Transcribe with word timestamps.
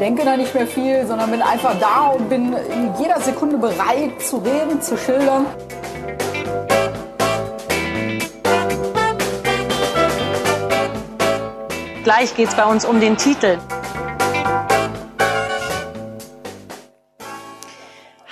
denke 0.00 0.24
da 0.24 0.34
nicht 0.34 0.54
mehr 0.54 0.66
viel, 0.66 1.06
sondern 1.06 1.30
bin 1.30 1.42
einfach 1.42 1.78
da 1.78 2.08
und 2.08 2.30
bin 2.30 2.54
in 2.54 2.94
jeder 2.98 3.20
Sekunde 3.20 3.58
bereit 3.58 4.22
zu 4.22 4.38
reden, 4.38 4.80
zu 4.80 4.96
schildern. 4.96 5.46
Gleich 12.02 12.34
geht 12.34 12.48
es 12.48 12.54
bei 12.54 12.64
uns 12.64 12.86
um 12.86 12.98
den 12.98 13.18
Titel. 13.18 13.58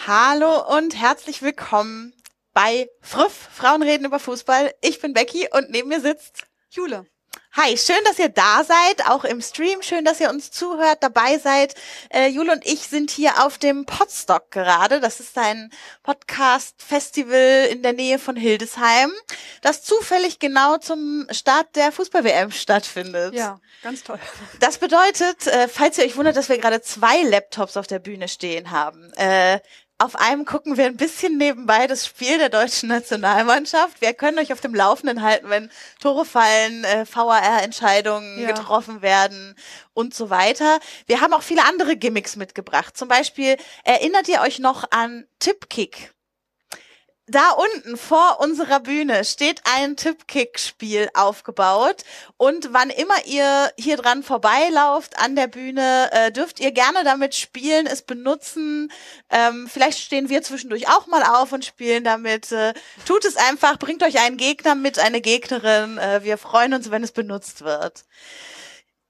Hallo 0.07 0.75
und 0.75 0.99
herzlich 0.99 1.43
willkommen 1.43 2.15
bei 2.55 2.89
Früff, 3.03 3.51
Frauen 3.53 3.83
reden 3.83 4.07
über 4.07 4.19
Fußball. 4.19 4.73
Ich 4.81 5.03
bin 5.03 5.13
Becky 5.13 5.47
und 5.53 5.69
neben 5.69 5.91
mir 5.91 6.01
sitzt 6.01 6.47
Jule. 6.71 7.05
Hi, 7.61 7.77
schön, 7.77 7.97
dass 8.05 8.21
ihr 8.21 8.29
da 8.29 8.63
seid, 8.63 9.09
auch 9.09 9.25
im 9.25 9.43
Stream. 9.43 9.83
Schön, 9.83 10.05
dass 10.05 10.21
ihr 10.21 10.31
uns 10.31 10.53
zuhört, 10.53 10.99
dabei 11.03 11.39
seid. 11.39 11.75
Äh, 12.09 12.29
Jule 12.29 12.53
und 12.53 12.65
ich 12.65 12.83
sind 12.83 13.11
hier 13.11 13.45
auf 13.45 13.59
dem 13.59 13.85
Podstock 13.85 14.53
gerade. 14.53 15.01
Das 15.01 15.19
ist 15.19 15.37
ein 15.37 15.71
Podcast-Festival 16.05 17.67
in 17.71 17.83
der 17.83 17.95
Nähe 17.95 18.21
von 18.21 18.37
Hildesheim, 18.37 19.11
das 19.61 19.83
zufällig 19.83 20.39
genau 20.39 20.77
zum 20.77 21.27
Start 21.33 21.75
der 21.75 21.91
Fußball-WM 21.91 22.53
stattfindet. 22.53 23.35
Ja, 23.35 23.59
ganz 23.83 24.05
toll. 24.05 24.21
Das 24.61 24.79
bedeutet, 24.79 25.49
äh, 25.49 25.67
falls 25.67 25.99
ihr 25.99 26.05
euch 26.05 26.17
wundert, 26.17 26.37
dass 26.37 26.49
wir 26.49 26.59
gerade 26.59 26.81
zwei 26.81 27.23
Laptops 27.23 27.77
auf 27.77 27.89
der 27.89 27.99
Bühne 27.99 28.29
stehen 28.29 28.71
haben. 28.71 29.13
Äh, 29.15 29.59
auf 29.99 30.15
einem 30.15 30.45
gucken 30.45 30.77
wir 30.77 30.87
ein 30.87 30.97
bisschen 30.97 31.39
nebenbei 31.39 31.89
das 31.89 32.07
Spiel 32.07 32.39
der 32.39 32.49
deutschen 32.49 32.89
Nationalmannschaft. 32.89 34.01
Wir 34.01 34.15
können 34.15 34.39
euch 34.39 34.53
auf 34.53 34.61
dem 34.61 34.75
Laufenden 34.75 35.23
halten, 35.23 35.51
wenn 35.51 35.71
Tore 36.01 36.25
fallen, 36.25 36.85
äh, 36.85 37.05
VAR-Entscheidungen 37.05 38.39
Ja. 38.41 38.53
getroffen 38.53 39.03
werden 39.03 39.57
und 39.95 40.15
so 40.15 40.31
weiter. 40.31 40.79
Wir 41.07 41.21
haben 41.21 41.33
auch 41.33 41.43
viele 41.43 41.65
andere 41.65 41.97
Gimmicks 41.97 42.37
mitgebracht. 42.37 42.97
Zum 42.97 43.09
Beispiel 43.09 43.57
erinnert 43.85 44.29
ihr 44.29 44.41
euch 44.41 44.61
noch 44.61 44.85
an 44.93 45.27
Tipkick? 45.41 46.13
Da 47.31 47.51
unten 47.51 47.99
vor 47.99 48.41
unserer 48.41 48.81
Bühne 48.81 49.23
steht 49.23 49.61
ein 49.65 49.97
Tippkick-Spiel 49.97 51.11
aufgebaut 51.13 52.05
und 52.39 52.73
wann 52.73 52.89
immer 52.89 53.27
ihr 53.27 53.71
hier 53.79 53.99
dran 53.99 54.23
vorbeilauft 54.23 55.19
an 55.19 55.37
der 55.37 55.47
Bühne, 55.47 56.09
äh, 56.11 56.33
dürft 56.33 56.59
ihr 56.59 56.73
gerne 56.73 57.05
damit 57.05 57.35
spielen, 57.35 57.87
es 57.87 58.01
benutzen. 58.01 58.91
Ähm, 59.29 59.69
vielleicht 59.71 59.99
stehen 59.99 60.31
wir 60.31 60.43
zwischendurch 60.43 60.89
auch 60.89 61.07
mal 61.07 61.23
auf 61.23 61.53
und 61.53 61.67
spielen 61.67 62.03
damit. 62.03 62.51
Äh, 62.51 62.73
tut 63.05 63.27
es 63.27 63.37
einfach, 63.37 63.79
bringt 63.79 64.03
euch 64.03 64.21
einen 64.21 64.39
Gegner 64.39 64.75
mit, 64.75 64.99
eine 64.99 65.21
Gegnerin. 65.21 65.99
Äh, 65.99 66.25
wir 66.25 66.39
freuen 66.39 66.73
uns, 66.73 66.91
wenn 66.91 67.05
es 67.05 67.13
benutzt 67.13 67.61
wird. 67.61 68.05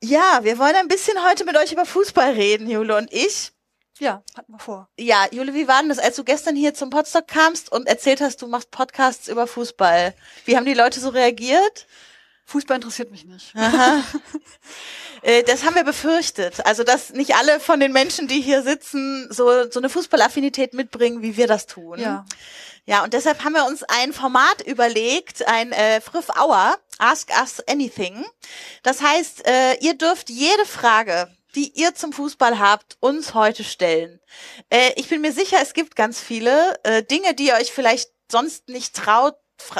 Ja, 0.03 0.41
wir 0.43 0.59
wollen 0.59 0.75
ein 0.75 0.89
bisschen 0.89 1.25
heute 1.25 1.45
mit 1.45 1.57
euch 1.57 1.73
über 1.73 1.87
Fußball 1.87 2.33
reden, 2.33 2.69
Jule 2.69 2.97
und 2.97 3.13
ich. 3.13 3.53
Ja, 3.99 4.23
hatten 4.37 4.53
wir 4.53 4.59
vor. 4.59 4.89
Ja, 4.99 5.27
Jule, 5.33 5.55
wie 5.55 5.67
war 5.69 5.81
denn 5.81 5.89
das, 5.89 5.99
als 5.99 6.17
du 6.17 6.25
gestern 6.25 6.55
hier 6.57 6.75
zum 6.75 6.91
Podstock 6.91 7.27
kamst 7.27 7.71
und 7.73 7.89
erzählt 7.89 8.21
hast, 8.21 8.43
du 8.43 8.47
machst 8.47 8.71
Podcasts 8.71 9.29
über 9.29 9.47
Fußball? 9.47 10.15
Wie 10.45 10.57
haben 10.57 10.67
die 10.67 10.75
Leute 10.75 11.01
so 11.01 11.09
reagiert? 11.09 11.87
Fußball 12.45 12.77
interessiert 12.77 13.11
mich 13.11 13.25
nicht. 13.25 13.55
Aha. 13.57 14.03
Äh, 15.23 15.43
Das 15.43 15.65
haben 15.65 15.75
wir 15.75 15.83
befürchtet. 15.83 16.65
Also, 16.65 16.85
dass 16.85 17.11
nicht 17.11 17.35
alle 17.35 17.59
von 17.59 17.81
den 17.81 17.91
Menschen, 17.93 18.29
die 18.29 18.41
hier 18.41 18.63
sitzen, 18.63 19.27
so, 19.33 19.69
so 19.69 19.81
eine 19.81 19.89
Fußballaffinität 19.89 20.75
mitbringen, 20.75 21.23
wie 21.23 21.37
wir 21.37 21.49
das 21.49 21.67
tun. 21.67 21.99
Ja. 21.99 22.25
Ja, 22.87 23.03
und 23.03 23.13
deshalb 23.15 23.43
haben 23.43 23.53
wir 23.55 23.67
uns 23.67 23.83
ein 23.83 24.13
Format 24.13 24.63
überlegt, 24.65 25.47
ein 25.49 25.73
äh, 25.73 26.01
Friff 26.01 26.29
Hour, 26.39 26.79
Ask 26.99 27.31
Us 27.39 27.61
Anything. 27.69 28.25
Das 28.85 29.03
heißt, 29.03 29.45
äh, 29.45 29.75
ihr 29.81 29.95
dürft 29.95 30.31
jede 30.31 30.65
Frage, 30.65 31.29
die 31.59 31.73
ihr 31.75 31.93
zum 31.93 32.13
Fußball 32.13 32.61
habt, 32.61 32.97
uns 33.01 33.35
heute 33.35 33.65
stellen. 33.65 34.21
Äh, 34.71 34.93
ich 34.95 35.09
bin 35.09 35.21
mir 35.21 35.33
sicher, 35.33 35.57
es 35.61 35.75
gibt 35.75 35.97
ganz 35.97 36.21
viele 36.21 36.79
äh, 36.85 37.03
Dinge, 37.03 37.35
die 37.35 37.49
ihr 37.49 37.55
euch 37.55 37.73
vielleicht 37.73 38.13
sonst 38.31 38.69
nicht 38.69 38.95
traut 38.95 39.35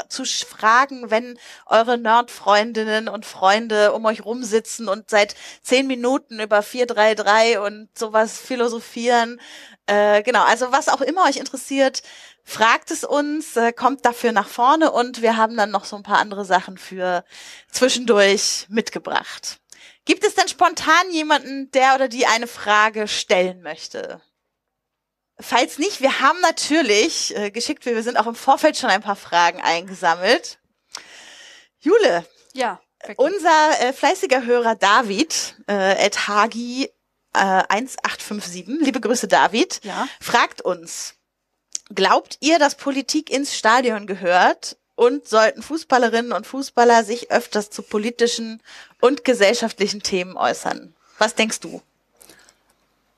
zu 0.09 0.25
fragen, 0.25 1.09
wenn 1.09 1.39
eure 1.65 1.97
Nerd-Freundinnen 1.97 3.07
und 3.07 3.25
Freunde 3.25 3.93
um 3.93 4.03
euch 4.03 4.25
rumsitzen 4.25 4.89
und 4.89 5.09
seit 5.09 5.35
zehn 5.63 5.87
Minuten 5.87 6.41
über 6.41 6.61
433 6.61 7.59
und 7.59 7.87
sowas 7.97 8.37
philosophieren. 8.37 9.39
Äh, 9.85 10.21
genau, 10.23 10.43
also 10.43 10.73
was 10.73 10.89
auch 10.89 10.99
immer 10.99 11.23
euch 11.29 11.37
interessiert, 11.37 12.03
fragt 12.43 12.91
es 12.91 13.05
uns, 13.05 13.55
äh, 13.55 13.71
kommt 13.71 14.05
dafür 14.05 14.33
nach 14.33 14.49
vorne 14.49 14.91
und 14.91 15.21
wir 15.21 15.37
haben 15.37 15.55
dann 15.55 15.71
noch 15.71 15.85
so 15.85 15.95
ein 15.95 16.03
paar 16.03 16.19
andere 16.19 16.43
Sachen 16.43 16.77
für 16.77 17.23
zwischendurch 17.71 18.65
mitgebracht. 18.67 19.61
Gibt 20.05 20.23
es 20.23 20.35
denn 20.35 20.47
spontan 20.47 21.11
jemanden, 21.11 21.69
der 21.71 21.95
oder 21.95 22.07
die 22.07 22.25
eine 22.25 22.47
Frage 22.47 23.07
stellen 23.07 23.61
möchte? 23.61 24.21
Falls 25.39 25.77
nicht, 25.77 26.01
wir 26.01 26.19
haben 26.19 26.39
natürlich, 26.41 27.35
äh, 27.35 27.51
geschickt, 27.51 27.85
wir 27.85 28.03
sind 28.03 28.17
auch 28.17 28.27
im 28.27 28.35
Vorfeld 28.35 28.77
schon 28.77 28.89
ein 28.89 29.01
paar 29.01 29.15
Fragen 29.15 29.61
eingesammelt. 29.61 30.59
Jule, 31.79 32.25
Ja. 32.53 32.81
Becky. 33.05 33.15
unser 33.21 33.79
äh, 33.81 33.93
fleißiger 33.93 34.45
Hörer 34.45 34.75
David, 34.75 35.55
äh, 35.67 35.73
at 36.05 36.27
Hagi 36.27 36.89
äh, 37.33 37.39
1857, 37.39 38.65
liebe 38.81 38.99
Grüße 38.99 39.27
David, 39.29 39.79
Ja. 39.83 40.07
fragt 40.19 40.61
uns, 40.61 41.13
glaubt 41.93 42.37
ihr, 42.41 42.59
dass 42.59 42.75
Politik 42.75 43.29
ins 43.29 43.55
Stadion 43.55 44.07
gehört 44.07 44.75
und 44.99 45.29
sollten 45.29 45.61
Fußballerinnen 45.61 46.33
und 46.33 46.45
Fußballer 46.45 47.05
sich 47.05 47.31
öfters 47.31 47.69
zu 47.69 47.83
politischen 47.83 48.61
und 48.99 49.23
gesellschaftlichen 49.23 50.03
Themen 50.03 50.35
äußern? 50.35 50.93
Was 51.19 51.35
denkst 51.35 51.61
du? 51.61 51.81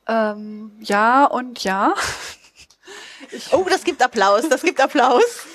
Ähm, 0.08 0.72
ja 0.80 1.26
und 1.26 1.64
ja. 1.64 1.96
Oh, 3.52 3.66
das 3.70 3.84
gibt 3.84 4.02
Applaus, 4.02 4.50
das 4.50 4.62
gibt 4.62 4.82
Applaus. 4.82 5.46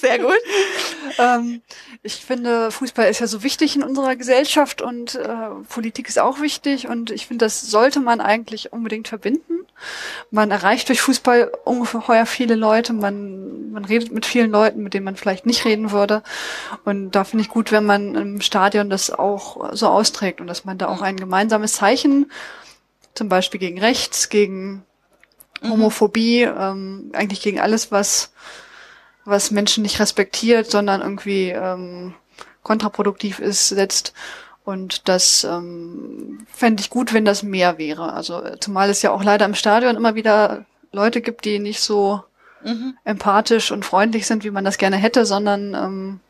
Sehr 0.00 0.18
gut. 0.18 0.38
ähm, 1.18 1.60
ich 2.02 2.24
finde, 2.24 2.70
Fußball 2.70 3.10
ist 3.10 3.20
ja 3.20 3.26
so 3.26 3.42
wichtig 3.42 3.76
in 3.76 3.82
unserer 3.82 4.16
Gesellschaft 4.16 4.80
und 4.80 5.14
äh, 5.16 5.50
Politik 5.68 6.08
ist 6.08 6.18
auch 6.18 6.40
wichtig 6.40 6.88
und 6.88 7.10
ich 7.10 7.26
finde, 7.26 7.44
das 7.44 7.60
sollte 7.60 8.00
man 8.00 8.22
eigentlich 8.22 8.72
unbedingt 8.72 9.08
verbinden. 9.08 9.66
Man 10.30 10.50
erreicht 10.50 10.88
durch 10.88 11.02
Fußball 11.02 11.52
ungeheuer 11.64 12.24
viele 12.24 12.54
Leute, 12.54 12.94
man, 12.94 13.72
man 13.72 13.84
redet 13.84 14.10
mit 14.10 14.24
vielen 14.24 14.50
Leuten, 14.50 14.82
mit 14.82 14.94
denen 14.94 15.04
man 15.04 15.16
vielleicht 15.16 15.44
nicht 15.44 15.66
reden 15.66 15.90
würde. 15.90 16.22
Und 16.84 17.10
da 17.10 17.24
finde 17.24 17.44
ich 17.44 17.50
gut, 17.50 17.70
wenn 17.70 17.84
man 17.84 18.14
im 18.14 18.40
Stadion 18.40 18.88
das 18.88 19.10
auch 19.10 19.74
so 19.74 19.88
austrägt 19.88 20.40
und 20.40 20.46
dass 20.46 20.64
man 20.64 20.78
da 20.78 20.88
auch 20.88 21.02
ein 21.02 21.16
gemeinsames 21.16 21.74
Zeichen, 21.74 22.30
zum 23.14 23.28
Beispiel 23.28 23.60
gegen 23.60 23.78
Rechts, 23.78 24.30
gegen 24.30 24.82
Homophobie, 25.62 26.42
ähm, 26.42 27.10
eigentlich 27.12 27.42
gegen 27.42 27.60
alles, 27.60 27.92
was 27.92 28.32
was 29.30 29.50
Menschen 29.50 29.82
nicht 29.82 30.00
respektiert, 30.00 30.70
sondern 30.70 31.00
irgendwie 31.00 31.50
ähm, 31.50 32.14
kontraproduktiv 32.62 33.38
ist, 33.38 33.68
setzt. 33.68 34.12
Und 34.64 35.08
das 35.08 35.44
ähm, 35.44 36.46
fände 36.52 36.82
ich 36.82 36.90
gut, 36.90 37.12
wenn 37.12 37.24
das 37.24 37.42
mehr 37.42 37.78
wäre. 37.78 38.12
Also 38.12 38.42
äh, 38.42 38.60
zumal 38.60 38.90
es 38.90 39.02
ja 39.02 39.10
auch 39.10 39.24
leider 39.24 39.46
im 39.46 39.54
Stadion 39.54 39.96
immer 39.96 40.14
wieder 40.14 40.66
Leute 40.92 41.20
gibt, 41.20 41.44
die 41.44 41.58
nicht 41.58 41.80
so 41.80 42.22
empathisch 43.04 43.72
und 43.72 43.84
freundlich 43.84 44.26
sind, 44.26 44.44
wie 44.44 44.50
man 44.50 44.64
das 44.64 44.76
gerne 44.76 44.96
hätte, 44.96 45.24
sondern 45.24 45.74
ähm, 45.74 46.20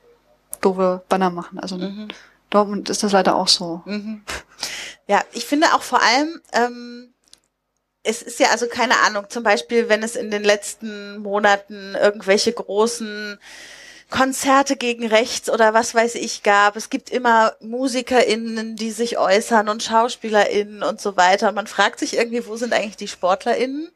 doofe 0.60 1.02
Banner 1.08 1.30
machen. 1.30 1.58
Also 1.58 1.76
in 1.76 2.08
Dortmund 2.50 2.88
ist 2.88 3.02
das 3.02 3.12
leider 3.12 3.34
auch 3.34 3.48
so. 3.48 3.82
Ja, 5.06 5.22
ich 5.32 5.44
finde 5.44 5.68
auch 5.74 5.82
vor 5.82 6.00
allem, 6.00 6.40
ähm, 6.52 7.12
es 8.10 8.22
ist 8.22 8.40
ja 8.40 8.48
also 8.50 8.66
keine 8.66 8.98
Ahnung, 9.00 9.26
zum 9.28 9.42
Beispiel, 9.42 9.88
wenn 9.88 10.02
es 10.02 10.16
in 10.16 10.30
den 10.30 10.44
letzten 10.44 11.18
Monaten 11.18 11.94
irgendwelche 11.94 12.52
großen 12.52 13.38
Konzerte 14.10 14.76
gegen 14.76 15.06
rechts 15.06 15.48
oder 15.48 15.72
was 15.72 15.94
weiß 15.94 16.16
ich 16.16 16.42
gab. 16.42 16.76
Es 16.76 16.90
gibt 16.90 17.10
immer 17.10 17.54
MusikerInnen, 17.60 18.74
die 18.74 18.90
sich 18.90 19.18
äußern 19.18 19.68
und 19.68 19.82
SchauspielerInnen 19.82 20.82
und 20.82 21.00
so 21.00 21.16
weiter. 21.16 21.48
Und 21.48 21.54
man 21.54 21.68
fragt 21.68 22.00
sich 22.00 22.16
irgendwie, 22.16 22.46
wo 22.46 22.56
sind 22.56 22.72
eigentlich 22.72 22.96
die 22.96 23.08
SportlerInnen? 23.08 23.90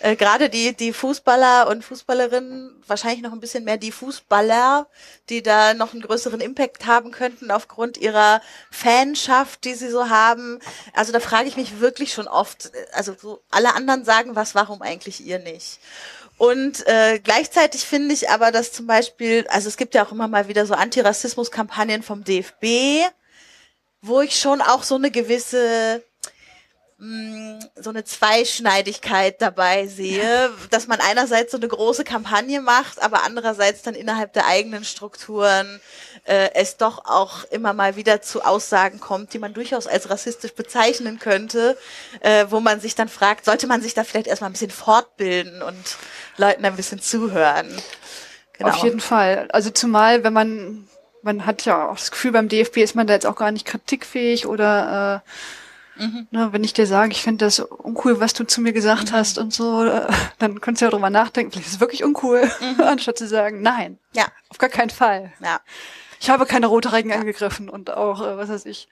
Äh, 0.00 0.16
Gerade 0.16 0.50
die, 0.50 0.74
die 0.74 0.92
Fußballer 0.92 1.68
und 1.68 1.84
Fußballerinnen, 1.84 2.82
wahrscheinlich 2.86 3.22
noch 3.22 3.32
ein 3.32 3.40
bisschen 3.40 3.64
mehr 3.64 3.76
die 3.76 3.92
Fußballer, 3.92 4.86
die 5.28 5.42
da 5.42 5.74
noch 5.74 5.92
einen 5.92 6.02
größeren 6.02 6.40
Impact 6.40 6.86
haben 6.86 7.10
könnten 7.10 7.50
aufgrund 7.50 7.96
ihrer 7.96 8.40
Fanschaft, 8.70 9.64
die 9.64 9.74
sie 9.74 9.90
so 9.90 10.08
haben. 10.08 10.58
Also 10.92 11.12
da 11.12 11.20
frage 11.20 11.48
ich 11.48 11.56
mich 11.56 11.80
wirklich 11.80 12.12
schon 12.12 12.28
oft, 12.28 12.66
äh, 12.74 12.86
also 12.92 13.14
so 13.20 13.42
alle 13.50 13.74
anderen 13.74 14.04
sagen 14.04 14.36
was, 14.36 14.54
warum 14.54 14.82
eigentlich 14.82 15.24
ihr 15.24 15.38
nicht? 15.38 15.78
Und 16.36 16.86
äh, 16.86 17.20
gleichzeitig 17.20 17.82
finde 17.82 18.12
ich 18.12 18.28
aber, 18.30 18.50
dass 18.50 18.72
zum 18.72 18.86
Beispiel, 18.86 19.46
also 19.48 19.68
es 19.68 19.76
gibt 19.76 19.94
ja 19.94 20.04
auch 20.04 20.12
immer 20.12 20.28
mal 20.28 20.48
wieder 20.48 20.66
so 20.66 20.74
Antirassismus-Kampagnen 20.74 22.02
vom 22.02 22.24
DFB, 22.24 23.06
wo 24.02 24.20
ich 24.20 24.38
schon 24.38 24.60
auch 24.60 24.82
so 24.82 24.96
eine 24.96 25.10
gewisse 25.10 26.02
so 26.96 27.90
eine 27.90 28.04
Zweischneidigkeit 28.04 29.42
dabei 29.42 29.88
sehe, 29.88 30.50
dass 30.70 30.86
man 30.86 31.00
einerseits 31.00 31.50
so 31.50 31.58
eine 31.58 31.66
große 31.66 32.04
Kampagne 32.04 32.60
macht, 32.60 33.02
aber 33.02 33.24
andererseits 33.24 33.82
dann 33.82 33.94
innerhalb 33.94 34.32
der 34.32 34.46
eigenen 34.46 34.84
Strukturen 34.84 35.80
äh, 36.24 36.50
es 36.54 36.76
doch 36.76 37.04
auch 37.04 37.44
immer 37.50 37.72
mal 37.72 37.96
wieder 37.96 38.22
zu 38.22 38.42
Aussagen 38.42 39.00
kommt, 39.00 39.34
die 39.34 39.40
man 39.40 39.52
durchaus 39.52 39.88
als 39.88 40.08
rassistisch 40.08 40.54
bezeichnen 40.54 41.18
könnte, 41.18 41.76
äh, 42.20 42.46
wo 42.48 42.60
man 42.60 42.78
sich 42.80 42.94
dann 42.94 43.08
fragt, 43.08 43.44
sollte 43.44 43.66
man 43.66 43.82
sich 43.82 43.94
da 43.94 44.04
vielleicht 44.04 44.28
erstmal 44.28 44.50
ein 44.50 44.54
bisschen 44.54 44.70
fortbilden 44.70 45.62
und 45.62 45.96
Leuten 46.36 46.64
ein 46.64 46.76
bisschen 46.76 47.00
zuhören. 47.00 47.68
Genau. 48.52 48.70
Auf 48.70 48.76
jeden 48.84 49.00
Fall. 49.00 49.48
Also 49.50 49.70
zumal, 49.70 50.22
wenn 50.22 50.32
man, 50.32 50.88
man 51.22 51.44
hat 51.44 51.64
ja 51.64 51.88
auch 51.88 51.96
das 51.96 52.12
Gefühl, 52.12 52.30
beim 52.30 52.48
DFB 52.48 52.78
ist 52.78 52.94
man 52.94 53.08
da 53.08 53.14
jetzt 53.14 53.26
auch 53.26 53.36
gar 53.36 53.50
nicht 53.50 53.66
kritikfähig 53.66 54.46
oder 54.46 55.22
äh, 55.26 55.30
Mhm. 55.96 56.26
Na, 56.30 56.52
wenn 56.52 56.64
ich 56.64 56.72
dir 56.72 56.86
sage, 56.86 57.12
ich 57.12 57.22
finde 57.22 57.44
das 57.44 57.60
uncool, 57.60 58.20
was 58.20 58.32
du 58.32 58.44
zu 58.44 58.60
mir 58.60 58.72
gesagt 58.72 59.12
mhm. 59.12 59.16
hast 59.16 59.38
und 59.38 59.52
so, 59.52 59.84
äh, 59.84 60.06
dann 60.38 60.60
könntest 60.60 60.82
du 60.82 60.86
ja 60.86 60.90
drüber 60.90 61.10
nachdenken, 61.10 61.52
vielleicht 61.52 61.68
ist 61.68 61.74
es 61.74 61.80
wirklich 61.80 62.04
uncool, 62.04 62.50
mhm. 62.60 62.80
anstatt 62.84 63.18
zu 63.18 63.26
sagen, 63.26 63.62
nein. 63.62 63.98
Ja. 64.12 64.26
Auf 64.48 64.58
gar 64.58 64.70
keinen 64.70 64.90
Fall. 64.90 65.32
Ja. 65.42 65.60
Ich 66.20 66.30
habe 66.30 66.46
keine 66.46 66.66
rote 66.66 66.92
Regen 66.92 67.10
ja. 67.10 67.16
angegriffen 67.16 67.68
und 67.68 67.90
auch, 67.90 68.20
äh, 68.20 68.36
was 68.36 68.48
weiß 68.48 68.66
ich. 68.66 68.88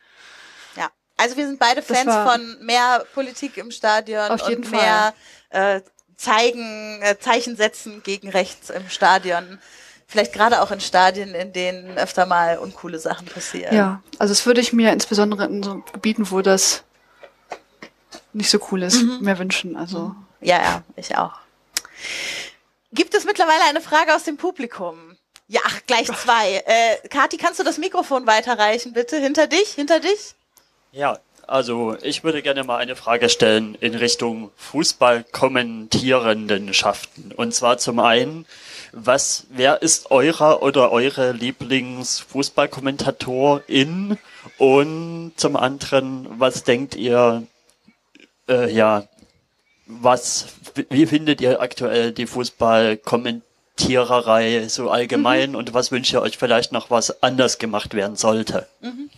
Ja. 0.77 0.91
Also 1.17 1.37
wir 1.37 1.47
sind 1.47 1.59
beide 1.59 1.83
Fans 1.83 2.15
von 2.15 2.65
mehr 2.65 3.05
Politik 3.15 3.57
im 3.57 3.71
Stadion 3.71 4.31
auf 4.31 4.49
jeden 4.49 4.65
und 4.65 4.71
Fall. 4.71 4.81
mehr 4.81 5.15
äh, 5.51 5.81
zeigen, 6.17 7.01
äh, 7.03 7.19
Zeichen 7.19 7.57
setzen 7.57 8.03
gegen 8.03 8.29
rechts 8.29 8.71
im 8.71 8.89
Stadion. 8.89 9.59
Vielleicht 10.07 10.35
gerade 10.35 10.61
auch 10.61 10.71
in 10.71 10.81
Stadien, 10.81 11.35
in 11.35 11.53
denen 11.53 11.97
öfter 11.97 12.27
mal 12.27 12.59
uncoole 12.59 12.99
Sachen 12.99 13.27
passieren. 13.27 13.75
Ja, 13.75 14.03
also 14.19 14.33
es 14.33 14.45
würde 14.45 14.61
ich 14.61 14.73
mir 14.73 14.93
insbesondere 14.93 15.47
in 15.47 15.63
so 15.63 15.83
Gebieten, 15.93 16.31
wo 16.31 16.43
das 16.43 16.85
nicht 18.33 18.51
so 18.51 18.59
cool 18.71 18.83
ist, 18.83 19.03
mhm. 19.03 19.21
mehr 19.21 19.39
wünschen. 19.39 19.77
Also. 19.77 20.15
Ja, 20.41 20.61
ja, 20.61 20.83
ich 20.97 21.17
auch. 21.17 21.35
Gibt 22.93 23.15
es 23.15 23.25
mittlerweile 23.25 23.63
eine 23.69 23.81
Frage 23.81 24.15
aus 24.15 24.25
dem 24.25 24.37
Publikum? 24.37 25.17
Ja, 25.49 25.61
ach, 25.65 25.81
gleich 25.87 26.07
zwei. 26.23 26.63
Äh, 26.67 27.09
Kati, 27.09 27.37
kannst 27.37 27.61
du 27.61 27.65
das 27.65 27.79
Mikrofon 27.79 28.27
weiterreichen, 28.27 28.93
bitte? 28.93 29.19
Hinter 29.19 29.47
dich, 29.47 29.71
hinter 29.71 30.01
dich? 30.01 30.35
Ja, 30.93 31.19
also 31.47 31.97
ich 32.03 32.25
würde 32.25 32.43
gerne 32.43 32.65
mal 32.65 32.79
eine 32.79 32.97
Frage 32.97 33.29
stellen 33.29 33.77
in 33.81 33.95
Richtung 33.95 34.51
Fußball-Kommentierendenschaften. 34.57 37.33
Und 37.33 37.55
zwar 37.55 37.79
zum 37.79 37.99
einen, 37.99 38.47
was, 38.93 39.47
wer 39.51 39.83
ist 39.83 40.11
eurer 40.11 40.63
oder 40.63 40.91
eure 40.93 41.33
Lieblingsfußballkommentatorin? 41.33 44.19
Und 44.59 45.33
zum 45.37 45.57
anderen, 45.57 46.27
was 46.39 46.65
denkt 46.65 46.95
ihr, 46.95 47.47
äh, 48.49 48.73
ja, 48.73 49.05
was, 49.87 50.47
wie 50.91 51.07
findet 51.07 51.41
ihr 51.41 51.61
aktuell 51.61 52.13
die 52.13 52.27
Fußballkommentiererei 52.27 54.69
so 54.69 54.91
allgemein 54.91 55.51
mhm. 55.51 55.57
und 55.57 55.75
was 55.75 55.91
wünscht 55.91 56.13
ihr 56.13 56.23
euch 56.23 56.39
vielleicht 56.39 56.71
noch, 56.73 56.91
was 56.91 57.23
anders 57.23 57.59
gemacht 57.59 57.95
werden 57.95 58.17
sollte? 58.17 58.69
Mhm. 58.81 59.11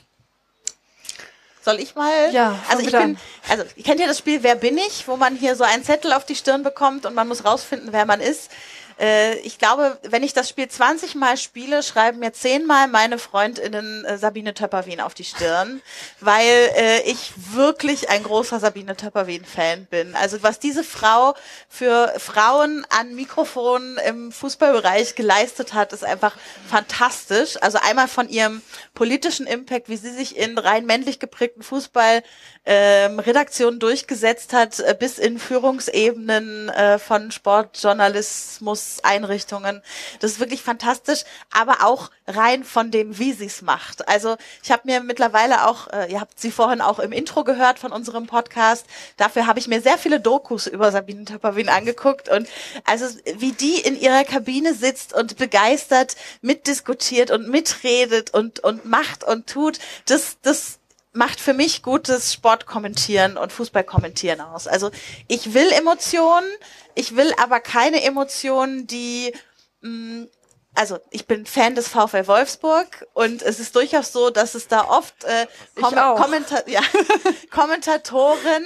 Soll 1.65 1.81
ich 1.81 1.95
mal? 1.95 2.31
Ja. 2.33 2.59
Also 2.69 2.83
ich 2.83 2.93
bin, 2.93 3.17
also 3.49 3.65
ihr 3.75 3.85
kennt 3.85 3.99
ja 3.99 4.07
das 4.07 4.19
Spiel 4.19 4.43
Wer 4.43 4.55
bin 4.55 4.77
ich, 4.77 5.09
wo 5.09 5.17
man 5.17 5.35
hier 5.35 5.57
so 5.57 5.65
einen 5.65 5.83
Zettel 5.83 6.13
auf 6.13 6.27
die 6.27 6.35
Stirn 6.35 6.63
bekommt 6.63 7.07
und 7.07 7.15
man 7.15 7.27
muss 7.27 7.47
rausfinden, 7.47 7.89
wer 7.93 8.05
man 8.05 8.21
ist. 8.21 8.51
Äh, 8.99 9.39
ich 9.39 9.59
glaube, 9.59 9.99
wenn 10.03 10.23
ich 10.23 10.33
das 10.33 10.49
Spiel 10.49 10.69
20 10.69 11.15
Mal 11.15 11.37
spiele, 11.37 11.83
schreiben 11.83 12.19
mir 12.19 12.33
10 12.33 12.67
Mal 12.67 12.89
meine 12.89 13.19
Freundinnen 13.19 14.05
äh, 14.05 14.19
Sabine 14.19 14.55
Töpperwien 14.55 15.01
auf 15.01 15.15
die 15.15 15.25
Stirn, 15.25 15.83
weil 16.21 16.71
äh, 16.77 17.03
ich 17.03 17.33
wirklich 17.53 18.09
ein 18.09 18.23
großer 18.23 18.61
Sabine 18.61 18.97
Töpperwien-Fan 18.97 19.87
bin. 19.87 20.15
Also 20.15 20.43
was 20.43 20.59
diese 20.59 20.85
Frau 20.85 21.35
für 21.69 22.13
Frauen 22.19 22.87
an 22.91 23.15
Mikrofonen 23.15 23.99
im 23.99 24.33
Fußballbereich 24.33 25.15
geleistet 25.15 25.75
hat, 25.75 25.93
ist 25.93 26.05
einfach 26.05 26.37
fantastisch. 26.69 27.57
Also 27.61 27.79
einmal 27.83 28.09
von 28.09 28.29
ihrem 28.29 28.63
politischen 28.95 29.47
Impact, 29.47 29.89
wie 29.89 29.97
sie 29.97 30.13
sich 30.13 30.37
in 30.37 30.57
rein 30.59 30.87
männlich 30.87 31.19
geprägten 31.19 31.63
Fußball 31.63 32.23
ähm, 32.67 33.19
Redaktionen 33.19 33.79
durchgesetzt 33.79 34.53
hat, 34.53 34.81
äh, 34.81 34.95
bis 34.99 35.19
in 35.19 35.39
Führungsebenen 35.39 36.69
äh, 36.71 36.99
von 36.99 37.31
Sportjournalismus-Einrichtungen. 37.31 39.83
Das 40.21 40.33
ist 40.33 40.41
wirklich 40.41 40.63
fantastisch, 40.63 41.25
aber 41.53 41.85
auch 41.85 42.11
rein 42.27 42.65
von 42.65 42.91
dem, 42.91 43.19
wie 43.19 43.33
sie 43.33 43.45
es 43.47 43.61
macht. 43.61 44.09
Also 44.09 44.37
ich 44.63 44.71
habe 44.71 44.83
mir 44.87 45.01
mittlerweile 45.01 45.69
auch, 45.69 45.89
äh, 45.93 46.11
ihr 46.11 46.21
habt 46.21 46.41
sie 46.41 46.51
vorhin 46.51 46.81
auch 46.81 46.99
im 46.99 47.13
Intro 47.13 47.45
gehört 47.45 47.79
von 47.79 47.93
unserem 47.93 48.27
Podcast, 48.27 48.87
dafür 49.19 49.47
habe 49.47 49.59
ich 49.59 49.69
mir 49.69 49.83
sehr 49.83 49.99
viele 49.99 50.21
Dokus 50.21 50.67
über 50.67 50.91
Sabine 50.91 51.27
Töpperwien 51.27 51.69
angeguckt 51.69 52.31
und 52.31 52.49
also 52.87 53.05
wie 53.37 53.53
die 53.53 53.79
in 53.81 54.01
ihrer 54.01 54.25
Kabine 54.25 54.73
sitzt 54.75 55.13
und 55.13 55.37
begeistert 55.37 56.17
mitdiskutiert 56.41 57.31
und 57.31 57.49
mitredet 57.49 58.33
und, 58.33 58.61
und 58.61 58.87
macht 58.87 59.25
und 59.25 59.47
tut, 59.47 59.79
das, 60.07 60.39
das 60.43 60.79
macht 61.15 61.41
für 61.41 61.55
mich 61.55 61.83
gutes 61.83 62.33
Sportkommentieren 62.33 63.37
und 63.37 63.53
Fußballkommentieren 63.53 64.41
aus. 64.41 64.67
Also 64.67 64.91
ich 65.29 65.55
will 65.55 65.71
Emotionen, 65.71 66.47
ich 66.95 67.17
will 67.17 67.33
aber 67.41 67.61
keine 67.61 68.03
Emotionen, 68.03 68.87
die 68.87 69.33
mh, 69.81 69.91
mm, 69.91 70.29
also 70.77 70.99
ich 71.11 71.27
bin 71.27 71.47
Fan 71.47 71.77
des 71.77 71.87
VfL 71.87 72.27
Wolfsburg 72.27 73.07
und 73.13 73.43
es 73.43 73.61
ist 73.61 73.77
durchaus 73.77 74.13
so, 74.13 74.31
dass 74.31 74.57
es 74.57 74.67
da 74.67 74.85
oft 74.89 75.23
äh, 75.23 75.47
Kom 75.81 75.95
Kommenta 75.95 76.65
ja, 76.67 76.81
Kommentatoren, 77.53 78.65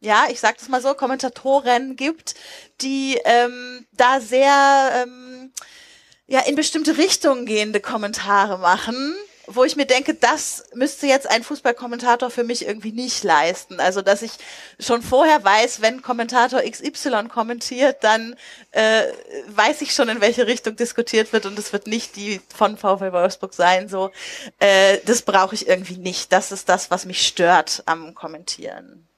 ja, 0.00 0.26
ich 0.30 0.40
sag 0.40 0.58
das 0.58 0.68
mal 0.68 0.82
so, 0.82 0.94
Kommentatoren 0.94 1.94
gibt, 1.94 2.34
die 2.80 3.20
ähm, 3.24 3.86
da 3.92 4.20
sehr 4.20 5.06
ähm, 5.06 5.52
ja 6.26 6.40
in 6.40 6.56
bestimmte 6.56 6.98
Richtungen 6.98 7.46
gehende 7.46 7.78
Kommentare 7.78 8.58
machen 8.58 9.14
wo 9.48 9.64
ich 9.64 9.76
mir 9.76 9.86
denke, 9.86 10.14
das 10.14 10.64
müsste 10.74 11.06
jetzt 11.06 11.28
ein 11.28 11.42
Fußballkommentator 11.42 12.30
für 12.30 12.44
mich 12.44 12.66
irgendwie 12.66 12.92
nicht 12.92 13.24
leisten. 13.24 13.80
Also, 13.80 14.02
dass 14.02 14.22
ich 14.22 14.32
schon 14.78 15.02
vorher 15.02 15.42
weiß, 15.42 15.80
wenn 15.80 16.02
Kommentator 16.02 16.60
XY 16.60 17.28
kommentiert, 17.28 18.04
dann 18.04 18.36
äh, 18.72 19.04
weiß 19.48 19.80
ich 19.80 19.94
schon, 19.94 20.08
in 20.10 20.20
welche 20.20 20.46
Richtung 20.46 20.76
diskutiert 20.76 21.32
wird 21.32 21.46
und 21.46 21.58
es 21.58 21.72
wird 21.72 21.86
nicht 21.86 22.16
die 22.16 22.40
von 22.54 22.76
VfL 22.76 23.12
Wolfsburg 23.12 23.54
sein. 23.54 23.88
So, 23.88 24.10
äh, 24.58 24.98
das 25.06 25.22
brauche 25.22 25.54
ich 25.54 25.66
irgendwie 25.66 25.96
nicht. 25.96 26.32
Das 26.32 26.52
ist 26.52 26.68
das, 26.68 26.90
was 26.90 27.06
mich 27.06 27.26
stört 27.26 27.82
am 27.86 28.14
Kommentieren. 28.14 29.08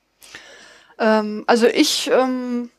Ähm, 0.98 1.44
also 1.46 1.66
ich 1.66 2.08
ähm, 2.12 2.70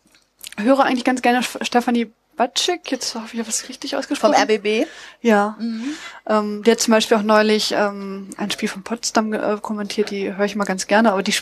höre 0.58 0.80
eigentlich 0.86 1.06
ganz 1.06 1.22
gerne 1.22 1.44
Stefanie 1.62 2.12
Batschik, 2.42 2.90
jetzt 2.90 3.14
habe 3.14 3.28
ich 3.34 3.48
was 3.48 3.70
richtig 3.70 3.96
ausgesprochen. 3.96 4.34
Vom 4.34 4.42
RBB? 4.42 4.88
Ja. 5.22 5.56
Mhm. 5.60 5.94
Ähm, 6.26 6.64
der 6.64 6.72
hat 6.72 6.80
zum 6.80 6.92
Beispiel 6.92 7.18
auch 7.18 7.22
neulich 7.22 7.72
ähm, 7.78 8.32
ein 8.36 8.50
Spiel 8.50 8.68
von 8.68 8.82
Potsdam 8.82 9.32
äh, 9.32 9.58
kommentiert, 9.62 10.10
die 10.10 10.36
höre 10.36 10.46
ich 10.46 10.56
mal 10.56 10.64
ganz 10.64 10.88
gerne, 10.88 11.12
aber 11.12 11.22
die 11.22 11.36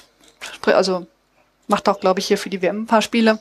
also 0.65 1.07
macht 1.69 1.87
auch, 1.87 2.01
glaube 2.01 2.19
ich, 2.19 2.27
hier 2.27 2.37
für 2.37 2.49
die 2.49 2.61
WM 2.61 2.81
ein 2.81 2.85
paar 2.85 3.01
Spiele. 3.01 3.39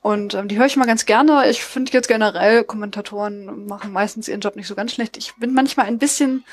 Und 0.00 0.32
ähm, 0.32 0.48
die 0.48 0.56
höre 0.56 0.64
ich 0.64 0.76
mal 0.76 0.86
ganz 0.86 1.04
gerne. 1.04 1.50
Ich 1.50 1.62
finde 1.62 1.92
jetzt 1.92 2.08
generell, 2.08 2.64
Kommentatoren 2.64 3.66
machen 3.66 3.92
meistens 3.92 4.26
ihren 4.26 4.40
Job 4.40 4.56
nicht 4.56 4.66
so 4.66 4.74
ganz 4.74 4.94
schlecht. 4.94 5.18
Ich 5.18 5.34
bin 5.36 5.52
manchmal 5.52 5.84
ein 5.84 5.98
bisschen 5.98 6.46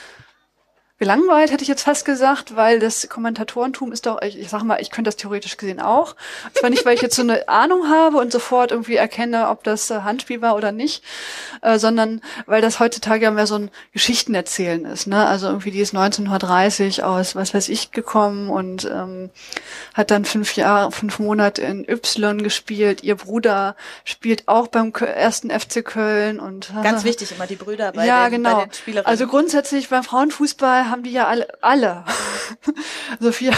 gelangweilt, 1.00 1.52
hätte 1.52 1.62
ich 1.62 1.68
jetzt 1.68 1.84
fast 1.84 2.06
gesagt, 2.06 2.56
weil 2.56 2.80
das 2.80 3.08
Kommentatorentum 3.08 3.92
ist 3.92 4.08
doch, 4.08 4.20
ich, 4.24 4.40
ich 4.40 4.50
sag 4.50 4.64
mal, 4.64 4.82
ich 4.82 4.90
könnte 4.90 5.10
das 5.10 5.16
theoretisch 5.16 5.58
gesehen 5.58 5.80
auch. 5.80 6.16
Zwar 6.56 6.72
nicht, 6.72 6.86
weil 6.86 6.96
ich 6.96 7.02
jetzt 7.02 7.16
so 7.16 7.22
eine 7.22 7.48
Ahnung 7.48 7.88
habe 7.88 8.18
und 8.18 8.32
sofort 8.32 8.72
irgendwie 8.72 8.96
erkenne, 8.96 9.50
ob 9.50 9.64
das 9.64 9.92
äh, 9.92 10.02
Handspiel 10.02 10.42
war 10.42 10.56
oder 10.56 10.72
nicht, 10.72 11.04
äh, 11.62 11.78
sondern 11.78 12.22
weil 12.48 12.62
das 12.62 12.80
heutzutage 12.80 13.26
ja 13.26 13.32
mehr 13.32 13.46
so 13.46 13.56
ein 13.56 13.72
Geschichtenerzählen 13.94 14.86
ist. 14.86 15.06
Ne? 15.06 15.24
Also 15.24 15.48
irgendwie 15.48 15.70
die 15.70 15.82
ist 15.82 15.94
1930 15.94 17.04
aus 17.04 17.36
was 17.36 17.54
weiß 17.54 17.70
ich 17.70 17.92
gekommen 17.92 18.50
und 18.50 18.86
ähm, 18.86 19.30
hat 19.94 20.10
dann 20.10 20.26
fünf 20.26 20.56
Jahre, 20.56 20.92
fünf 20.92 21.20
Monate 21.20 21.62
in 21.62 21.88
Y 21.88 22.42
gespielt. 22.42 23.04
Ihr 23.04 23.16
Bruder 23.16 23.76
spielt 24.04 24.48
auch 24.48 24.68
beim 24.68 24.92
ersten 24.94 25.52
FC 25.52 25.86
Köln 25.86 26.40
und 26.40 26.72
ganz 26.82 27.04
wichtig 27.04 27.32
immer 27.32 27.46
die 27.46 27.56
Brüder 27.56 27.92
bei 27.92 28.06
ja, 28.06 28.30
den, 28.30 28.44
genau. 28.44 28.58
bei 28.58 28.66
den 28.66 28.74
Spielerinnen. 28.74 29.06
Also 29.06 29.28
grundsätzlich 29.28 29.90
beim 29.90 30.04
Frauenfußball 30.04 30.87
haben 30.90 31.04
die 31.04 31.12
ja 31.12 31.28
alle, 31.28 31.48
alle. 31.62 32.04
Sophia, 33.20 33.54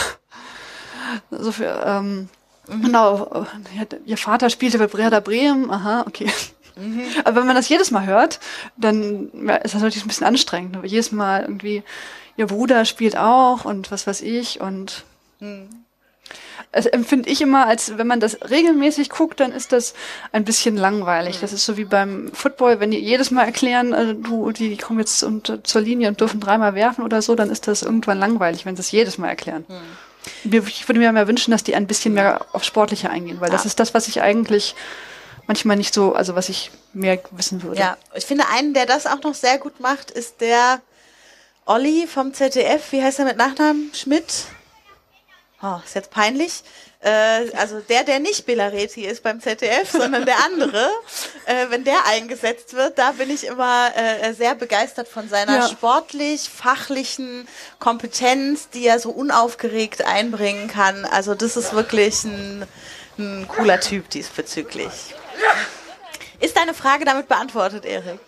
Sophia, 1.32 2.00
ähm, 2.00 2.30
Genau, 2.68 3.48
ja, 3.76 3.86
ihr 4.06 4.18
Vater 4.18 4.52
spielte 4.52 4.78
bei 4.78 4.94
Werder 4.94 5.22
Bremen, 5.22 5.72
aha, 5.72 6.04
okay. 6.08 6.32
Mhm. 6.76 7.02
Aber 7.24 7.38
wenn 7.38 7.48
man 7.48 7.56
das 7.56 7.68
jedes 7.68 7.90
Mal 7.90 8.06
hört, 8.06 8.40
dann 8.78 9.30
ist 9.64 9.74
das 9.74 9.82
natürlich 9.82 10.06
ein 10.06 10.08
bisschen 10.08 10.28
anstrengend. 10.28 10.78
Aber 10.78 10.86
jedes 10.86 11.12
Mal 11.12 11.42
irgendwie, 11.42 11.84
ihr 12.38 12.46
Bruder 12.46 12.86
spielt 12.86 13.18
auch 13.18 13.66
und 13.66 13.92
was 13.92 14.06
weiß 14.06 14.22
ich 14.22 14.62
und 14.62 15.04
Mhm. 15.40 15.79
Es 16.72 16.86
empfinde 16.86 17.30
ich 17.30 17.42
immer, 17.42 17.66
als 17.66 17.98
wenn 17.98 18.06
man 18.06 18.20
das 18.20 18.38
regelmäßig 18.50 19.10
guckt, 19.10 19.40
dann 19.40 19.52
ist 19.52 19.72
das 19.72 19.94
ein 20.32 20.44
bisschen 20.46 20.78
langweilig. 20.78 21.40
Das 21.42 21.52
ist 21.52 21.66
so 21.66 21.78
wie 21.78 21.86
beim 21.86 22.30
Football, 22.34 22.80
wenn 22.80 22.92
die 22.92 23.00
jedes 23.00 23.32
Mal 23.32 23.46
erklären, 23.46 23.92
äh, 23.94 24.14
du, 24.16 24.52
die 24.52 24.78
kommen 24.78 25.00
jetzt 25.00 25.24
und, 25.24 25.50
äh, 25.50 25.64
zur 25.64 25.82
Linie 25.82 26.10
und 26.10 26.20
dürfen 26.22 26.40
dreimal 26.40 26.76
werfen 26.76 27.04
oder 27.04 27.22
so, 27.24 27.34
dann 27.36 27.50
ist 27.50 27.68
das 27.68 27.82
irgendwann 27.82 28.20
langweilig, 28.20 28.66
wenn 28.66 28.76
sie 28.76 28.82
es 28.82 28.92
jedes 28.92 29.18
Mal 29.18 29.30
erklären. 29.30 29.66
Mir- 30.44 30.64
Ich 30.68 30.88
würde 30.88 31.00
mir 31.00 31.12
mehr 31.12 31.28
wünschen, 31.28 31.50
dass 31.52 31.64
die 31.64 31.74
ein 31.76 31.88
bisschen 31.88 32.14
mehr 32.14 32.46
auf 32.54 32.64
Sportliche 32.64 33.10
eingehen, 33.10 33.42
weil 33.42 33.50
das 33.50 33.64
Ja. 33.64 33.68
ist 33.70 33.80
das, 33.80 33.94
was 33.96 34.08
ich 34.08 34.22
eigentlich 34.22 34.76
manchmal 35.48 35.76
nicht 35.78 35.94
so, 35.96 36.14
also 36.14 36.36
was 36.36 36.50
ich 36.50 36.70
mehr 36.94 37.20
wissen 37.32 37.64
würde. 37.64 37.80
Ja, 37.80 37.98
ich 38.14 38.26
finde, 38.28 38.44
einen, 38.54 38.76
der 38.76 38.86
das 38.86 39.08
auch 39.08 39.24
noch 39.24 39.34
sehr 39.34 39.58
gut 39.58 39.80
macht, 39.80 40.12
ist 40.12 40.40
der 40.42 40.82
Olli 41.66 42.06
vom 42.06 42.34
ZDF. 42.34 42.92
Wie 42.92 43.02
heißt 43.02 43.18
er 43.18 43.26
mit 43.26 43.38
Nachnamen? 43.38 43.90
Schmidt? 43.96 44.46
Oh, 45.62 45.78
ist 45.86 45.96
jetzt 45.96 46.12
peinlich. 46.12 46.64
Äh, 47.02 47.52
also 47.58 47.80
der, 47.82 48.04
der 48.06 48.20
nicht 48.20 48.46
Belareti 48.46 49.06
ist 49.06 49.24
beim 49.24 49.42
ZDF, 49.42 49.92
sondern 49.92 50.26
der 50.26 50.38
andere, 50.46 50.90
äh, 51.46 51.66
wenn 51.70 51.84
der 51.84 52.06
eingesetzt 52.06 52.74
wird, 52.74 52.98
da 52.98 53.12
bin 53.12 53.30
ich 53.30 53.46
immer 53.46 53.92
äh, 53.96 54.34
sehr 54.34 54.56
begeistert 54.56 55.08
von 55.10 55.28
seiner 55.28 55.58
Ja. 55.58 55.68
sportlich-fachlichen 55.70 57.48
Kompetenz, 57.80 58.70
die 58.70 58.86
er 58.88 59.00
so 59.00 59.10
unaufgeregt 59.12 60.06
einbringen 60.06 60.68
kann. 60.70 61.06
Also 61.06 61.36
das 61.36 61.58
ist 61.58 61.74
wirklich 61.74 62.24
ein, 62.24 62.66
ein 63.18 63.48
cooler 63.50 63.80
Typ 63.82 64.10
diesbezüglich. 64.10 65.14
Ist 66.40 66.56
deine 66.56 66.74
Frage 66.74 67.04
damit 67.04 67.28
beantwortet, 67.28 67.84
Erik? 67.86 68.20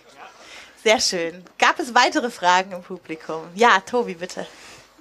Sehr 0.84 1.00
schön. 1.00 1.46
Gab 1.60 1.80
es 1.80 1.94
weitere 1.94 2.30
Fragen 2.30 2.72
im 2.74 2.82
Publikum? 2.84 3.44
Ja, 3.56 3.80
Tobi, 3.82 4.16
bitte. 4.16 4.46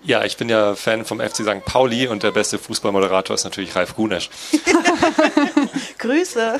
Ja, 0.02 0.24
ich 0.24 0.38
bin 0.38 0.48
ja 0.48 0.74
Fan 0.74 1.04
vom 1.04 1.20
FC 1.20 1.42
St. 1.42 1.64
Pauli 1.64 2.08
und 2.08 2.22
der 2.22 2.30
beste 2.30 2.58
Fußballmoderator 2.58 3.34
ist 3.34 3.44
natürlich 3.44 3.76
Ralf 3.76 3.94
Gunesch. 3.94 4.30
Grüße. 5.98 6.58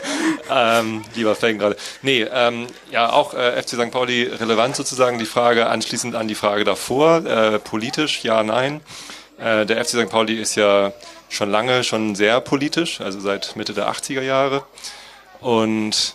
ähm, 0.51 1.03
lieber 1.15 1.35
Fan 1.35 1.59
gerade. 1.59 1.77
Nee, 2.03 2.27
ähm, 2.31 2.67
ja, 2.91 3.11
auch 3.11 3.33
äh, 3.33 3.61
FC 3.63 3.71
St. 3.71 3.91
Pauli 3.91 4.25
relevant 4.25 4.77
sozusagen 4.77 5.19
die 5.19 5.25
Frage, 5.25 5.69
anschließend 5.69 6.15
an 6.15 6.29
die 6.29 6.35
Frage 6.35 6.65
davor, 6.65 7.25
äh, 7.25 7.59
politisch, 7.59 8.23
ja, 8.25 8.43
nein. 8.43 8.83
Äh, 9.39 9.65
der 9.65 9.83
FC 9.83 9.93
St. 9.93 10.11
Pauli 10.11 10.35
ist 10.35 10.55
ja 10.57 10.93
schon 11.31 11.51
lange, 11.51 11.83
schon 11.83 12.15
sehr 12.15 12.43
politisch, 12.43 13.01
also 13.01 13.21
seit 13.21 13.57
Mitte 13.57 13.73
der 13.73 13.91
80er 13.91 14.23
Jahre. 14.23 14.65
Und 15.41 16.15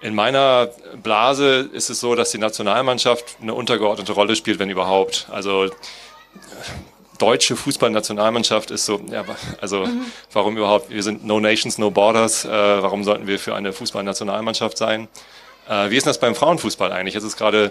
in 0.00 0.14
meiner 0.14 0.68
Blase 1.02 1.68
ist 1.72 1.90
es 1.90 2.00
so, 2.00 2.14
dass 2.14 2.30
die 2.30 2.38
Nationalmannschaft 2.38 3.36
eine 3.42 3.52
untergeordnete 3.52 4.12
Rolle 4.12 4.34
spielt, 4.34 4.58
wenn 4.58 4.70
überhaupt. 4.70 5.26
Also 5.30 5.70
deutsche 7.18 7.56
Fußballnationalmannschaft 7.56 8.70
ist 8.70 8.86
so, 8.86 9.00
ja, 9.10 9.24
also 9.60 9.88
warum 10.32 10.56
überhaupt? 10.56 10.90
Wir 10.90 11.02
sind 11.02 11.24
No 11.24 11.38
Nations, 11.40 11.78
No 11.78 11.90
Borders. 11.90 12.44
Äh, 12.44 12.48
warum 12.50 13.04
sollten 13.04 13.26
wir 13.26 13.38
für 13.38 13.54
eine 13.54 13.72
Fußballnationalmannschaft 13.72 14.76
sein? 14.76 15.08
Äh, 15.68 15.90
wie 15.90 15.96
ist 15.96 16.06
das 16.06 16.18
beim 16.18 16.34
Frauenfußball 16.34 16.92
eigentlich? 16.92 17.14
Jetzt 17.14 17.24
ist 17.24 17.36
gerade, 17.36 17.70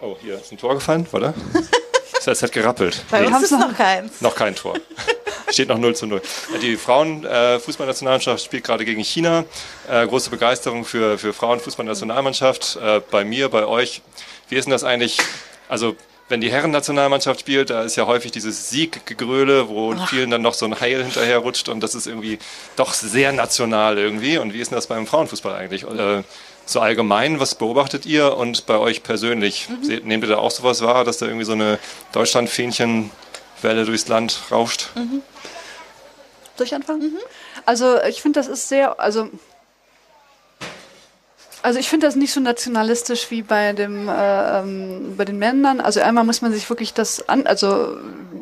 oh, 0.00 0.16
hier 0.22 0.36
ist 0.36 0.52
ein 0.52 0.58
Tor 0.58 0.74
gefallen, 0.74 1.06
oder? 1.12 1.34
Das 1.52 1.64
heißt, 2.14 2.28
es 2.28 2.42
hat 2.42 2.52
gerappelt. 2.52 3.02
Bei 3.10 3.20
Nee. 3.20 3.26
uns 3.26 3.42
ist 3.42 3.50
noch 3.50 3.74
keins. 3.76 4.20
Noch 4.20 4.34
kein 4.34 4.54
Tor. 4.54 4.74
Steht 5.50 5.68
noch 5.68 5.78
0 5.78 5.94
zu 5.94 6.06
0. 6.06 6.20
Die 6.62 6.76
Frauen-Fußballnationalmannschaft 6.76 8.42
spielt 8.44 8.64
gerade 8.64 8.84
gegen 8.84 9.02
China. 9.02 9.44
Äh, 9.88 10.06
große 10.06 10.30
Begeisterung 10.30 10.84
für, 10.84 11.18
für 11.18 11.32
Frauen-Fußballnationalmannschaft. 11.32 12.76
Äh, 12.82 13.00
bei 13.10 13.24
mir, 13.24 13.48
bei 13.48 13.66
euch. 13.66 14.02
Wie 14.48 14.56
ist 14.56 14.64
denn 14.64 14.72
das 14.72 14.82
eigentlich? 14.84 15.18
Also, 15.68 15.94
wenn 16.28 16.40
die 16.40 16.50
Herren-Nationalmannschaft 16.50 17.40
spielt, 17.40 17.70
da 17.70 17.82
ist 17.82 17.96
ja 17.96 18.06
häufig 18.06 18.32
dieses 18.32 18.70
Sieggegröle, 18.70 19.68
wo 19.68 19.94
vielen 20.06 20.30
dann 20.30 20.42
noch 20.42 20.54
so 20.54 20.66
ein 20.66 20.80
Heil 20.80 21.04
hinterherrutscht 21.04 21.68
und 21.68 21.80
das 21.80 21.94
ist 21.94 22.06
irgendwie 22.06 22.38
doch 22.74 22.94
sehr 22.94 23.32
national 23.32 23.96
irgendwie. 23.98 24.38
Und 24.38 24.52
wie 24.52 24.60
ist 24.60 24.70
denn 24.70 24.76
das 24.76 24.88
beim 24.88 25.06
Frauenfußball 25.06 25.54
eigentlich? 25.54 25.84
Äh, 25.84 26.24
so 26.64 26.80
allgemein, 26.80 27.38
was 27.38 27.54
beobachtet 27.54 28.06
ihr 28.06 28.36
und 28.36 28.66
bei 28.66 28.76
euch 28.76 29.04
persönlich? 29.04 29.68
Seht, 29.82 30.04
nehmt 30.04 30.24
ihr 30.24 30.30
da 30.30 30.38
auch 30.38 30.50
sowas 30.50 30.82
wahr, 30.82 31.04
dass 31.04 31.18
da 31.18 31.26
irgendwie 31.26 31.44
so 31.44 31.52
eine 31.52 31.78
Deutschland-Fähnchen-Welle 32.12 33.84
durchs 33.84 34.08
Land 34.08 34.40
rauscht? 34.50 34.88
Soll 36.56 36.66
ich 36.66 36.74
anfangen? 36.74 37.16
Also 37.66 38.02
ich 38.02 38.20
finde, 38.20 38.40
das 38.40 38.48
ist 38.48 38.68
sehr, 38.68 38.98
also 38.98 39.28
also 41.66 41.80
ich 41.80 41.88
finde 41.88 42.06
das 42.06 42.14
nicht 42.14 42.32
so 42.32 42.38
nationalistisch 42.38 43.28
wie 43.32 43.42
bei 43.42 43.72
dem 43.72 44.08
äh, 44.08 44.60
ähm, 44.60 45.16
bei 45.16 45.24
den 45.24 45.36
Männern. 45.36 45.80
Also 45.80 46.00
einmal 46.00 46.22
muss 46.22 46.40
man 46.40 46.52
sich 46.52 46.70
wirklich 46.70 46.94
das 46.94 47.28
an, 47.28 47.44
also 47.44 47.96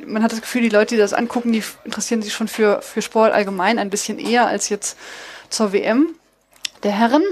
man 0.07 0.23
hat 0.23 0.31
das 0.31 0.43
Gefühl, 0.43 0.61
die 0.61 0.69
Leute, 0.69 0.95
die 0.95 1.00
das 1.00 1.14
angucken, 1.14 1.50
die 1.50 1.62
interessieren 1.85 2.21
sich 2.21 2.35
schon 2.35 2.49
für 2.49 2.83
für 2.83 3.00
Sport 3.00 3.33
allgemein 3.33 3.78
ein 3.78 3.88
bisschen 3.88 4.19
eher 4.19 4.47
als 4.47 4.69
jetzt 4.69 4.99
zur 5.49 5.73
WM 5.73 6.09
der 6.83 6.90
Herren. 6.90 7.23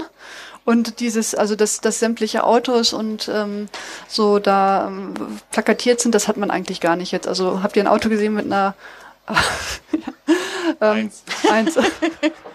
Und 0.65 0.99
dieses, 0.99 1.35
also 1.35 1.55
dass, 1.55 1.79
dass 1.79 1.99
sämtliche 1.99 2.43
Autos 2.43 2.93
und 2.93 3.29
ähm, 3.31 3.67
so 4.07 4.39
da 4.39 4.87
ähm, 4.87 5.13
plakatiert 5.51 5.99
sind, 6.01 6.15
das 6.15 6.27
hat 6.27 6.37
man 6.37 6.49
eigentlich 6.49 6.81
gar 6.81 6.95
nicht 6.95 7.11
jetzt. 7.11 7.27
Also 7.27 7.61
habt 7.61 7.75
ihr 7.75 7.83
ein 7.83 7.87
Auto 7.87 8.09
gesehen 8.09 8.33
mit 8.33 8.47
einer 8.47 8.73
ähm, 10.81 11.11
eins. 11.51 11.77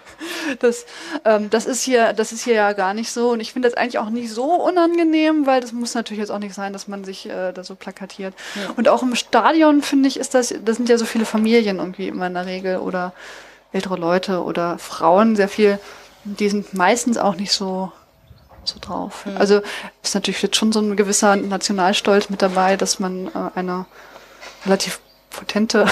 Das, 0.60 0.86
ähm, 1.24 1.50
das 1.50 1.66
ist 1.66 1.82
hier, 1.82 2.12
das 2.12 2.32
ist 2.32 2.44
hier 2.44 2.54
ja 2.54 2.72
gar 2.72 2.94
nicht 2.94 3.10
so. 3.10 3.30
Und 3.30 3.40
ich 3.40 3.52
finde 3.52 3.68
das 3.68 3.76
eigentlich 3.76 3.98
auch 3.98 4.10
nicht 4.10 4.32
so 4.32 4.44
unangenehm, 4.44 5.46
weil 5.46 5.60
das 5.60 5.72
muss 5.72 5.94
natürlich 5.94 6.20
jetzt 6.20 6.30
auch 6.30 6.38
nicht 6.38 6.54
sein, 6.54 6.72
dass 6.72 6.88
man 6.88 7.04
sich 7.04 7.28
äh, 7.28 7.52
da 7.52 7.64
so 7.64 7.74
plakatiert. 7.74 8.34
Und 8.76 8.88
auch 8.88 9.02
im 9.02 9.14
Stadion 9.14 9.82
finde 9.82 10.08
ich, 10.08 10.18
ist 10.18 10.34
das, 10.34 10.54
das 10.64 10.76
sind 10.76 10.88
ja 10.88 10.98
so 10.98 11.04
viele 11.04 11.24
Familien 11.24 11.78
irgendwie 11.78 12.08
immer 12.08 12.26
in 12.26 12.34
der 12.34 12.46
Regel 12.46 12.78
oder 12.78 13.12
ältere 13.72 13.96
Leute 13.96 14.42
oder 14.42 14.78
Frauen 14.78 15.36
sehr 15.36 15.48
viel. 15.48 15.78
Die 16.24 16.48
sind 16.48 16.74
meistens 16.74 17.18
auch 17.18 17.36
nicht 17.36 17.52
so 17.52 17.92
so 18.68 18.78
drauf. 18.80 19.24
Also 19.38 19.62
ist 20.02 20.14
natürlich 20.14 20.42
jetzt 20.42 20.56
schon 20.56 20.72
so 20.72 20.80
ein 20.80 20.96
gewisser 20.96 21.36
Nationalstolz 21.36 22.28
mit 22.28 22.42
dabei, 22.42 22.76
dass 22.76 22.98
man 22.98 23.28
äh, 23.28 23.30
eine 23.54 23.86
relativ 24.66 25.00
potente 25.30 25.86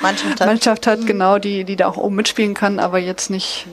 Mannschaft 0.00 0.40
hat. 0.40 0.46
Mannschaft 0.46 0.86
hat, 0.86 1.06
genau, 1.06 1.38
die, 1.38 1.64
die 1.64 1.76
da 1.76 1.88
auch 1.88 1.96
oben 1.96 2.16
mitspielen 2.16 2.54
kann, 2.54 2.78
aber 2.78 2.98
jetzt 2.98 3.30
nicht, 3.30 3.66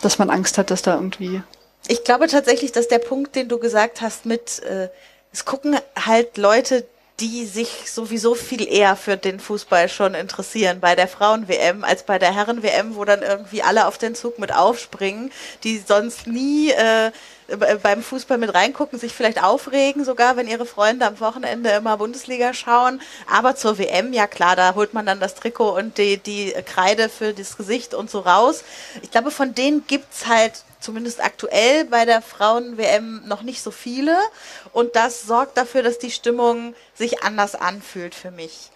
dass 0.00 0.18
man 0.18 0.30
Angst 0.30 0.58
hat, 0.58 0.70
dass 0.70 0.82
da 0.82 0.94
irgendwie. 0.94 1.42
Ich 1.88 2.04
glaube 2.04 2.28
tatsächlich, 2.28 2.72
dass 2.72 2.88
der 2.88 2.98
Punkt, 2.98 3.36
den 3.36 3.48
du 3.48 3.58
gesagt 3.58 4.00
hast, 4.00 4.26
mit 4.26 4.62
äh, 4.62 4.88
es 5.32 5.44
gucken 5.44 5.76
halt 5.96 6.36
Leute, 6.36 6.86
die 7.20 7.46
sich 7.46 7.92
sowieso 7.92 8.34
viel 8.34 8.66
eher 8.66 8.96
für 8.96 9.16
den 9.16 9.38
Fußball 9.38 9.88
schon 9.88 10.14
interessieren 10.14 10.80
bei 10.80 10.96
der 10.96 11.06
Frauen-WM 11.06 11.84
als 11.84 12.02
bei 12.02 12.18
der 12.18 12.34
Herren-WM, 12.34 12.96
wo 12.96 13.04
dann 13.04 13.22
irgendwie 13.22 13.62
alle 13.62 13.86
auf 13.86 13.98
den 13.98 14.16
Zug 14.16 14.40
mit 14.40 14.52
aufspringen, 14.52 15.30
die 15.62 15.78
sonst 15.78 16.26
nie 16.26 16.72
äh, 16.72 17.12
b- 17.46 17.76
beim 17.80 18.02
Fußball 18.02 18.36
mit 18.36 18.52
reingucken, 18.52 18.98
sich 18.98 19.12
vielleicht 19.12 19.40
aufregen 19.40 20.04
sogar, 20.04 20.36
wenn 20.36 20.48
ihre 20.48 20.66
Freunde 20.66 21.06
am 21.06 21.20
Wochenende 21.20 21.70
immer 21.70 21.96
Bundesliga 21.98 22.52
schauen. 22.52 23.00
Aber 23.30 23.54
zur 23.54 23.78
WM, 23.78 24.12
ja 24.12 24.26
klar, 24.26 24.56
da 24.56 24.74
holt 24.74 24.92
man 24.92 25.06
dann 25.06 25.20
das 25.20 25.36
Trikot 25.36 25.70
und 25.76 25.98
die, 25.98 26.16
die 26.16 26.52
Kreide 26.66 27.08
für 27.08 27.32
das 27.32 27.56
Gesicht 27.56 27.94
und 27.94 28.10
so 28.10 28.18
raus. 28.20 28.64
Ich 29.02 29.12
glaube, 29.12 29.30
von 29.30 29.54
denen 29.54 29.86
gibt's 29.86 30.26
halt 30.26 30.64
zumindest 30.84 31.24
aktuell 31.24 31.86
bei 31.86 32.04
der 32.04 32.22
Frauen-WM 32.22 33.26
noch 33.26 33.42
nicht 33.42 33.62
so 33.62 33.70
viele. 33.70 34.16
Und 34.72 34.94
das 34.94 35.22
sorgt 35.22 35.56
dafür, 35.56 35.82
dass 35.82 35.98
die 35.98 36.10
Stimmung 36.10 36.74
sich 36.94 37.22
anders 37.22 37.54
anfühlt 37.54 38.14
für 38.14 38.30
mich. 38.30 38.70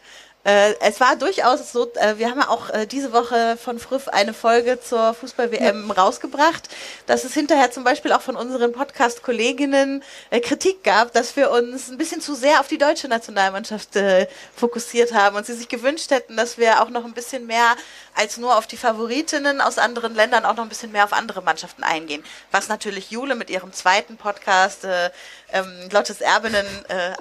Äh, 0.49 0.76
es 0.81 0.99
war 0.99 1.14
durchaus 1.17 1.73
so, 1.73 1.93
äh, 1.97 2.17
wir 2.17 2.31
haben 2.31 2.40
ja 2.40 2.49
auch 2.49 2.71
äh, 2.71 2.87
diese 2.87 3.12
Woche 3.12 3.59
von 3.62 3.78
Friff 3.78 4.09
eine 4.09 4.33
Folge 4.33 4.81
zur 4.81 5.12
Fußball-WM 5.12 5.90
rausgebracht, 5.90 6.71
dass 7.07 7.25
es 7.25 7.35
hinterher 7.35 7.71
zum 7.71 7.85
Beispiel 7.85 8.12
auch 8.12 8.23
von 8.23 8.35
unseren 8.35 8.73
Podcast-Kolleginnen 8.73 10.02
äh, 10.31 10.40
Kritik 10.40 10.83
gab, 10.85 11.12
dass 11.12 11.37
wir 11.37 11.50
uns 11.50 11.90
ein 11.90 11.99
bisschen 11.99 12.23
zu 12.23 12.35
sehr 12.35 12.61
auf 12.61 12.69
die 12.69 12.78
deutsche 12.78 13.09
Nationalmannschaft 13.09 13.95
äh, 13.97 14.26
fokussiert 14.57 15.12
haben 15.12 15.37
und 15.37 15.45
sie 15.45 15.52
sich 15.52 15.69
gewünscht 15.69 16.11
hätten, 16.11 16.38
dass 16.38 16.57
wir 16.57 16.83
auch 16.83 16.88
noch 16.88 17.05
ein 17.05 17.12
bisschen 17.12 17.47
mehr 17.47 17.76
als 18.14 18.38
nur 18.38 18.57
auf 18.57 18.67
die 18.67 18.78
Favoritinnen 18.78 19.61
aus 19.61 19.76
anderen 19.76 20.14
Ländern 20.14 20.47
auch 20.47 20.57
noch 20.57 20.62
ein 20.62 20.71
bisschen 20.71 20.93
mehr 20.93 21.05
auf 21.05 21.12
andere 21.12 21.43
Mannschaften 21.43 21.83
eingehen. 21.83 22.25
Was 22.52 22.69
natürlich 22.69 23.11
Jule 23.11 23.35
mit 23.35 23.50
ihrem 23.50 23.75
zweiten 23.75 24.17
Podcast 24.17 24.85
äh, 24.85 25.11
ähm, 25.52 25.88
Lottes 25.93 26.21
Erbinnen 26.21 26.67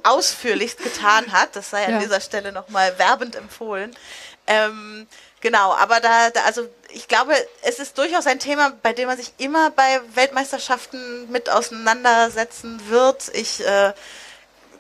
ausführlichst 0.04 0.84
getan 0.84 1.32
hat. 1.32 1.56
Das 1.56 1.70
sei 1.70 1.86
an 1.86 1.94
Ja. 1.94 2.00
dieser 2.00 2.20
Stelle 2.20 2.52
nochmal 2.52 2.98
werbend 3.18 3.36
empfohlen. 3.36 3.96
Ähm, 4.46 5.08
genau, 5.42 5.74
aber 5.74 6.00
da, 6.00 6.30
da, 6.30 6.42
also 6.46 6.68
ich 6.90 7.08
glaube, 7.08 7.34
es 7.64 7.80
ist 7.80 7.98
durchaus 7.98 8.28
ein 8.28 8.40
Thema, 8.40 8.74
bei 8.82 8.94
dem 8.94 9.08
man 9.08 9.18
sich 9.18 9.34
immer 9.38 9.72
bei 9.72 10.00
Weltmeisterschaften 10.14 11.30
mit 11.32 11.50
auseinandersetzen 11.50 12.90
wird. 12.90 13.30
Ich, 13.34 13.66
äh, 13.66 13.94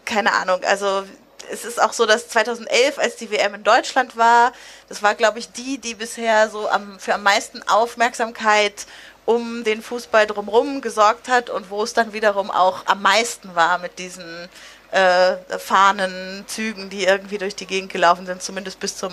keine 0.06 0.34
Ahnung, 0.34 0.63
also 0.63 1.03
es 1.51 1.65
ist 1.65 1.82
auch 1.82 1.94
so, 1.94 2.06
dass 2.06 2.29
2011, 2.29 2.98
als 2.98 3.15
die 3.15 3.32
WM 3.32 3.56
in 3.56 3.63
Deutschland 3.63 4.17
war, 4.17 4.53
das 4.89 5.01
war, 5.01 5.15
glaube 5.15 5.39
ich, 5.39 5.51
die, 5.51 5.77
die 5.77 5.96
bisher 5.96 6.50
so 6.50 6.70
am, 6.70 7.00
für 7.00 7.13
am 7.13 7.24
meisten 7.24 7.62
Aufmerksamkeit 7.67 8.86
um 9.25 9.65
den 9.65 9.82
Fußball 9.82 10.25
drumherum 10.25 10.79
gesorgt 10.79 11.27
hat 11.27 11.50
und 11.50 11.70
wo 11.70 11.84
es 11.84 11.94
dann 11.94 12.13
wiederum 12.13 12.50
auch 12.50 12.86
am 12.86 13.01
meisten 13.01 13.56
war 13.56 13.77
mit 13.77 14.00
diesen 14.00 14.48
äh, 14.91 15.36
Fahnenzügen, 15.58 16.89
die 16.89 17.06
irgendwie 17.06 17.38
durch 17.38 17.56
die 17.56 17.65
Gegend 17.65 17.91
gelaufen 17.91 18.25
sind, 18.25 18.41
zumindest 18.41 18.79
bis 18.79 18.98
zum 18.98 19.12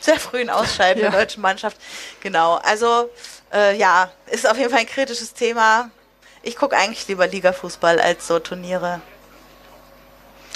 sehr 0.00 0.18
frühen 0.18 0.50
Ausscheiden 0.50 1.02
ja. 1.02 1.10
der 1.10 1.20
deutschen 1.20 1.42
Mannschaft. 1.42 1.76
Genau, 2.20 2.56
also 2.56 3.10
äh, 3.52 3.76
ja, 3.76 4.10
ist 4.26 4.48
auf 4.48 4.58
jeden 4.58 4.70
Fall 4.70 4.80
ein 4.80 4.86
kritisches 4.86 5.34
Thema. 5.34 5.90
Ich 6.42 6.56
gucke 6.56 6.76
eigentlich 6.76 7.06
lieber 7.08 7.26
Ligafußball 7.26 8.00
als 8.00 8.26
so 8.26 8.38
Turniere. 8.38 9.00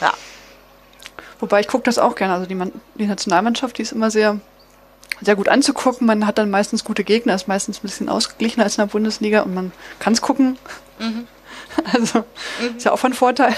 Ja. 0.01 0.13
Wobei 1.39 1.61
ich 1.61 1.69
gucke 1.69 1.85
das 1.85 1.99
auch 1.99 2.15
gerne. 2.15 2.35
Also 2.35 2.47
die, 2.47 2.55
Man 2.55 2.73
die 2.95 3.07
Nationalmannschaft, 3.07 3.79
die 3.79 3.83
ist 3.83 3.93
immer 3.93 4.11
sehr 4.11 4.41
sehr 5.21 5.37
gut 5.37 5.49
anzugucken. 5.49 6.07
Man 6.07 6.27
hat 6.27 6.39
dann 6.39 6.51
meistens 6.51 6.85
gute 6.85 7.05
Gegner, 7.05 7.35
ist 7.35 7.49
meistens 7.49 7.79
ein 7.79 7.83
bisschen 7.83 8.09
ausgeglichener 8.09 8.65
als 8.65 8.77
in 8.77 8.83
der 8.83 8.93
Bundesliga 8.93 9.43
und 9.43 9.55
man 9.55 9.73
kann 9.99 10.13
es 10.13 10.21
gucken. 10.21 10.59
Mhm. 10.99 11.27
Also 11.93 12.21
mhm. 12.61 12.77
ist 12.79 12.85
ja 12.85 12.93
auch 12.93 12.99
von 12.99 13.13
Vorteil. 13.13 13.55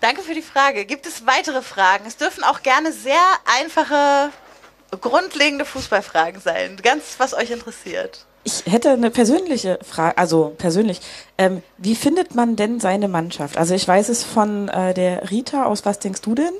Danke 0.00 0.22
für 0.22 0.34
die 0.34 0.42
Frage. 0.42 0.84
Gibt 0.84 1.06
es 1.06 1.26
weitere 1.26 1.62
Fragen? 1.62 2.04
Es 2.06 2.16
dürfen 2.16 2.44
auch 2.44 2.62
gerne 2.62 2.92
sehr 2.92 3.20
einfache, 3.58 4.30
grundlegende 5.00 5.64
Fußballfragen 5.64 6.40
sein. 6.40 6.76
Ganz, 6.82 7.16
was 7.18 7.34
euch 7.34 7.50
interessiert. 7.50 8.24
Ich 8.44 8.64
hätte 8.66 8.90
eine 8.90 9.10
persönliche 9.10 9.78
Frage, 9.82 10.16
also 10.16 10.54
persönlich. 10.56 11.00
Ähm, 11.36 11.62
wie 11.76 11.96
findet 11.96 12.34
man 12.34 12.56
denn 12.56 12.80
seine 12.80 13.08
Mannschaft? 13.08 13.58
Also 13.58 13.74
ich 13.74 13.86
weiß 13.86 14.08
es 14.08 14.22
von 14.22 14.68
äh, 14.68 14.94
der 14.94 15.30
Rita 15.30 15.64
aus 15.64 15.84
Was 15.84 15.98
denkst 15.98 16.22
du 16.22 16.34
denn? 16.34 16.52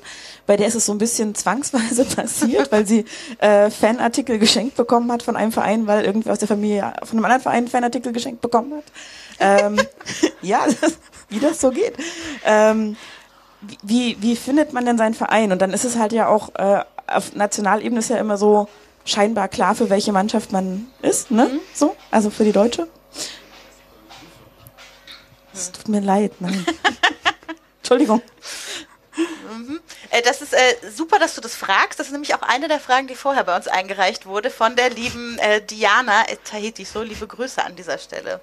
Bei 0.47 0.57
der 0.57 0.67
ist 0.67 0.75
es 0.75 0.87
so 0.87 0.93
ein 0.93 0.99
bisschen 0.99 1.35
zwangsweise 1.35 2.05
passiert, 2.17 2.73
weil 2.73 2.87
sie 2.87 3.05
äh, 3.39 3.71
Fanartikel 3.71 4.39
geschenkt 4.39 4.77
bekommen 4.77 5.11
hat 5.13 5.23
von 5.23 5.37
einem 5.37 5.53
Verein, 5.53 5.87
weil 5.87 6.05
irgendwie 6.05 6.31
aus 6.31 6.41
der 6.41 6.49
Familie 6.49 6.93
von 7.05 7.17
einem 7.17 7.25
anderen 7.25 7.43
Verein 7.43 7.69
Fanartikel 7.69 8.13
geschenkt 8.13 8.41
bekommen 8.41 8.75
hat. 8.75 8.85
Ähm, 9.39 9.81
ja, 10.43 10.67
das, 10.67 10.99
wie 11.29 11.39
das 11.39 11.61
so 11.61 11.71
geht. 11.71 11.95
Ähm, 12.45 12.97
wie, 13.83 14.17
wie 14.21 14.37
findet 14.37 14.73
man 14.73 14.87
denn 14.87 14.99
seinen 14.99 15.15
Verein? 15.15 15.53
Und 15.53 15.61
dann 15.61 15.73
ist 15.73 15.85
es 15.85 15.97
halt 15.97 16.13
ja 16.13 16.29
auch 16.29 16.55
äh, 16.55 16.85
auf 17.09 17.35
Nationalebene 17.35 17.99
ist 17.99 18.11
ja 18.11 18.19
immer 18.19 18.37
so, 18.37 18.69
scheinbar 19.05 19.49
klar, 19.49 19.75
für 19.75 19.91
welche 19.91 20.13
Mannschaft 20.13 20.53
man 20.53 20.87
ist, 21.03 21.31
ne? 21.31 21.47
Mhm. 21.47 21.61
So, 21.75 21.97
also 22.11 22.31
für 22.31 22.45
die 22.45 22.53
Deutsche. 22.53 22.87
Es 25.53 25.73
tut 25.73 25.89
mir 25.89 26.01
leid, 26.01 26.33
nein. 26.41 26.65
Entschuldigung. 27.79 28.23
Mhm. 29.17 29.81
Äh, 30.11 30.23
das 30.23 30.43
ist 30.43 30.53
äh, 30.53 30.75
super, 30.95 31.19
dass 31.19 31.35
du 31.35 31.41
das 31.41 31.55
fragst. 31.55 31.99
Das 31.99 32.07
ist 32.07 32.13
nämlich 32.13 32.35
auch 32.35 32.43
eine 32.43 32.69
der 32.69 32.79
Fragen, 32.79 33.09
die 33.09 33.15
vorher 33.15 33.45
bei 33.45 33.57
uns 33.57 33.67
eingereicht 33.67 34.27
wurde 34.27 34.51
von 34.51 34.77
der 34.77 34.91
lieben 34.91 35.39
äh, 35.39 35.63
Diana 35.63 36.25
Tahiti. 36.45 36.85
So 36.85 37.03
liebe 37.03 37.27
Grüße 37.27 37.65
an 37.65 37.75
dieser 37.75 37.99
Stelle 37.99 38.41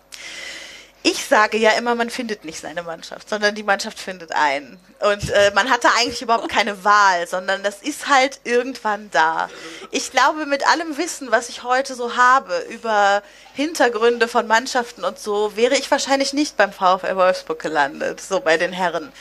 ich 1.06 1.24
sage 1.24 1.58
ja 1.58 1.70
immer, 1.74 1.94
man 1.94 2.10
findet 2.10 2.46
nicht 2.46 2.60
seine 2.60 2.82
Mannschaft, 2.82 3.30
sondern 3.30 3.54
die 3.54 3.62
Mannschaft 3.62 4.00
findet 4.00 4.32
einen. 4.32 4.80
Und 5.02 5.30
äh, 5.30 5.52
man 5.54 5.70
hatte 5.70 5.88
eigentlich 5.96 6.24
überhaupt 6.24 6.50
keine 6.50 6.84
Wahl, 6.84 7.28
sondern 7.28 7.62
das 7.62 7.84
ist 7.84 8.08
halt 8.08 8.40
irgendwann 8.44 9.12
da. 9.12 9.48
Ich 9.92 10.10
glaube, 10.10 10.48
mit 10.48 10.68
allem 10.68 10.98
Wissen, 10.98 11.30
was 11.30 11.50
ich 11.50 11.62
heute 11.62 11.94
so 11.94 12.18
habe 12.18 12.58
über 12.70 13.22
Hintergründe 13.54 14.28
von 14.28 14.48
Mannschaften 14.48 15.04
und 15.04 15.20
so, 15.20 15.56
wäre 15.56 15.76
ich 15.76 15.92
wahrscheinlich 15.92 16.34
nicht 16.34 16.58
beim 16.58 16.74
VfL 16.74 17.16
Wolfsburg 17.16 17.60
gelandet, 17.62 18.20
so 18.20 18.40
bei 18.40 18.58
den 18.58 18.74
Herren. 18.74 19.14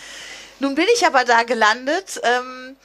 Nun 0.61 0.77
bin 0.77 0.87
ich 0.95 1.07
aber 1.07 1.25
da 1.25 1.43
gelandet. 1.43 2.19
Ähm, 2.23 2.77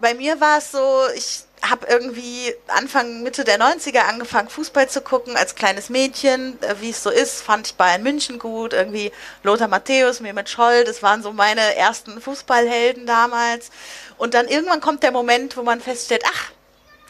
bei 0.00 0.14
mir 0.14 0.40
war 0.40 0.58
es 0.58 0.72
so, 0.72 1.02
ich 1.14 1.40
habe 1.70 1.86
irgendwie 1.86 2.54
Anfang, 2.68 3.22
Mitte 3.22 3.44
der 3.44 3.58
90er 3.58 4.00
angefangen, 4.00 4.48
Fußball 4.48 4.88
zu 4.88 5.00
gucken 5.00 5.36
als 5.36 5.54
kleines 5.54 5.88
Mädchen. 5.88 6.60
Äh, 6.62 6.76
wie 6.80 6.90
es 6.90 7.02
so 7.02 7.10
ist, 7.10 7.42
fand 7.42 7.68
ich 7.68 7.74
Bayern 7.74 8.02
München 8.02 8.38
gut. 8.38 8.72
Irgendwie 8.72 9.12
Lothar 9.42 9.68
Matthäus, 9.68 10.20
Mehmet 10.20 10.48
Scholl, 10.48 10.84
das 10.84 11.02
waren 11.02 11.22
so 11.22 11.32
meine 11.32 11.76
ersten 11.76 12.20
Fußballhelden 12.20 13.06
damals. 13.06 13.70
Und 14.18 14.34
dann 14.34 14.48
irgendwann 14.48 14.80
kommt 14.80 15.02
der 15.02 15.12
Moment, 15.12 15.56
wo 15.56 15.62
man 15.62 15.80
feststellt, 15.80 16.22
ach, 16.26 16.50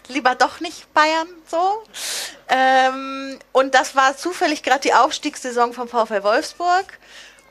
lieber 0.08 0.34
doch 0.34 0.60
nicht 0.60 0.92
Bayern 0.94 1.28
so. 1.48 1.82
Ähm, 2.48 3.38
und 3.52 3.75
das 3.75 3.96
war 3.96 4.16
zufällig 4.16 4.62
gerade 4.62 4.80
die 4.80 4.95
Aufstiegssaison 4.95 5.73
vom 5.73 5.88
VfL 5.88 6.23
Wolfsburg. 6.23 6.99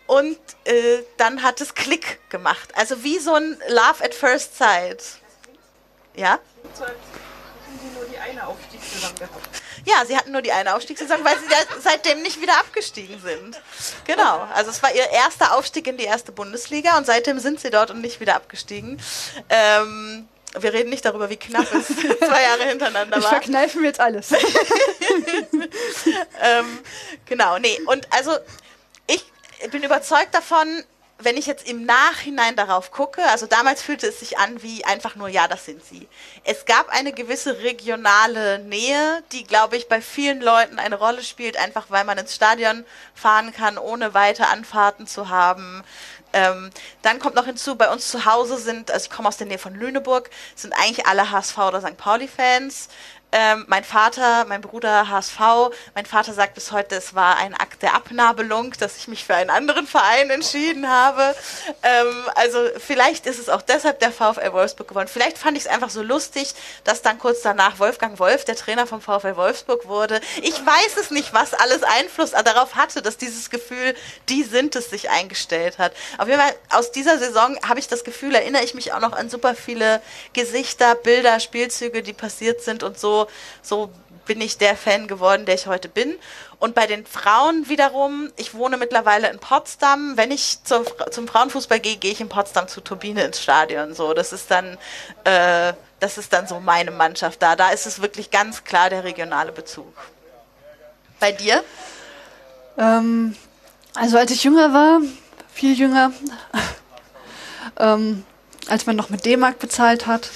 Und 0.08 0.38
äh, 0.65 1.04
dann 1.18 1.41
hat 1.41 1.62
es 1.62 1.74
Klick 1.74 2.20
gemacht. 2.30 2.70
Also 2.76 3.04
wie 3.04 3.18
so 3.20 3.34
ein 3.34 3.58
Love 3.70 4.04
at 4.04 4.13
First 4.13 4.58
Sight. 4.58 5.04
Ja? 6.15 6.39
Ja, 9.86 10.06
sie 10.06 10.17
hatten 10.17 10.32
nur 10.32 10.41
die 10.41 10.51
eine 10.51 10.75
Aufstiegssaison, 10.75 11.23
weil 11.23 11.38
sie 11.38 11.45
seitdem 11.82 12.21
nicht 12.21 12.41
wieder 12.41 12.58
abgestiegen 12.60 13.19
sind. 13.21 13.62
Genau. 14.06 14.47
Also 14.54 14.71
es 14.71 14.82
war 14.82 14.93
ihr 14.93 15.10
erster 15.10 15.56
Aufstieg 15.56 15.88
in 15.88 15.97
die 15.97 16.06
erste 16.06 16.32
Bundesliga 16.32 16.97
und 16.97 17.06
seitdem 17.06 17.39
sind 17.39 17.60
sie 17.60 17.69
dort 17.69 17.91
und 17.91 18.01
nicht 18.01 18.19
wieder 18.19 18.36
abgestiegen. 18.36 18.99
Ähm, 19.49 20.28
wir 20.58 20.73
reden 20.73 20.89
nicht 20.89 21.06
darüber, 21.06 21.30
wie 21.30 21.38
knapp 21.38 21.71
es 21.73 21.88
zwei 21.88 22.43
Jahre 22.43 22.63
hintereinander 22.63 23.17
war. 23.17 23.23
Ich 23.23 23.28
verkneife 23.28 23.80
mir 23.80 23.88
jetzt 23.88 23.99
alles. 23.99 24.32
ähm, 26.41 26.80
genau, 27.25 27.60
nee. 27.60 27.80
Und 27.86 28.08
also 28.12 28.32
ich 29.08 29.23
bin 29.69 29.84
überzeugt 29.84 30.34
davon, 30.34 30.84
wenn 31.17 31.38
ich 31.38 31.45
jetzt 31.45 31.67
im 31.67 31.86
Nachhinein 31.86 32.58
darauf 32.58 32.91
gucke, 32.91 33.23
also 33.30 33.45
damals 33.45 33.82
fühlte 33.82 34.08
es 34.08 34.19
sich 34.19 34.38
an 34.38 34.62
wie 34.62 34.84
einfach 34.84 35.15
nur, 35.15 35.30
ja, 35.30 35.47
das 35.47 35.65
sind 35.65 35.84
sie. 35.84 36.10
Es 36.43 36.65
gab 36.65 36.89
eine 36.89 37.13
gewisse 37.13 37.60
regionale 37.60 38.60
Nähe, 38.60 39.23
die, 39.32 39.45
glaube 39.45 39.78
ich, 39.78 39.88
bei 39.88 40.01
vielen 40.01 40.41
Leuten 40.41 40.78
eine 40.78 40.97
Rolle 40.97 41.23
spielt, 41.23 41.56
einfach 41.58 41.86
weil 41.89 42.04
man 42.04 42.17
ins 42.17 42.36
Stadion 42.36 42.86
fahren 43.13 43.54
kann, 43.54 43.78
ohne 43.78 44.13
weite 44.13 44.47
Anfahrten 44.47 45.08
zu 45.08 45.30
haben. 45.30 45.84
Ähm, 46.34 46.69
dann 47.01 47.19
kommt 47.19 47.36
noch 47.36 47.45
hinzu, 47.45 47.78
bei 47.78 47.89
uns 47.89 48.10
zu 48.10 48.25
Hause 48.25 48.58
sind, 48.58 48.91
also 48.91 49.06
ich 49.06 49.10
komme 49.10 49.30
aus 49.30 49.38
der 49.38 49.47
Nähe 49.47 49.58
von 49.58 49.73
Lüneburg, 49.73 50.30
sind 50.54 50.73
eigentlich 50.73 51.06
alle 51.08 51.32
HSV 51.32 51.58
oder 51.60 51.80
St. 51.80 51.95
Pauli-Fans. 51.95 52.89
Ähm, 53.32 53.66
mein 53.68 53.84
Vater, 53.84 54.46
mein 54.46 54.62
Bruder 54.62 55.10
HSV, 55.10 55.40
mein 55.94 56.06
Vater 56.06 56.34
sagt 56.34 56.54
bis 56.54 56.72
heute, 56.72 56.96
es 56.96 57.16
war 57.16 57.38
ein 57.38 57.54
Akt 57.54 57.82
der 57.82 57.94
Abnabelung, 57.94 58.74
dass 58.80 58.98
ich 58.98 59.08
mich 59.08 59.26
für 59.26 59.36
einen 59.36 59.50
anderen 59.50 59.88
Verein 59.88 60.30
entschieden 60.30 60.90
habe. 60.90 61.36
Ähm, 61.84 62.14
also 62.36 62.60
vielleicht 62.78 63.26
ist 63.26 63.40
es 63.40 63.50
auch 63.50 63.62
deshalb 63.62 64.00
der 64.00 64.12
VfL 64.12 64.54
Wolfsburg 64.54 64.88
geworden. 64.88 65.10
Vielleicht 65.12 65.38
fand 65.38 65.58
ich 65.58 65.66
es 65.66 65.70
einfach 65.70 65.90
so 65.90 66.02
lustig, 66.02 66.54
dass 66.86 67.02
dann 67.02 67.20
kurz 67.20 67.42
danach 67.42 67.80
Wolfgang 67.80 68.20
Wolf 68.20 68.46
der 68.46 68.56
Trainer 68.56 68.88
vom 68.88 69.02
VfL 69.02 69.36
Wolfsburg 69.36 69.88
wurde. 69.88 70.22
Ich 70.42 70.56
weiß 70.66 70.98
es 71.00 71.12
nicht, 71.12 71.34
was 71.34 71.54
alles 71.54 71.84
Einfluss 71.84 72.32
darauf 72.32 72.76
hatte, 72.76 73.02
dass 73.02 73.18
dieses 73.18 73.50
Gefühl, 73.50 73.96
die 74.30 74.44
sind 74.44 74.76
es, 74.76 74.90
sich 74.90 75.10
eingestellt 75.10 75.78
hat. 75.78 75.94
Auf 76.18 76.28
jeden 76.28 76.40
Fall 76.40 76.56
aus 76.70 76.92
dieser 76.92 77.18
Saison 77.18 77.58
habe 77.68 77.80
ich 77.80 77.88
das 77.88 78.04
Gefühl, 78.04 78.36
erinnere 78.36 78.64
ich 78.64 78.76
mich 78.76 78.94
auch 78.94 79.00
noch 79.00 79.14
an 79.14 79.30
super 79.30 79.56
viele 79.56 80.02
Gesichter, 80.34 80.96
Bilder, 80.96 81.40
Spielzüge, 81.40 82.02
die 82.02 82.14
passiert 82.14 82.62
sind 82.62 82.84
und 82.84 82.98
so 83.00 83.14
so, 83.62 83.91
bin 84.25 84.41
ich 84.41 84.58
der 84.58 84.75
Fan 84.75 85.08
geworden, 85.08 85.45
der 85.45 85.56
ich 85.56 85.67
heute 85.67 85.88
bin. 85.88 86.15
Und 86.60 86.75
bei 86.75 86.88
den 86.88 87.06
Frauen 87.06 87.69
wiederum, 87.69 88.32
ich 88.36 88.54
wohne 88.54 88.78
mittlerweile 88.78 89.30
in 89.30 89.39
Potsdam. 89.39 90.17
Wenn 90.17 90.32
ich 90.32 90.63
zum, 90.63 90.84
zum 91.12 91.28
Frauenfußball 91.28 91.80
gehe, 91.80 91.97
gehe 91.97 92.12
ich 92.12 92.21
in 92.21 92.30
Potsdam 92.30 92.67
zu 92.67 92.82
Turbine 92.82 93.23
ins 93.23 93.41
Stadion. 93.41 93.93
So, 93.93 94.13
das 94.13 94.34
ist 94.34 94.49
dann, 94.51 94.78
äh, 95.23 95.73
das 95.99 96.17
ist 96.17 96.34
dann 96.34 96.47
so 96.47 96.60
meine 96.60 96.91
Mannschaft 96.91 97.41
da. 97.41 97.56
Da 97.56 97.69
ist 97.69 97.86
es 97.86 98.01
wirklich 98.01 98.32
ganz 98.32 98.63
klar 98.63 98.89
der 98.89 99.04
regionale 99.04 99.51
Bezug. 99.51 99.93
Bei 101.19 101.32
dir? 101.32 101.63
Ähm, 102.78 103.36
also 103.93 104.17
als 104.17 104.32
ich 104.32 104.43
jünger 104.43 104.73
war, 104.73 104.99
viel 105.54 105.78
jünger, 105.78 106.12
ähm, 107.80 108.25
als 108.67 108.86
man 108.86 108.95
noch 108.95 109.10
mit 109.10 109.25
D-Mark 109.25 109.60
bezahlt 109.60 110.08
hat, 110.08 110.30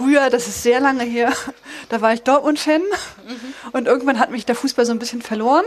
früher, 0.00 0.30
das 0.30 0.48
ist 0.48 0.62
sehr 0.62 0.80
lange 0.80 1.04
her, 1.04 1.32
da 1.90 2.00
war 2.00 2.14
ich 2.14 2.22
Dortmund-Fan 2.22 2.80
mhm. 2.80 3.54
und 3.72 3.86
irgendwann 3.86 4.18
hat 4.18 4.30
mich 4.30 4.46
der 4.46 4.54
Fußball 4.54 4.86
so 4.86 4.92
ein 4.92 4.98
bisschen 4.98 5.22
verloren. 5.22 5.64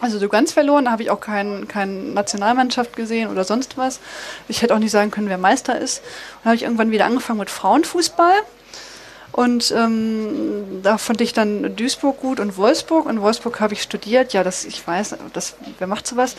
Also 0.00 0.20
so 0.20 0.28
ganz 0.28 0.52
verloren, 0.52 0.84
da 0.84 0.92
habe 0.92 1.02
ich 1.02 1.10
auch 1.10 1.18
keine 1.18 1.66
kein 1.66 2.14
Nationalmannschaft 2.14 2.94
gesehen 2.94 3.30
oder 3.30 3.42
sonst 3.42 3.76
was. 3.76 3.98
Ich 4.46 4.62
hätte 4.62 4.72
auch 4.74 4.78
nicht 4.78 4.92
sagen 4.92 5.10
können, 5.10 5.28
wer 5.28 5.38
Meister 5.38 5.76
ist. 5.76 5.98
Und 5.98 6.04
dann 6.44 6.50
habe 6.50 6.56
ich 6.56 6.62
irgendwann 6.62 6.92
wieder 6.92 7.04
angefangen 7.04 7.40
mit 7.40 7.50
Frauenfußball. 7.50 8.36
Und 9.32 9.72
ähm, 9.76 10.80
da 10.82 10.98
fand 10.98 11.20
ich 11.20 11.32
dann 11.32 11.76
Duisburg 11.76 12.20
gut 12.20 12.40
und 12.40 12.56
Wolfsburg. 12.56 13.08
In 13.08 13.20
Wolfsburg 13.20 13.60
habe 13.60 13.74
ich 13.74 13.82
studiert. 13.82 14.32
Ja, 14.32 14.42
das, 14.42 14.64
ich 14.64 14.84
weiß, 14.84 15.16
das, 15.32 15.54
wer 15.78 15.86
macht 15.86 16.06
sowas? 16.06 16.34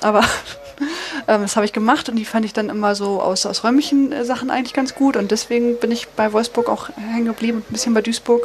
Aber 0.00 0.20
ähm, 1.28 1.42
das 1.42 1.56
habe 1.56 1.64
ich 1.64 1.72
gemacht 1.72 2.08
und 2.08 2.16
die 2.16 2.24
fand 2.24 2.44
ich 2.44 2.52
dann 2.52 2.68
immer 2.68 2.94
so 2.94 3.22
aus, 3.22 3.46
aus 3.46 3.64
räumlichen 3.64 4.12
äh, 4.12 4.24
Sachen 4.24 4.50
eigentlich 4.50 4.74
ganz 4.74 4.94
gut. 4.94 5.16
Und 5.16 5.30
deswegen 5.30 5.78
bin 5.78 5.90
ich 5.90 6.08
bei 6.08 6.32
Wolfsburg 6.32 6.68
auch 6.68 6.90
hängen 6.96 7.26
geblieben 7.26 7.58
und 7.58 7.70
ein 7.70 7.72
bisschen 7.72 7.94
bei 7.94 8.02
Duisburg. 8.02 8.42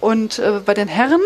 Und 0.00 0.38
äh, 0.38 0.60
bei 0.64 0.74
den 0.74 0.88
Herren 0.88 1.20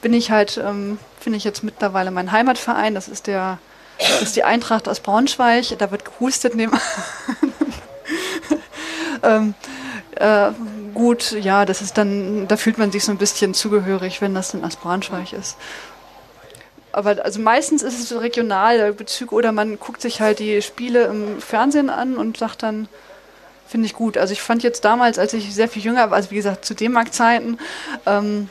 bin 0.00 0.14
ich 0.14 0.30
halt, 0.30 0.60
ähm, 0.64 0.98
finde 1.20 1.36
ich 1.36 1.44
jetzt 1.44 1.64
mittlerweile 1.64 2.10
mein 2.10 2.32
Heimatverein. 2.32 2.94
Das 2.94 3.08
ist 3.08 3.26
der 3.26 3.58
Das 3.98 4.22
ist 4.22 4.36
die 4.36 4.44
Eintracht 4.44 4.88
aus 4.88 5.00
Braunschweig. 5.00 5.76
Da 5.78 5.90
wird 5.90 6.04
gehustet 6.04 6.54
neben. 6.54 6.72
ähm, 9.22 9.54
äh, 10.16 10.50
gut, 10.94 11.32
ja, 11.32 11.64
das 11.64 11.82
ist 11.82 11.98
dann, 11.98 12.46
da 12.48 12.56
fühlt 12.56 12.78
man 12.78 12.92
sich 12.92 13.04
so 13.04 13.12
ein 13.12 13.18
bisschen 13.18 13.54
zugehörig, 13.54 14.20
wenn 14.20 14.34
das 14.34 14.52
dann 14.52 14.64
aus 14.64 14.76
Braunschweig 14.76 15.32
ist. 15.32 15.56
Aber 16.92 17.24
also 17.24 17.40
meistens 17.40 17.82
ist 17.82 17.98
es 17.98 18.08
so 18.08 18.18
regional 18.18 18.92
Bezug 18.92 19.32
oder 19.32 19.50
man 19.50 19.80
guckt 19.80 20.00
sich 20.00 20.20
halt 20.20 20.38
die 20.38 20.62
Spiele 20.62 21.04
im 21.04 21.40
Fernsehen 21.40 21.90
an 21.90 22.16
und 22.16 22.36
sagt 22.36 22.62
dann, 22.62 22.88
finde 23.66 23.86
ich 23.86 23.94
gut. 23.94 24.16
Also 24.16 24.32
ich 24.32 24.42
fand 24.42 24.62
jetzt 24.62 24.84
damals, 24.84 25.18
als 25.18 25.32
ich 25.32 25.52
sehr 25.52 25.68
viel 25.68 25.82
jünger 25.82 26.10
war, 26.10 26.16
also 26.16 26.30
wie 26.30 26.36
gesagt 26.36 26.64
zu 26.64 26.74
D-Mark-Zeiten, 26.74 27.58
ähm, 28.06 28.48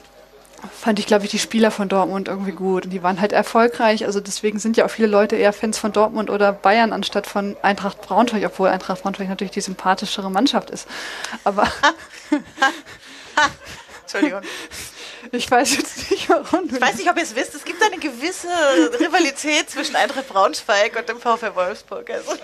fand 0.71 0.99
ich, 0.99 1.05
glaube 1.05 1.25
ich, 1.25 1.31
die 1.31 1.39
Spieler 1.39 1.71
von 1.71 1.89
Dortmund 1.89 2.27
irgendwie 2.27 2.51
gut. 2.51 2.85
Und 2.85 2.91
die 2.91 3.03
waren 3.03 3.19
halt 3.19 3.33
erfolgreich. 3.33 4.05
Also 4.05 4.19
deswegen 4.19 4.59
sind 4.59 4.77
ja 4.77 4.85
auch 4.85 4.89
viele 4.89 5.07
Leute 5.07 5.35
eher 5.35 5.53
Fans 5.53 5.77
von 5.77 5.91
Dortmund 5.91 6.29
oder 6.29 6.53
Bayern 6.53 6.93
anstatt 6.93 7.27
von 7.27 7.57
Eintracht 7.61 8.01
Braunschweig, 8.01 8.43
obwohl 8.45 8.69
Eintracht 8.69 9.03
Braunschweig 9.03 9.29
natürlich 9.29 9.51
die 9.51 9.61
sympathischere 9.61 10.31
Mannschaft 10.31 10.69
ist. 10.69 10.87
Aber 11.43 11.67
Entschuldigung. 14.01 14.41
ich 15.31 15.49
weiß 15.49 15.77
jetzt 15.77 16.11
nicht, 16.11 16.29
warum 16.29 16.69
Ich 16.73 16.81
weiß 16.81 16.97
nicht, 16.97 17.09
ob 17.09 17.17
ihr 17.17 17.23
es 17.23 17.35
wisst, 17.35 17.55
es 17.55 17.63
gibt 17.65 17.81
eine 17.81 17.97
gewisse 17.97 18.47
Rivalität 18.99 19.69
zwischen 19.69 19.95
Eintracht 19.95 20.27
Braunschweig 20.27 20.95
und 20.97 21.09
dem 21.09 21.19
VfL 21.19 21.55
Wolfsburg. 21.55 22.09
Also. 22.09 22.33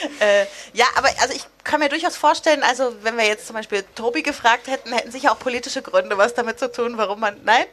äh, 0.20 0.46
ja, 0.72 0.86
aber 0.96 1.08
also 1.20 1.34
ich 1.34 1.44
kann 1.64 1.80
mir 1.80 1.88
durchaus 1.88 2.16
vorstellen, 2.16 2.62
also 2.62 2.94
wenn 3.02 3.16
wir 3.16 3.26
jetzt 3.26 3.46
zum 3.46 3.54
Beispiel 3.54 3.84
Tobi 3.94 4.22
gefragt 4.22 4.68
hätten, 4.68 4.92
hätten 4.92 5.10
sicher 5.10 5.32
auch 5.32 5.38
politische 5.38 5.82
Gründe 5.82 6.16
was 6.16 6.34
damit 6.34 6.58
zu 6.58 6.70
tun, 6.70 6.96
warum 6.96 7.20
man. 7.20 7.40
Nein? 7.44 7.66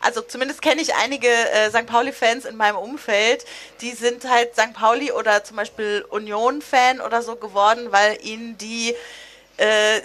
Also 0.00 0.20
zumindest 0.20 0.62
kenne 0.62 0.82
ich 0.82 0.94
einige 0.94 1.28
äh, 1.28 1.70
St. 1.70 1.86
Pauli-Fans 1.86 2.44
in 2.44 2.56
meinem 2.56 2.76
Umfeld, 2.76 3.44
die 3.80 3.92
sind 3.92 4.28
halt 4.28 4.54
St. 4.54 4.74
Pauli 4.74 5.12
oder 5.12 5.44
zum 5.44 5.56
Beispiel 5.56 6.04
Union-Fan 6.10 7.00
oder 7.00 7.22
so 7.22 7.36
geworden, 7.36 7.90
weil 7.90 8.18
ihnen 8.22 8.58
die 8.58 8.94
äh, 9.56 10.00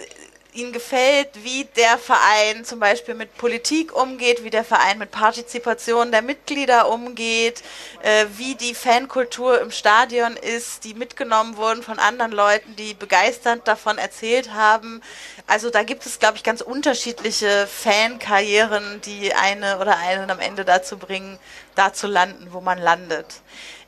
ihnen 0.54 0.72
gefällt, 0.72 1.28
wie 1.42 1.64
der 1.76 1.98
Verein 1.98 2.64
zum 2.64 2.78
Beispiel 2.78 3.14
mit 3.14 3.36
Politik 3.36 3.94
umgeht, 3.94 4.44
wie 4.44 4.50
der 4.50 4.64
Verein 4.64 4.98
mit 4.98 5.10
Partizipation 5.10 6.12
der 6.12 6.22
Mitglieder 6.22 6.88
umgeht, 6.88 7.62
äh, 8.02 8.26
wie 8.36 8.54
die 8.54 8.74
Fankultur 8.74 9.60
im 9.60 9.70
Stadion 9.70 10.36
ist, 10.36 10.84
die 10.84 10.94
mitgenommen 10.94 11.56
wurden 11.56 11.82
von 11.82 11.98
anderen 11.98 12.32
Leuten, 12.32 12.76
die 12.76 12.94
begeisternd 12.94 13.66
davon 13.66 13.98
erzählt 13.98 14.52
haben. 14.52 15.02
Also 15.46 15.70
da 15.70 15.82
gibt 15.82 16.06
es, 16.06 16.18
glaube 16.18 16.36
ich, 16.36 16.44
ganz 16.44 16.60
unterschiedliche 16.60 17.66
Fankarrieren, 17.66 19.00
die 19.02 19.34
eine 19.34 19.78
oder 19.78 19.98
einen 19.98 20.30
am 20.30 20.38
Ende 20.38 20.64
dazu 20.64 20.96
bringen, 20.96 21.38
da 21.74 21.92
zu 21.92 22.06
landen, 22.06 22.48
wo 22.52 22.60
man 22.60 22.78
landet. 22.78 23.26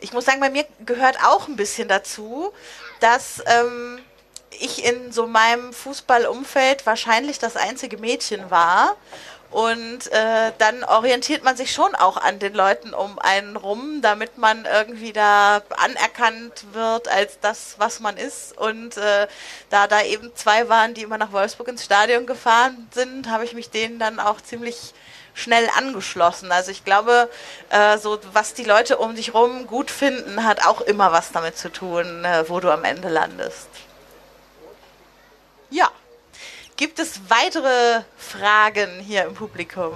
Ich 0.01 0.13
muss 0.13 0.25
sagen, 0.25 0.41
bei 0.41 0.51
mir 0.51 0.67
gehört 0.85 1.19
auch 1.25 1.49
ein 1.49 1.57
bisschen 1.57 1.89
dazu, 1.89 2.53
dass 3.01 3.43
ähm, 3.47 4.01
ich 4.61 4.85
in 4.85 5.13
so 5.13 5.27
meinem 5.27 5.73
Fußballumfeld 5.73 6.87
wahrscheinlich 6.87 7.39
das 7.39 7.57
einzige 7.57 7.99
Mädchen 7.99 8.51
war. 8.51 8.97
Und 9.51 10.13
äh, 10.13 10.53
dann 10.59 10.85
orientiert 10.85 11.45
man 11.45 11.57
sich 11.57 11.73
schon 11.73 11.95
auch 11.95 12.17
an 12.17 12.39
den 12.39 12.53
Leuten 12.53 12.93
um 12.93 13.19
einen 13.19 13.57
rum, 13.57 14.03
damit 14.03 14.39
man 14.39 14.67
irgendwie 14.67 15.13
da 15.13 15.63
anerkannt 15.79 16.65
wird 16.73 17.09
als 17.09 17.39
das, 17.41 17.77
was 17.79 18.01
man 18.01 18.17
ist. 18.17 18.59
Und 18.59 18.97
äh, 18.97 19.29
da 19.71 19.87
da 19.87 20.03
eben 20.03 20.33
zwei 20.35 20.69
waren, 20.69 20.95
die 20.95 21.03
immer 21.03 21.17
nach 21.17 21.33
Wolfsburg 21.33 21.69
ins 21.69 21.85
Stadion 21.85 22.27
gefahren 22.27 22.89
sind, 22.93 23.31
habe 23.31 23.45
ich 23.45 23.55
mich 23.55 23.71
denen 23.71 23.99
dann 23.99 24.19
auch 24.19 24.41
ziemlich 24.41 24.93
schnell 25.33 25.69
angeschlossen. 25.77 26.51
Also 26.51 26.71
ich 26.71 26.85
glaube, 26.85 27.31
äh, 27.71 27.99
so 27.99 28.19
was 28.33 28.55
die 28.55 28.65
Leute 28.65 28.97
um 28.99 29.15
dich 29.15 29.33
rum 29.35 29.67
gut 29.67 29.91
finden, 29.91 30.45
hat 30.45 30.67
auch 30.67 30.81
immer 30.81 31.13
was 31.13 31.31
damit 31.31 31.57
zu 31.57 31.71
tun, 31.71 32.25
äh, 32.25 32.49
wo 32.49 32.59
du 32.59 32.71
am 32.71 32.85
Ende 32.85 33.09
landest. 33.09 33.69
Ja. 35.71 35.91
Gibt 36.77 36.99
es 36.99 37.21
weitere 37.29 38.03
Fragen 38.17 39.01
hier 39.01 39.25
im 39.25 39.35
Publikum? 39.35 39.95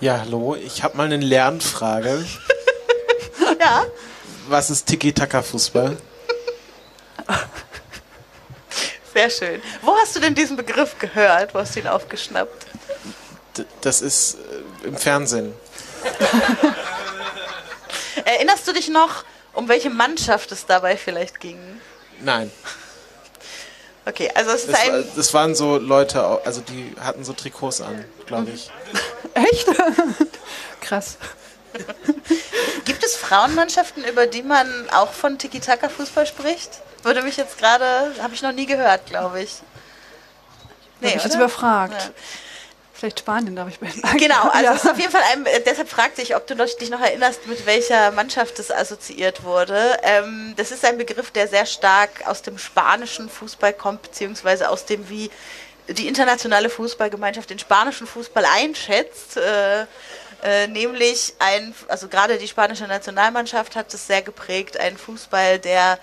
Ja, 0.00 0.20
hallo, 0.20 0.56
ich 0.56 0.82
habe 0.82 0.96
mal 0.96 1.04
eine 1.04 1.18
Lernfrage. 1.18 2.24
Ja. 3.60 3.86
Was 4.48 4.70
ist 4.70 4.86
Tiki-Taka-Fußball? 4.86 5.96
Sehr 9.12 9.30
schön. 9.30 9.62
Wo 9.82 9.94
hast 9.96 10.16
du 10.16 10.20
denn 10.20 10.34
diesen 10.34 10.56
Begriff 10.56 10.98
gehört? 10.98 11.54
Wo 11.54 11.60
hast 11.60 11.76
du 11.76 11.80
ihn 11.80 11.86
aufgeschnappt? 11.86 12.66
D 13.56 13.64
das 13.82 14.00
ist 14.00 14.38
äh, 14.84 14.88
im 14.88 14.96
Fernsehen. 14.96 15.52
Erinnerst 18.24 18.66
du 18.66 18.72
dich 18.72 18.88
noch, 18.88 19.24
um 19.52 19.68
welche 19.68 19.90
Mannschaft 19.90 20.50
es 20.50 20.66
dabei 20.66 20.96
vielleicht 20.96 21.38
ging? 21.38 21.58
Nein. 22.20 22.50
Okay, 24.04 24.30
also 24.34 24.50
es 24.50 24.64
ist 24.64 24.72
Das, 24.72 24.86
war, 24.86 24.94
ein. 24.94 25.04
das 25.16 25.34
waren 25.34 25.54
so 25.54 25.78
Leute, 25.78 26.24
also 26.44 26.60
die 26.60 26.94
hatten 27.00 27.24
so 27.24 27.32
Trikots 27.32 27.80
an, 27.80 28.04
glaube 28.26 28.50
ich. 28.50 28.70
Echt? 29.34 29.68
Krass. 30.80 31.16
Gibt 32.84 33.04
es 33.04 33.16
Frauenmannschaften, 33.16 34.04
über 34.04 34.26
die 34.26 34.42
man 34.42 34.90
auch 34.90 35.12
von 35.12 35.38
Tiki-Taka-Fußball 35.38 36.26
spricht? 36.26 36.82
Würde 37.02 37.22
mich 37.22 37.36
jetzt 37.36 37.58
gerade. 37.58 38.12
Habe 38.20 38.34
ich 38.34 38.42
noch 38.42 38.52
nie 38.52 38.66
gehört, 38.66 39.06
glaube 39.06 39.40
ich. 39.42 39.60
Nee, 41.00 41.14
ich 41.16 41.24
jetzt 41.24 41.34
überfragt. 41.34 41.94
Ja. 41.94 42.10
Vielleicht 43.02 43.18
Spanien, 43.18 43.56
darf 43.56 43.66
ich 43.66 43.80
bin. 43.80 43.90
Genau, 44.16 44.42
also 44.52 44.64
ja. 44.64 44.74
es 44.74 44.84
ist 44.84 44.88
auf 44.88 44.96
jeden 44.96 45.10
Fall 45.10 45.24
ein, 45.32 45.44
äh, 45.46 45.60
deshalb 45.60 45.88
fragte 45.88 46.22
ich, 46.22 46.36
ob 46.36 46.46
du 46.46 46.54
noch, 46.54 46.68
dich 46.68 46.88
noch 46.88 47.00
erinnerst, 47.00 47.48
mit 47.48 47.66
welcher 47.66 48.12
Mannschaft 48.12 48.60
es 48.60 48.70
assoziiert 48.70 49.42
wurde. 49.42 49.98
Ähm, 50.04 50.54
das 50.56 50.70
ist 50.70 50.84
ein 50.84 50.98
Begriff, 50.98 51.32
der 51.32 51.48
sehr 51.48 51.66
stark 51.66 52.10
aus 52.26 52.42
dem 52.42 52.58
spanischen 52.58 53.28
Fußball 53.28 53.72
kommt, 53.72 54.02
beziehungsweise 54.02 54.68
aus 54.68 54.86
dem, 54.86 55.08
wie 55.08 55.32
die 55.88 56.06
internationale 56.06 56.70
Fußballgemeinschaft 56.70 57.50
den 57.50 57.58
spanischen 57.58 58.06
Fußball 58.06 58.44
einschätzt. 58.44 59.36
Äh, 59.36 59.86
äh, 60.44 60.68
nämlich 60.68 61.34
ein, 61.40 61.74
also 61.88 62.06
gerade 62.06 62.38
die 62.38 62.46
spanische 62.46 62.86
Nationalmannschaft 62.86 63.74
hat 63.74 63.92
es 63.92 64.06
sehr 64.06 64.22
geprägt, 64.22 64.76
ein 64.76 64.96
Fußball, 64.96 65.58
der 65.58 65.98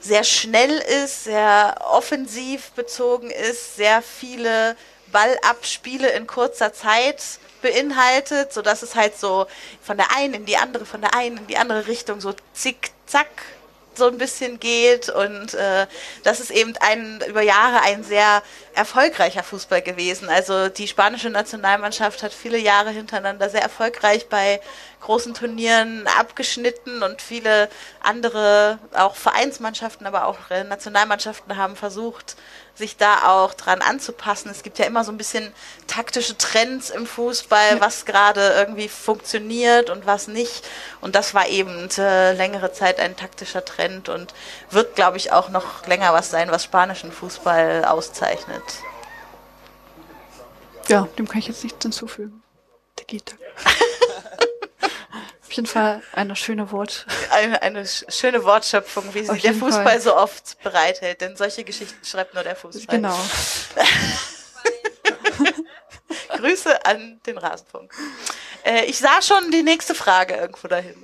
sehr 0.00 0.24
schnell 0.24 0.82
ist, 1.04 1.22
sehr 1.22 1.76
offensiv 1.92 2.72
bezogen 2.72 3.30
ist, 3.30 3.76
sehr 3.76 4.02
viele 4.02 4.74
Ballabspiele 5.12 6.10
in 6.10 6.26
kurzer 6.26 6.72
Zeit 6.72 7.22
beinhaltet, 7.62 8.52
so 8.52 8.62
dass 8.62 8.82
es 8.82 8.94
halt 8.94 9.18
so 9.18 9.46
von 9.82 9.96
der 9.96 10.14
einen 10.16 10.34
in 10.34 10.44
die 10.46 10.56
andere, 10.56 10.86
von 10.86 11.00
der 11.00 11.14
einen 11.14 11.38
in 11.38 11.46
die 11.46 11.56
andere 11.56 11.86
Richtung 11.86 12.20
so 12.20 12.34
zick-zack 12.54 13.28
so 13.98 14.06
ein 14.06 14.16
bisschen 14.16 14.58
geht 14.60 15.10
und 15.10 15.52
äh, 15.54 15.86
das 16.22 16.40
ist 16.40 16.50
eben 16.50 16.72
ein 16.80 17.20
über 17.28 17.42
Jahre 17.42 17.82
ein 17.82 18.04
sehr 18.04 18.42
erfolgreicher 18.74 19.42
Fußball 19.42 19.82
gewesen. 19.82 20.28
Also 20.30 20.68
die 20.68 20.88
spanische 20.88 21.28
Nationalmannschaft 21.28 22.22
hat 22.22 22.32
viele 22.32 22.58
Jahre 22.58 22.90
hintereinander 22.90 23.50
sehr 23.50 23.62
erfolgreich 23.62 24.28
bei 24.28 24.60
großen 25.00 25.34
Turnieren 25.34 26.06
abgeschnitten 26.18 27.02
und 27.02 27.20
viele 27.20 27.68
andere, 28.00 28.78
auch 28.94 29.16
Vereinsmannschaften, 29.16 30.06
aber 30.06 30.26
auch 30.26 30.38
Nationalmannschaften 30.68 31.56
haben 31.56 31.76
versucht, 31.76 32.36
sich 32.78 32.96
da 32.96 33.28
auch 33.28 33.54
dran 33.54 33.82
anzupassen. 33.82 34.50
Es 34.50 34.62
gibt 34.62 34.78
ja 34.78 34.86
immer 34.86 35.04
so 35.04 35.12
ein 35.12 35.18
bisschen 35.18 35.52
taktische 35.86 36.38
Trends 36.38 36.90
im 36.90 37.06
Fußball, 37.06 37.80
was 37.80 38.06
gerade 38.06 38.54
irgendwie 38.56 38.88
funktioniert 38.88 39.90
und 39.90 40.06
was 40.06 40.28
nicht. 40.28 40.66
Und 41.00 41.14
das 41.14 41.34
war 41.34 41.48
eben 41.48 41.88
äh, 41.98 42.32
längere 42.32 42.72
Zeit 42.72 43.00
ein 43.00 43.16
taktischer 43.16 43.64
Trend 43.64 44.08
und 44.08 44.32
wird, 44.70 44.94
glaube 44.94 45.16
ich, 45.16 45.32
auch 45.32 45.48
noch 45.50 45.86
länger 45.86 46.12
was 46.12 46.30
sein, 46.30 46.50
was 46.50 46.64
spanischen 46.64 47.12
Fußball 47.12 47.84
auszeichnet. 47.84 48.62
Ja, 50.88 51.06
dem 51.18 51.28
kann 51.28 51.40
ich 51.40 51.48
jetzt 51.48 51.64
nichts 51.64 51.82
hinzufügen. 51.82 52.42
Tiki-Taka. 52.96 53.42
Auf 55.48 55.52
jeden 55.54 55.66
Fall 55.66 56.02
eine 56.12 56.36
schöne 56.36 56.70
Wort. 56.72 57.06
Eine, 57.30 57.62
eine 57.62 57.82
sch- 57.84 58.04
schöne 58.12 58.44
Wortschöpfung, 58.44 59.14
wie 59.14 59.24
sie 59.24 59.38
der 59.38 59.54
Fußball 59.54 59.82
Fall. 59.84 60.00
so 60.00 60.14
oft 60.14 60.62
bereithält, 60.62 61.22
denn 61.22 61.36
solche 61.36 61.64
Geschichten 61.64 62.04
schreibt 62.04 62.34
nur 62.34 62.42
der 62.44 62.54
Fußball. 62.54 62.96
Genau. 62.96 63.18
Grüße 66.36 66.84
an 66.84 67.20
den 67.26 67.38
Rasenfunk. 67.38 67.92
Äh, 68.64 68.84
ich 68.84 68.98
sah 68.98 69.20
schon 69.22 69.50
die 69.50 69.62
nächste 69.62 69.94
Frage 69.94 70.34
irgendwo 70.34 70.68
dahin. 70.68 70.94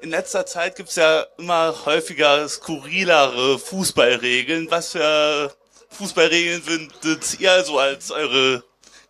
In 0.00 0.10
letzter 0.10 0.44
Zeit 0.46 0.76
gibt's 0.76 0.96
ja 0.96 1.24
immer 1.38 1.74
häufiger 1.86 2.48
skurrilere 2.48 3.58
Fußballregeln. 3.58 4.70
Was 4.70 4.92
für 4.92 5.54
Fußballregeln 5.90 6.66
würdet 6.66 7.40
ihr 7.40 7.62
so 7.64 7.78
als 7.78 8.10
eure 8.10 8.62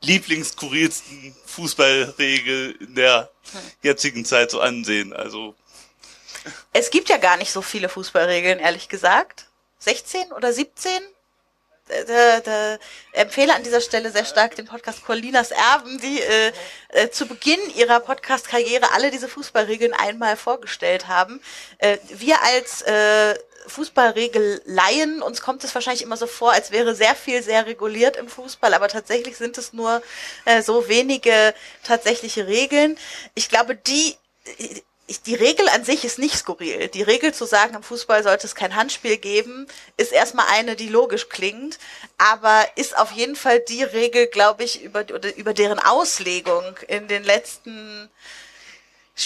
lieblingsskurrilsten 0.03 1.35
Fußballregel 1.47 2.77
in 2.81 2.95
der 2.95 3.31
jetzigen 3.83 4.25
Zeit 4.25 4.51
so 4.51 4.61
ansehen? 4.61 5.13
Also 5.13 5.55
Es 6.73 6.91
gibt 6.91 7.09
ja 7.09 7.17
gar 7.17 7.37
nicht 7.37 7.53
so 7.53 7.63
viele 7.63 7.89
Fußballregeln, 7.89 8.59
ehrlich 8.59 8.89
gesagt. 8.89 9.47
16 9.79 10.33
oder 10.33 10.53
17? 10.53 10.91
Äh, 11.89 12.75
äh, 12.75 12.79
empfehle 13.13 13.55
an 13.55 13.63
dieser 13.63 13.81
Stelle 13.81 14.11
sehr 14.11 14.25
stark 14.25 14.57
den 14.57 14.67
Podcast 14.67 15.05
Colinas 15.05 15.51
Erben, 15.51 16.01
die 16.01 16.21
äh, 16.21 16.53
äh, 16.89 17.11
zu 17.11 17.27
Beginn 17.27 17.61
ihrer 17.75 18.01
Podcast-Karriere 18.01 18.93
alle 18.93 19.11
diese 19.11 19.29
Fußballregeln 19.29 19.93
einmal 19.93 20.37
vorgestellt 20.37 21.09
haben. 21.09 21.41
Äh, 21.79 21.99
wir 22.09 22.43
als 22.43 22.83
äh, 22.83 23.35
Fußballregel-Laien, 23.67 25.23
uns 25.23 25.41
kommt 25.41 25.65
es 25.65 25.75
wahrscheinlich 25.75 26.03
immer 26.03 26.17
so 26.17 26.27
vor, 26.27 26.53
als 26.53 26.71
wäre 26.71 26.95
sehr 26.95 27.15
viel 27.15 27.43
sehr 27.43 27.67
reguliert 27.67 28.17
im 28.17 28.29
Fußball, 28.29 28.75
aber 28.75 28.89
tatsächlich 28.89 29.37
sind 29.37 29.59
es 29.59 29.73
nur 29.73 30.03
äh, 30.45 30.63
so 30.63 30.89
wenige 30.89 31.55
tatsächliche 31.83 32.47
Regeln. 32.47 32.97
Ich 33.35 33.49
glaube, 33.49 33.75
die 33.75 34.17
ich, 35.07 35.23
die 35.23 35.35
Regel 35.35 35.69
an 35.69 35.85
sich 35.85 36.05
ist 36.05 36.19
nicht 36.19 36.37
skurril. 36.37 36.89
Die 36.89 37.03
Regel 37.03 37.33
zu 37.33 37.45
sagen, 37.45 37.75
im 37.75 37.83
Fußball 37.83 38.23
sollte 38.23 38.47
es 38.47 38.55
kein 38.55 38.75
Handspiel 38.75 39.17
geben, 39.17 39.67
ist 39.97 40.13
erstmal 40.13 40.47
eine, 40.51 40.77
die 40.77 40.89
logisch 40.89 41.29
klingt, 41.29 41.79
aber 42.19 42.65
ist 42.75 42.97
auf 42.99 43.13
jeden 43.13 43.37
Fall 43.37 43.61
die 43.61 43.85
Regel, 43.85 44.27
glaube 44.27 44.65
ich, 44.65 44.83
über, 44.83 45.05
über 45.37 45.55
deren 45.55 45.79
Auslegung 45.79 46.77
in 46.89 47.09
den 47.09 47.25
letzten 47.25 48.11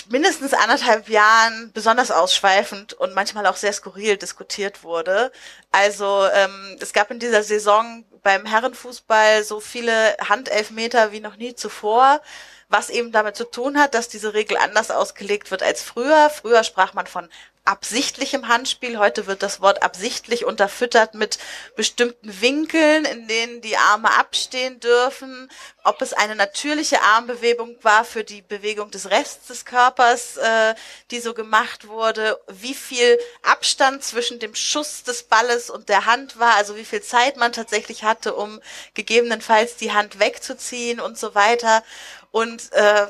mindestens 0.09 0.55
anderthalb 0.55 1.09
Jahren 1.09 1.73
besonders 1.73 2.12
ausschweifend 2.12 2.93
und 2.93 3.14
manchmal 3.14 3.47
auch 3.47 3.57
sehr 3.57 3.73
skurril 3.73 4.16
diskutiert 4.16 4.85
wurde. 4.85 5.33
Also 5.73 6.27
ähm, 6.33 6.77
es 6.81 6.93
gab 6.93 7.11
in 7.11 7.19
dieser 7.19 7.43
Saison 7.43 8.05
beim 8.23 8.47
Herrenfußball 8.47 9.43
so 9.43 9.59
viele 9.59 10.16
Handelfmeter 10.29 11.11
wie 11.11 11.21
noch 11.21 11.37
nie 11.37 11.57
zuvor 11.57 12.21
was 12.70 12.88
eben 12.88 13.12
damit 13.12 13.37
zu 13.37 13.44
tun 13.44 13.78
hat, 13.78 13.94
dass 13.94 14.09
diese 14.09 14.33
Regel 14.33 14.56
anders 14.56 14.90
ausgelegt 14.90 15.50
wird 15.50 15.62
als 15.62 15.83
früher. 15.83 16.30
Früher 16.30 16.64
sprach 16.64 16.94
man 16.94 17.06
von 17.06 17.28
absichtlichem 17.64 18.48
Handspiel. 18.48 18.98
Heute 18.98 19.26
wird 19.26 19.42
das 19.42 19.61
Wort 19.61 19.83
absichtlich 19.83 20.44
unterfüttert 20.44 21.14
mit 21.14 21.38
bestimmten 21.76 22.40
Winkeln, 22.40 23.04
in 23.04 23.28
denen 23.28 23.61
die 23.61 23.76
Arme 23.76 24.16
abstehen 24.18 24.80
dürfen. 24.80 25.48
Ob 25.85 26.02
es 26.02 26.12
eine 26.12 26.35
natürliche 26.35 27.02
Armbewegung 27.02 27.76
war 27.83 28.04
für 28.04 28.24
die 28.24 28.42
Bewegung 28.42 28.90
des 28.90 29.11
Rests 29.11 29.48
des 29.48 29.64
Körpers, 29.64 30.37
äh, 30.37 30.74
die 31.11 31.20
so 31.20 31.35
gemacht 31.35 31.87
wurde, 31.87 32.40
wie 32.48 32.74
viel 32.74 33.18
Abstand 33.42 34.02
zwischen 34.02 34.38
dem 34.40 34.54
Schuss 34.54 35.04
des 35.04 35.24
Balles 35.24 35.70
und 35.70 35.88
der 35.88 36.06
Hand 36.06 36.38
war, 36.38 36.54
also 36.54 36.76
wie 36.76 36.85
viel 36.85 37.02
Zeit 37.02 37.37
man 37.37 37.52
tatsächlich 37.52 38.04
hatte, 38.04 38.35
um 38.35 38.61
gegebenenfalls 38.94 39.76
die 39.76 39.92
Hand 39.92 40.18
wegzuziehen 40.18 40.98
und 40.98 41.18
so 41.18 41.35
weiter. 41.35 41.83
Und 42.31 42.73
äh, 42.73 43.07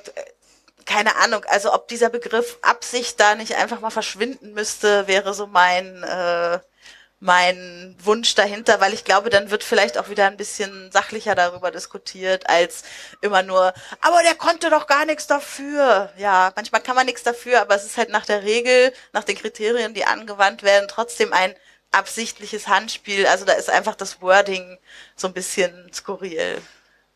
keine 0.86 1.16
Ahnung, 1.16 1.44
also 1.46 1.72
ob 1.72 1.88
dieser 1.88 2.08
Begriff 2.10 2.58
Absicht 2.62 3.20
da 3.20 3.34
nicht 3.34 3.54
einfach 3.56 3.80
mal 3.80 3.90
verschwinden 3.90 4.52
müsste, 4.54 5.06
wäre 5.06 5.34
so 5.34 5.46
mein 5.46 6.02
äh, 6.02 6.58
mein 7.20 7.96
Wunsch 8.02 8.34
dahinter, 8.34 8.80
weil 8.80 8.94
ich 8.94 9.04
glaube, 9.04 9.28
dann 9.30 9.50
wird 9.50 9.62
vielleicht 9.62 9.98
auch 9.98 10.08
wieder 10.08 10.26
ein 10.26 10.38
bisschen 10.38 10.90
sachlicher 10.90 11.34
darüber 11.34 11.70
diskutiert, 11.70 12.48
als 12.48 12.82
immer 13.20 13.42
nur, 13.42 13.74
aber 14.00 14.22
der 14.22 14.34
konnte 14.34 14.70
doch 14.70 14.86
gar 14.86 15.04
nichts 15.04 15.26
dafür. 15.26 16.10
Ja, 16.16 16.50
manchmal 16.56 16.82
kann 16.82 16.96
man 16.96 17.06
nichts 17.06 17.22
dafür, 17.22 17.60
aber 17.60 17.74
es 17.76 17.84
ist 17.84 17.98
halt 17.98 18.08
nach 18.08 18.24
der 18.24 18.42
Regel, 18.42 18.92
nach 19.12 19.24
den 19.24 19.36
Kriterien, 19.36 19.92
die 19.94 20.06
angewandt 20.06 20.62
werden, 20.62 20.88
trotzdem 20.88 21.32
ein 21.34 21.54
absichtliches 21.92 22.68
Handspiel. 22.68 23.26
Also 23.26 23.44
da 23.44 23.52
ist 23.52 23.68
einfach 23.70 23.96
das 23.96 24.22
Wording 24.22 24.78
so 25.14 25.26
ein 25.28 25.34
bisschen 25.34 25.92
skurril 25.92 26.62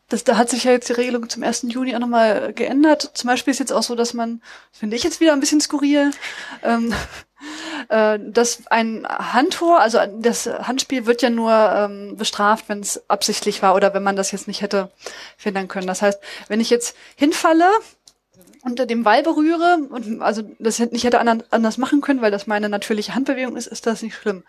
das, 0.07 0.23
da 0.23 0.37
hat 0.37 0.49
sich 0.49 0.65
ja 0.65 0.71
jetzt 0.71 0.89
die 0.89 0.93
Regelung 0.93 1.29
zum 1.29 1.43
1. 1.43 1.63
Juni 1.67 1.95
auch 1.95 1.99
nochmal 1.99 2.53
geändert. 2.53 3.11
Zum 3.15 3.27
Beispiel 3.27 3.51
ist 3.51 3.59
jetzt 3.59 3.73
auch 3.73 3.81
so, 3.81 3.95
dass 3.95 4.13
man, 4.13 4.41
finde 4.71 4.95
ich 4.95 5.03
jetzt 5.03 5.19
wieder 5.19 5.33
ein 5.33 5.39
bisschen 5.39 5.61
skurril, 5.61 6.11
ähm, 6.63 6.93
äh, 7.89 8.19
dass 8.21 8.67
ein 8.67 9.07
Handtor, 9.07 9.79
also 9.79 9.99
das 10.19 10.45
Handspiel 10.45 11.07
wird 11.07 11.23
ja 11.23 11.31
nur 11.31 11.51
ähm, 11.51 12.17
bestraft, 12.17 12.69
wenn 12.69 12.81
es 12.81 13.09
absichtlich 13.09 13.63
war 13.63 13.73
oder 13.73 13.93
wenn 13.95 14.03
man 14.03 14.15
das 14.15 14.31
jetzt 14.31 14.47
nicht 14.47 14.61
hätte 14.61 14.91
finden 15.37 15.67
können. 15.67 15.87
Das 15.87 16.03
heißt, 16.03 16.19
wenn 16.49 16.59
ich 16.59 16.69
jetzt 16.69 16.95
hinfalle, 17.15 17.69
unter 18.65 18.87
dem 18.87 19.03
Ball 19.03 19.21
berühre 19.21 19.77
und 19.89 20.23
also 20.23 20.41
das 20.57 20.79
nicht 20.79 21.03
hätte 21.03 21.19
anders 21.19 21.77
machen 21.77 22.01
können, 22.01 22.21
weil 22.21 22.31
das 22.31 22.47
meine 22.47 22.67
natürliche 22.67 23.13
Handbewegung 23.13 23.55
ist, 23.55 23.67
ist 23.67 23.85
das 23.85 24.01
nicht 24.01 24.15
schlimm. 24.15 24.43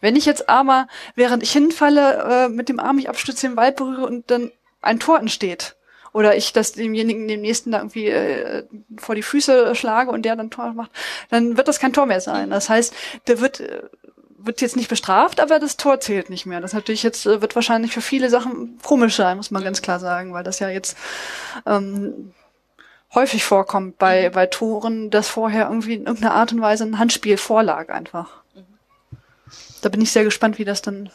Wenn 0.00 0.14
ich 0.14 0.24
jetzt 0.24 0.48
aber, 0.48 0.86
während 1.16 1.42
ich 1.42 1.50
hinfalle, 1.50 2.46
äh, 2.46 2.48
mit 2.48 2.68
dem 2.68 2.78
Arm 2.78 2.94
mich 2.94 3.08
abstütze, 3.08 3.48
den 3.48 3.56
Ball 3.56 3.72
berühre 3.72 4.06
und 4.06 4.30
dann 4.30 4.52
ein 4.86 5.00
Tor 5.00 5.18
entsteht 5.18 5.76
oder 6.12 6.34
ich 6.34 6.54
das 6.54 6.72
demjenigen, 6.72 7.28
dem 7.28 7.42
nächsten 7.42 7.72
da 7.72 7.78
irgendwie 7.78 8.08
äh, 8.08 8.64
vor 8.96 9.14
die 9.14 9.22
Füße 9.22 9.74
schlage 9.74 10.10
und 10.10 10.22
der 10.22 10.34
dann 10.34 10.50
Tor 10.50 10.72
macht, 10.72 10.90
dann 11.28 11.58
wird 11.58 11.68
das 11.68 11.78
kein 11.78 11.92
Tor 11.92 12.06
mehr 12.06 12.22
sein. 12.22 12.48
Das 12.48 12.70
heißt, 12.70 12.94
der 13.26 13.40
wird 13.40 13.60
äh, 13.60 13.82
wird 14.38 14.60
jetzt 14.60 14.76
nicht 14.76 14.88
bestraft, 14.88 15.40
aber 15.40 15.58
das 15.58 15.76
Tor 15.76 16.00
zählt 16.00 16.30
nicht 16.30 16.46
mehr. 16.46 16.60
Das 16.60 16.72
natürlich 16.72 17.02
jetzt 17.02 17.26
äh, 17.26 17.42
wird 17.42 17.54
wahrscheinlich 17.54 17.92
für 17.92 18.00
viele 18.00 18.30
Sachen 18.30 18.78
komisch 18.82 19.16
sein, 19.16 19.36
muss 19.36 19.50
man 19.50 19.62
ganz 19.62 19.82
klar 19.82 20.00
sagen, 20.00 20.32
weil 20.32 20.44
das 20.44 20.58
ja 20.58 20.70
jetzt 20.70 20.96
ähm, 21.66 22.32
häufig 23.14 23.44
vorkommt 23.44 23.98
bei 23.98 24.30
bei 24.30 24.46
Toren, 24.46 25.10
dass 25.10 25.28
vorher 25.28 25.66
irgendwie 25.66 25.94
in 25.94 26.06
irgendeiner 26.06 26.34
Art 26.34 26.52
und 26.52 26.62
Weise 26.62 26.84
ein 26.84 26.98
Handspiel 26.98 27.36
vorlag 27.36 27.90
einfach. 27.90 28.42
Da 29.82 29.90
bin 29.90 30.00
ich 30.00 30.12
sehr 30.12 30.24
gespannt, 30.24 30.58
wie 30.58 30.64
das 30.64 30.80
dann 30.80 31.10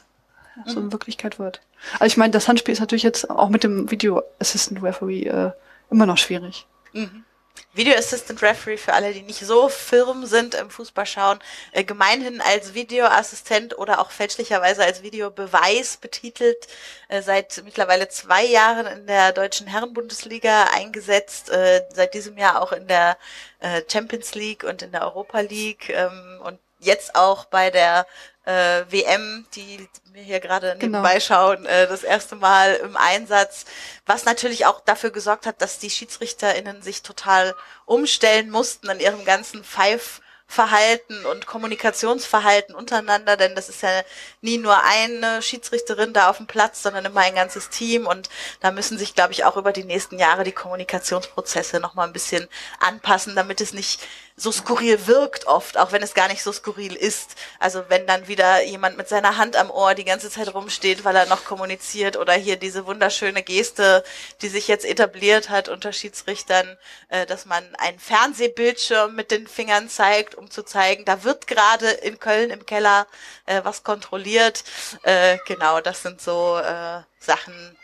so 0.66 0.80
in 0.80 0.92
Wirklichkeit 0.92 1.40
wird. 1.40 1.62
Also 1.94 2.06
ich 2.06 2.18
meine, 2.18 2.32
das 2.32 2.48
Handspiel 2.48 2.74
ist 2.74 2.80
natürlich 2.80 3.04
jetzt 3.04 3.30
auch 3.30 3.50
mit 3.50 3.64
dem 3.64 3.90
Video 3.92 4.24
Assistant 4.40 4.84
Referee 4.84 5.24
äh, 5.24 5.52
immer 5.90 6.06
noch 6.06 6.18
schwierig. 6.18 6.68
Mhm. 6.94 7.26
Video 7.74 7.96
Assistant 7.96 8.42
Referee 8.42 8.78
für 8.78 8.94
alle, 8.94 9.14
die 9.14 9.22
nicht 9.22 9.40
so 9.40 9.70
firm 9.70 10.26
sind 10.26 10.56
im 10.56 10.70
Fußballschauen, 10.70 11.40
äh, 11.72 11.86
gemeinhin 11.86 12.42
als 12.42 12.74
Videoassistent 12.74 13.78
oder 13.78 14.00
auch 14.02 14.12
fälschlicherweise 14.12 14.84
als 14.84 15.04
Videobeweis 15.04 15.96
betitelt, 15.98 16.68
äh, 17.08 17.22
seit 17.22 17.62
mittlerweile 17.64 18.10
zwei 18.10 18.44
Jahren 18.44 18.88
in 18.88 19.08
der 19.08 19.32
deutschen 19.32 19.68
Herrenbundesliga 19.68 20.66
eingesetzt, 20.74 21.50
äh, 21.50 21.84
seit 21.94 22.14
diesem 22.14 22.38
Jahr 22.38 22.62
auch 22.62 22.74
in 22.74 22.88
der 22.88 23.18
äh, 23.60 23.82
Champions 23.90 24.36
League 24.36 24.66
und 24.66 24.82
in 24.82 24.92
der 24.92 25.04
Europa 25.04 25.40
League 25.40 25.90
ähm, 25.90 26.42
und 26.44 26.60
jetzt 26.80 27.16
auch 27.16 27.46
bei 27.46 27.70
der 27.70 28.06
äh, 28.46 28.84
WM, 28.90 29.46
die 29.56 29.88
mir 30.12 30.24
hier 30.24 30.40
gerade 30.40 30.76
genau. 30.80 31.00
nebenbei 31.00 31.20
schauen, 31.20 31.66
äh, 31.66 31.88
das 31.88 32.04
erste 32.04 32.36
Mal 32.36 32.76
im 32.76 32.98
Einsatz, 32.98 33.66
was 34.06 34.26
natürlich 34.26 34.66
auch 34.66 34.82
dafür 34.82 35.12
gesorgt 35.12 35.46
hat, 35.46 35.62
dass 35.62 35.80
die 35.80 35.90
SchiedsrichterInnen 35.90 36.82
sich 36.82 37.02
total 37.02 37.56
umstellen 37.86 38.50
mussten 38.50 38.90
an 38.90 39.00
ihrem 39.00 39.26
ganzen 39.26 39.64
Pfeif 39.64 40.22
Verhalten 40.52 41.26
und 41.26 41.48
Kommunikationsverhalten 41.48 42.76
untereinander, 42.76 43.38
denn 43.38 43.56
das 43.56 43.70
ist 43.70 43.84
ja 43.84 44.02
nie 44.42 44.58
nur 44.58 44.84
eine 44.84 45.42
Schiedsrichterin 45.42 46.12
da 46.12 46.30
auf 46.30 46.38
dem 46.38 46.46
Platz, 46.46 46.84
sondern 46.84 47.06
immer 47.06 47.22
ein 47.22 47.36
ganzes 47.36 47.70
Team 47.70 48.06
und 48.06 48.28
da 48.60 48.72
müssen 48.72 48.98
sich, 48.98 49.16
glaube 49.16 49.32
ich, 49.32 49.46
auch 49.46 49.56
über 49.56 49.72
die 49.72 49.86
nächsten 49.86 50.20
Jahre 50.20 50.44
die 50.44 50.52
Kommunikationsprozesse 50.52 51.80
nochmal 51.80 52.08
ein 52.08 52.12
bisschen 52.12 52.50
anpassen, 52.82 53.34
damit 53.34 53.62
es 53.62 53.72
nicht 53.72 54.06
so 54.42 54.52
skurril 54.52 55.06
wirkt 55.06 55.46
oft, 55.46 55.78
auch 55.78 55.92
wenn 55.92 56.02
es 56.02 56.16
gar 56.16 56.28
nicht 56.28 56.42
so 56.42 56.52
skurril 56.52 56.96
ist. 56.96 57.36
Also 57.60 57.84
wenn 57.90 58.08
dann 58.08 58.28
wieder 58.28 58.64
jemand 58.64 58.98
mit 58.98 59.08
seiner 59.08 59.38
Hand 59.38 59.56
am 59.56 59.70
Ohr 59.70 59.94
die 59.94 60.04
ganze 60.04 60.32
Zeit 60.32 60.52
rumsteht, 60.52 61.04
weil 61.06 61.16
er 61.16 61.28
noch 61.28 61.46
kommuniziert 61.46 62.18
oder 62.18 62.34
hier 62.34 62.56
diese 62.56 62.88
wunderschöne 62.88 63.44
Geste, 63.44 64.04
die 64.42 64.48
sich 64.48 64.68
jetzt 64.68 64.84
etabliert 64.84 65.50
hat 65.50 65.70
unter 65.70 65.94
Schiedsrichtern, 65.94 66.78
äh, 67.10 67.28
dass 67.28 67.46
man 67.46 67.64
einen 67.76 68.00
Fernsehbildschirm 68.00 69.16
mit 69.16 69.30
den 69.30 69.46
Fingern 69.48 69.90
zeigt, 69.90 70.34
um 70.34 70.50
zu 70.50 70.64
zeigen, 70.64 71.06
da 71.06 71.24
wird 71.24 71.46
gerade 71.46 71.90
in 71.92 72.20
Köln 72.20 72.50
im 72.50 72.66
Keller 72.66 73.06
äh, 73.46 73.62
was 73.64 73.84
kontrolliert. 73.84 74.64
Äh, 75.04 75.38
genau, 75.48 75.82
das 75.82 76.02
sind 76.02 76.20
so 76.20 76.58
äh, 76.58 77.02
Sachen. 77.20 77.78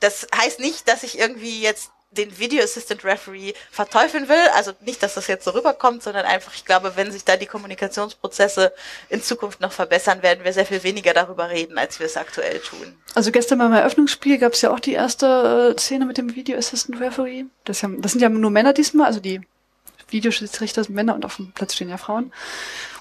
Das 0.00 0.26
heißt 0.36 0.60
nicht, 0.60 0.88
dass 0.88 1.04
ich 1.04 1.18
irgendwie 1.18 1.62
jetzt 1.62 1.90
den 2.12 2.38
Video 2.38 2.62
Assistant 2.62 3.04
Referee 3.04 3.54
verteufeln 3.70 4.28
will. 4.28 4.48
Also 4.54 4.72
nicht, 4.80 5.02
dass 5.02 5.14
das 5.14 5.28
jetzt 5.28 5.44
so 5.44 5.52
rüberkommt, 5.52 6.02
sondern 6.02 6.26
einfach, 6.26 6.54
ich 6.54 6.64
glaube, 6.64 6.92
wenn 6.96 7.12
sich 7.12 7.24
da 7.24 7.36
die 7.36 7.46
Kommunikationsprozesse 7.46 8.72
in 9.08 9.22
Zukunft 9.22 9.60
noch 9.60 9.72
verbessern, 9.72 10.22
werden 10.22 10.44
wir 10.44 10.52
sehr 10.52 10.66
viel 10.66 10.82
weniger 10.82 11.14
darüber 11.14 11.50
reden, 11.50 11.78
als 11.78 12.00
wir 12.00 12.06
es 12.06 12.16
aktuell 12.16 12.58
tun. 12.60 12.96
Also 13.14 13.30
gestern 13.30 13.58
beim 13.58 13.72
Eröffnungsspiel 13.72 14.38
gab 14.38 14.54
es 14.54 14.62
ja 14.62 14.72
auch 14.72 14.80
die 14.80 14.92
erste 14.92 15.74
äh, 15.76 15.80
Szene 15.80 16.04
mit 16.04 16.18
dem 16.18 16.34
Video 16.34 16.58
Assistant 16.58 17.00
Referee. 17.00 17.44
Das, 17.64 17.82
ja, 17.82 17.88
das 17.98 18.12
sind 18.12 18.20
ja 18.20 18.28
nur 18.28 18.50
Männer 18.50 18.72
diesmal, 18.72 19.06
also 19.06 19.20
die 19.20 19.40
Videoschiedsrichter 20.08 20.82
sind 20.82 20.94
Männer 20.94 21.14
und 21.14 21.24
auf 21.24 21.36
dem 21.36 21.52
Platz 21.52 21.74
stehen 21.74 21.88
ja 21.88 21.96
Frauen. 21.96 22.32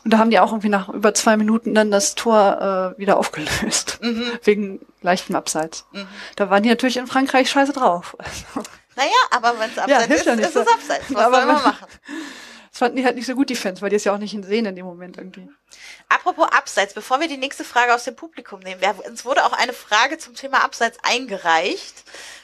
Und 0.03 0.13
da 0.13 0.17
haben 0.17 0.29
die 0.29 0.39
auch 0.39 0.51
irgendwie 0.51 0.69
nach 0.69 0.89
über 0.89 1.13
zwei 1.13 1.35
Minuten 1.35 1.73
dann 1.73 1.91
das 1.91 2.15
Tor 2.15 2.95
äh, 2.95 2.99
wieder 2.99 3.17
aufgelöst. 3.17 3.99
Mhm. 4.01 4.23
Wegen 4.43 4.79
leichtem 5.01 5.35
Abseits. 5.35 5.85
Mhm. 5.91 6.07
Da 6.35 6.49
waren 6.49 6.63
die 6.63 6.69
natürlich 6.69 6.97
in 6.97 7.07
Frankreich 7.07 7.49
scheiße 7.49 7.73
drauf. 7.73 8.15
Naja, 8.95 9.11
aber 9.31 9.59
wenn 9.59 9.69
es 9.71 9.77
abseits 9.77 10.07
ja, 10.07 10.15
ist, 10.15 10.25
ja 10.25 10.33
ist 10.33 10.55
es 10.55 10.67
abseits. 10.67 11.05
Was 11.09 11.23
aber 11.23 11.37
soll 11.37 11.45
man 11.45 11.63
machen? 11.63 11.87
Das 12.71 12.77
fanden 12.77 12.97
die 12.97 13.05
halt 13.05 13.15
nicht 13.15 13.25
so 13.25 13.33
gut, 13.33 13.49
die 13.49 13.55
Fans, 13.55 13.81
weil 13.81 13.89
die 13.89 13.95
es 13.95 14.03
ja 14.03 14.13
auch 14.13 14.19
nicht 14.19 14.31
sehen 14.45 14.65
in 14.65 14.75
dem 14.75 14.85
Moment 14.85 15.17
irgendwie. 15.17 15.49
Apropos 16.07 16.47
Abseits, 16.51 16.93
bevor 16.93 17.19
wir 17.19 17.27
die 17.27 17.35
nächste 17.35 17.63
Frage 17.63 17.95
aus 17.95 18.03
dem 18.03 18.15
Publikum 18.15 18.59
nehmen, 18.59 18.79
wir, 18.79 18.95
uns 19.05 19.25
wurde 19.25 19.43
auch 19.43 19.53
eine 19.53 19.73
Frage 19.73 20.17
zum 20.19 20.35
Thema 20.35 20.63
Abseits 20.63 20.97
eingereicht 21.03 22.03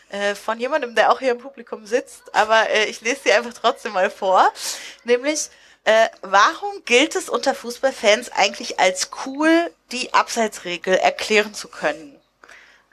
äh, 0.10 0.34
von 0.36 0.60
jemandem, 0.60 0.96
der 0.96 1.12
auch 1.12 1.20
hier 1.20 1.32
im 1.32 1.38
Publikum 1.38 1.86
sitzt, 1.86 2.34
aber 2.34 2.70
äh, 2.70 2.86
ich 2.86 3.02
lese 3.02 3.22
sie 3.24 3.32
einfach 3.34 3.54
trotzdem 3.54 3.94
mal 3.94 4.10
vor. 4.10 4.52
Nämlich, 5.04 5.50
Äh, 5.88 6.10
warum 6.24 6.84
gilt 6.86 7.16
es 7.16 7.30
unter 7.30 7.54
Fußballfans 7.54 8.32
eigentlich 8.32 8.80
als 8.80 9.12
cool, 9.28 9.72
die 9.92 10.16
Abseitsregel 10.16 10.96
erklären 10.96 11.54
zu 11.54 11.68
können? 11.68 12.15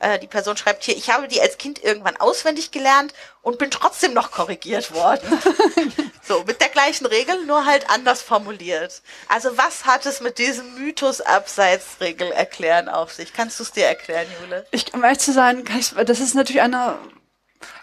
Äh, 0.02 0.18
die 0.18 0.26
Person 0.26 0.56
schreibt 0.56 0.82
hier, 0.82 0.96
ich 0.96 1.10
habe 1.10 1.28
die 1.28 1.40
als 1.40 1.58
Kind 1.58 1.82
irgendwann 1.82 2.16
auswendig 2.16 2.72
gelernt 2.72 3.14
und 3.40 3.58
bin 3.58 3.70
trotzdem 3.70 4.12
noch 4.12 4.32
korrigiert 4.32 4.92
worden. 4.92 5.38
so, 6.22 6.42
mit 6.44 6.60
der 6.60 6.70
gleichen 6.70 7.06
Regel, 7.06 7.46
nur 7.46 7.66
halt 7.66 7.88
anders 7.88 8.20
formuliert. 8.20 9.00
Also 9.28 9.56
was 9.56 9.84
hat 9.84 10.04
es 10.04 10.20
mit 10.20 10.38
diesem 10.38 10.74
Mythos 10.74 11.20
Abseitsregel 11.20 12.32
erklären 12.32 12.88
auf 12.88 13.12
sich? 13.12 13.32
Kannst 13.32 13.60
du 13.60 13.62
es 13.62 13.70
dir 13.70 13.86
erklären, 13.86 14.26
Jule? 14.40 14.66
Ich, 14.72 14.92
um 14.92 15.04
ehrlich 15.04 15.20
zu 15.20 15.32
sein, 15.32 15.64
das 16.04 16.18
ist 16.18 16.34
natürlich 16.34 16.62
eine 16.62 16.98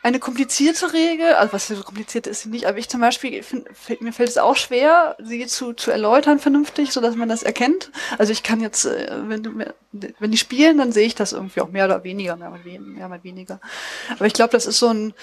eine 0.04 0.20
komplizierte 0.20 0.94
Regel, 0.94 1.34
also 1.34 1.54
was 1.54 1.68
so 1.68 1.82
kompliziert 1.84 2.28
ist 2.28 2.44
sie 2.44 2.50
nicht, 2.50 2.66
aber 2.66 2.78
ich 2.78 2.90
zum 2.90 3.02
Beispiel, 3.02 3.44
find, 3.44 3.68
mir 4.02 4.14
fällt 4.14 4.30
es 4.30 4.38
auch 4.38 4.56
schwer, 4.56 5.16
sie 5.22 5.46
zu, 5.48 5.74
zu 5.74 5.92
erläutern 5.92 6.40
vernünftig, 6.40 6.92
so 6.92 7.02
dass 7.02 7.16
man 7.16 7.30
das 7.30 7.44
erkennt. 7.44 7.92
Also 8.18 8.32
ich 8.32 8.44
kann 8.44 8.62
jetzt, 8.62 8.86
äh, 8.86 9.10
wenn, 9.28 9.44
du, 9.44 9.52
wenn 9.92 10.32
die 10.32 10.38
spielen, 10.38 10.78
dann 10.78 10.92
sehe 10.92 11.06
ich 11.06 11.16
das 11.16 11.34
irgendwie 11.34 11.62
auch 11.62 11.70
mehr 11.70 11.86
oder 11.86 12.04
weniger, 12.04 12.36
mehr 12.36 12.50
mal, 12.50 12.60
mehr 12.60 13.10
mal 13.10 13.24
weniger. 13.24 13.60
Aber 14.16 14.26
ich 14.26 14.34
glaube, 14.34 14.52
das 14.52 14.66
ist 14.66 14.80
so 14.80 14.88
ein, 14.88 15.14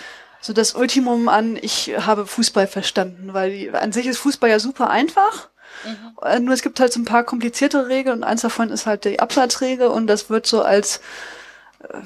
so 0.40 0.52
das 0.52 0.74
Ultimum 0.74 1.28
an, 1.28 1.58
ich 1.60 1.94
habe 1.98 2.26
Fußball 2.26 2.66
verstanden, 2.66 3.34
weil 3.34 3.50
die, 3.50 3.70
an 3.70 3.92
sich 3.92 4.06
ist 4.06 4.18
Fußball 4.18 4.50
ja 4.50 4.58
super 4.58 4.90
einfach. 4.90 5.48
Mhm. 5.84 6.44
Nur 6.44 6.54
es 6.54 6.62
gibt 6.62 6.80
halt 6.80 6.92
so 6.92 7.00
ein 7.00 7.04
paar 7.04 7.24
komplizierte 7.24 7.88
Regeln 7.88 8.18
und 8.18 8.24
eins 8.24 8.42
davon 8.42 8.70
ist 8.70 8.86
halt 8.86 9.04
die 9.04 9.20
Abseitsregel 9.20 9.88
und 9.88 10.06
das 10.06 10.30
wird 10.30 10.46
so 10.46 10.62
als 10.62 11.00
äh, 11.80 11.98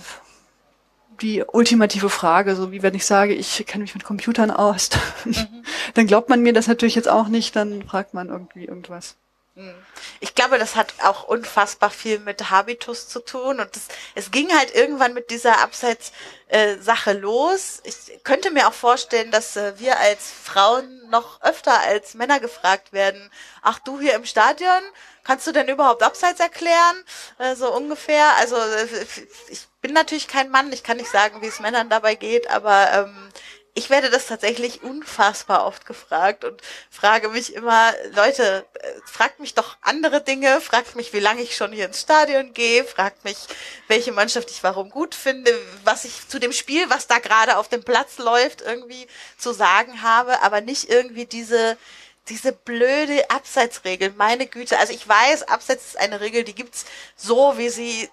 die 1.21 1.43
ultimative 1.43 2.11
Frage, 2.11 2.57
so 2.57 2.73
wie 2.73 2.83
wenn 2.83 2.95
ich 2.95 3.07
sage, 3.07 3.35
ich 3.35 3.65
kenne 3.67 3.83
mich 3.83 3.95
mit 3.95 4.05
Computern 4.05 4.51
aus, 4.51 4.91
mhm. 5.25 5.65
dann 5.95 6.07
glaubt 6.07 6.29
man 6.29 6.41
mir 6.41 6.53
das 6.53 6.67
natürlich 6.67 6.95
jetzt 6.95 7.09
auch 7.09 7.29
nicht, 7.29 7.57
dann 7.57 7.87
fragt 7.87 8.15
man 8.15 8.29
irgendwie 8.29 8.65
irgendwas. 8.65 9.17
Mhm. 9.55 9.75
Ich 10.21 10.35
glaube, 10.35 10.59
das 10.59 10.77
hat 10.77 10.95
auch 11.03 11.25
unfassbar 11.25 11.91
viel 11.91 12.19
mit 12.21 12.51
Habitus 12.51 13.09
zu 13.09 13.21
tun 13.21 13.61
und 13.61 13.77
das, 13.77 13.89
es 14.15 14.31
ging 14.31 14.57
halt 14.57 14.75
irgendwann 14.75 15.13
mit 15.13 15.31
dieser 15.31 15.59
Abseits-Sache 15.61 17.11
äh, 17.11 17.15
los. 17.15 17.81
Ich 17.85 18.23
könnte 18.25 18.51
mir 18.51 18.69
auch 18.69 18.73
vorstellen, 18.73 19.31
dass 19.31 19.57
äh, 19.57 19.79
wir 19.79 19.99
als 19.99 20.31
Frauen 20.31 21.09
noch 21.11 21.43
öfter 21.43 21.79
als 21.81 22.15
Männer 22.15 22.41
gefragt 22.41 22.93
werden, 22.93 23.31
ach 23.63 23.79
du 23.81 24.01
hier 24.01 24.15
im 24.15 24.25
Stadion, 24.25 24.83
kannst 25.25 25.47
du 25.47 25.53
denn 25.53 25.69
überhaupt 25.69 26.03
Abseits 26.03 26.41
erklären? 26.41 27.05
Äh, 27.39 27.57
so 27.57 27.75
ungefähr. 27.75 28.37
Also 28.39 28.57
äh, 28.57 28.87
ich 29.49 29.70
bin 29.81 29.93
natürlich 29.93 30.29
kein 30.29 30.51
Mann, 30.51 30.73
ich 30.73 30.83
kann 30.83 30.97
nicht 30.97 31.11
sagen, 31.11 31.43
wie 31.43 31.47
es 31.47 31.61
Männern 31.61 31.89
dabei 31.89 32.15
geht, 32.15 32.51
aber 32.51 32.93
ähm, 32.93 33.31
ich 33.75 33.89
werde 33.89 34.11
das 34.11 34.27
tatsächlich 34.27 34.83
unfassbar 34.83 35.65
oft 35.65 35.87
gefragt 35.87 36.45
und 36.45 36.61
frage 36.91 37.29
mich 37.29 37.55
immer, 37.55 37.93
Leute, 38.15 38.67
äh, 38.75 38.93
fragt 39.05 39.41
mich 39.41 39.55
doch 39.55 39.77
andere 39.81 40.21
Dinge, 40.23 40.61
fragt 40.61 40.97
mich, 40.97 41.13
wie 41.13 41.21
lange 41.21 41.43
ich 41.43 41.57
schon 41.57 41.73
hier 41.73 41.87
ins 41.87 42.01
Stadion 42.01 42.53
gehe, 42.53 42.85
fragt 42.85 43.25
mich, 43.25 43.37
welche 43.89 44.13
Mannschaft 44.13 44.51
ich 44.51 44.63
warum 44.63 44.91
gut 44.91 45.15
finde, 45.15 45.57
was 45.85 46.05
ich 46.05 46.29
zu 46.29 46.39
dem 46.41 46.53
Spiel, 46.53 46.91
was 46.91 47.07
da 47.07 47.19
gerade 47.19 47.57
auf 47.57 47.69
dem 47.69 47.85
Platz 47.85 48.19
läuft, 48.19 48.61
irgendwie 48.61 49.07
zu 49.39 49.53
sagen 49.53 50.03
habe, 50.03 50.43
aber 50.43 50.61
nicht 50.61 50.91
irgendwie 50.91 51.27
diese 51.27 51.77
diese 52.29 52.53
blöde 52.53 53.29
Abseitsregel, 53.31 54.13
meine 54.17 54.47
Güte. 54.47 54.79
Also 54.79 54.93
ich 54.93 55.09
weiß, 55.09 55.49
Abseits 55.49 55.87
ist 55.87 55.99
eine 55.99 56.21
Regel, 56.21 56.45
die 56.45 56.55
gibt's 56.55 56.85
so, 57.17 57.59
wie 57.59 57.71
sie 57.71 58.09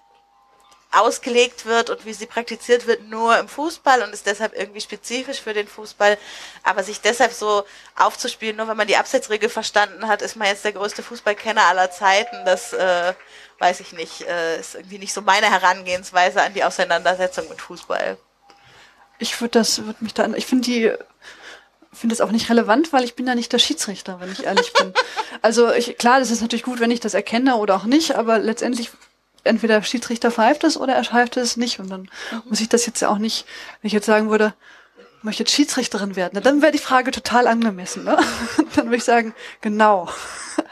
ausgelegt 0.90 1.66
wird 1.66 1.90
und 1.90 2.06
wie 2.06 2.14
sie 2.14 2.26
praktiziert 2.26 2.86
wird, 2.86 3.08
nur 3.08 3.38
im 3.38 3.48
Fußball 3.48 4.02
und 4.02 4.12
ist 4.12 4.26
deshalb 4.26 4.56
irgendwie 4.56 4.80
spezifisch 4.80 5.40
für 5.40 5.52
den 5.52 5.68
Fußball. 5.68 6.16
Aber 6.62 6.82
sich 6.82 7.00
deshalb 7.00 7.32
so 7.32 7.64
aufzuspielen, 7.96 8.56
nur 8.56 8.68
wenn 8.68 8.76
man 8.76 8.86
die 8.86 8.96
Abseitsregel 8.96 9.50
verstanden 9.50 10.08
hat, 10.08 10.22
ist 10.22 10.36
man 10.36 10.48
jetzt 10.48 10.64
der 10.64 10.72
größte 10.72 11.02
Fußballkenner 11.02 11.62
aller 11.62 11.90
Zeiten. 11.90 12.44
Das 12.46 12.72
äh, 12.72 13.12
weiß 13.58 13.80
ich 13.80 13.92
nicht. 13.92 14.22
Äh, 14.22 14.60
ist 14.60 14.76
irgendwie 14.76 14.98
nicht 14.98 15.12
so 15.12 15.20
meine 15.20 15.50
Herangehensweise 15.50 16.42
an 16.42 16.54
die 16.54 16.64
Auseinandersetzung 16.64 17.48
mit 17.48 17.60
Fußball. 17.60 18.16
Ich 19.18 19.38
würde 19.40 19.58
das, 19.58 19.84
würde 19.84 20.02
mich 20.02 20.14
da, 20.14 20.26
ich 20.34 20.46
finde 20.46 20.64
die 20.64 20.92
finde 21.92 22.14
es 22.14 22.20
auch 22.20 22.30
nicht 22.30 22.48
relevant, 22.48 22.92
weil 22.92 23.04
ich 23.04 23.16
bin 23.16 23.26
ja 23.26 23.34
nicht 23.34 23.52
der 23.52 23.58
Schiedsrichter, 23.58 24.20
wenn 24.20 24.30
ich 24.30 24.44
ehrlich 24.44 24.72
bin. 24.72 24.92
Also 25.40 25.72
ich, 25.72 25.98
klar, 25.98 26.18
das 26.18 26.32
ist 26.32 26.40
natürlich 26.40 26.64
gut, 26.64 26.80
wenn 26.80 26.90
ich 26.90 26.98
das 26.98 27.14
erkenne 27.14 27.56
oder 27.56 27.76
auch 27.76 27.84
nicht, 27.84 28.16
aber 28.16 28.40
letztendlich 28.40 28.90
entweder 29.48 29.76
der 29.76 29.82
Schiedsrichter 29.82 30.30
pfeift 30.30 30.64
es 30.64 30.76
oder 30.76 30.94
er 30.94 31.04
pfeift 31.04 31.36
es 31.36 31.56
nicht. 31.56 31.80
Und 31.80 31.90
dann 31.90 32.02
mhm. 32.02 32.42
muss 32.48 32.60
ich 32.60 32.68
das 32.68 32.86
jetzt 32.86 33.00
ja 33.00 33.08
auch 33.08 33.18
nicht, 33.18 33.46
wenn 33.80 33.88
ich 33.88 33.92
jetzt 33.92 34.06
sagen 34.06 34.30
würde, 34.30 34.54
ich 35.18 35.24
möchte 35.24 35.42
jetzt 35.42 35.52
Schiedsrichterin 35.52 36.14
werden, 36.14 36.34
ne, 36.34 36.40
dann 36.40 36.62
wäre 36.62 36.70
die 36.70 36.78
Frage 36.78 37.10
total 37.10 37.48
angemessen. 37.48 38.04
Ne? 38.04 38.16
Dann 38.76 38.86
würde 38.86 38.96
ich 38.98 39.04
sagen, 39.04 39.34
genau. 39.60 40.08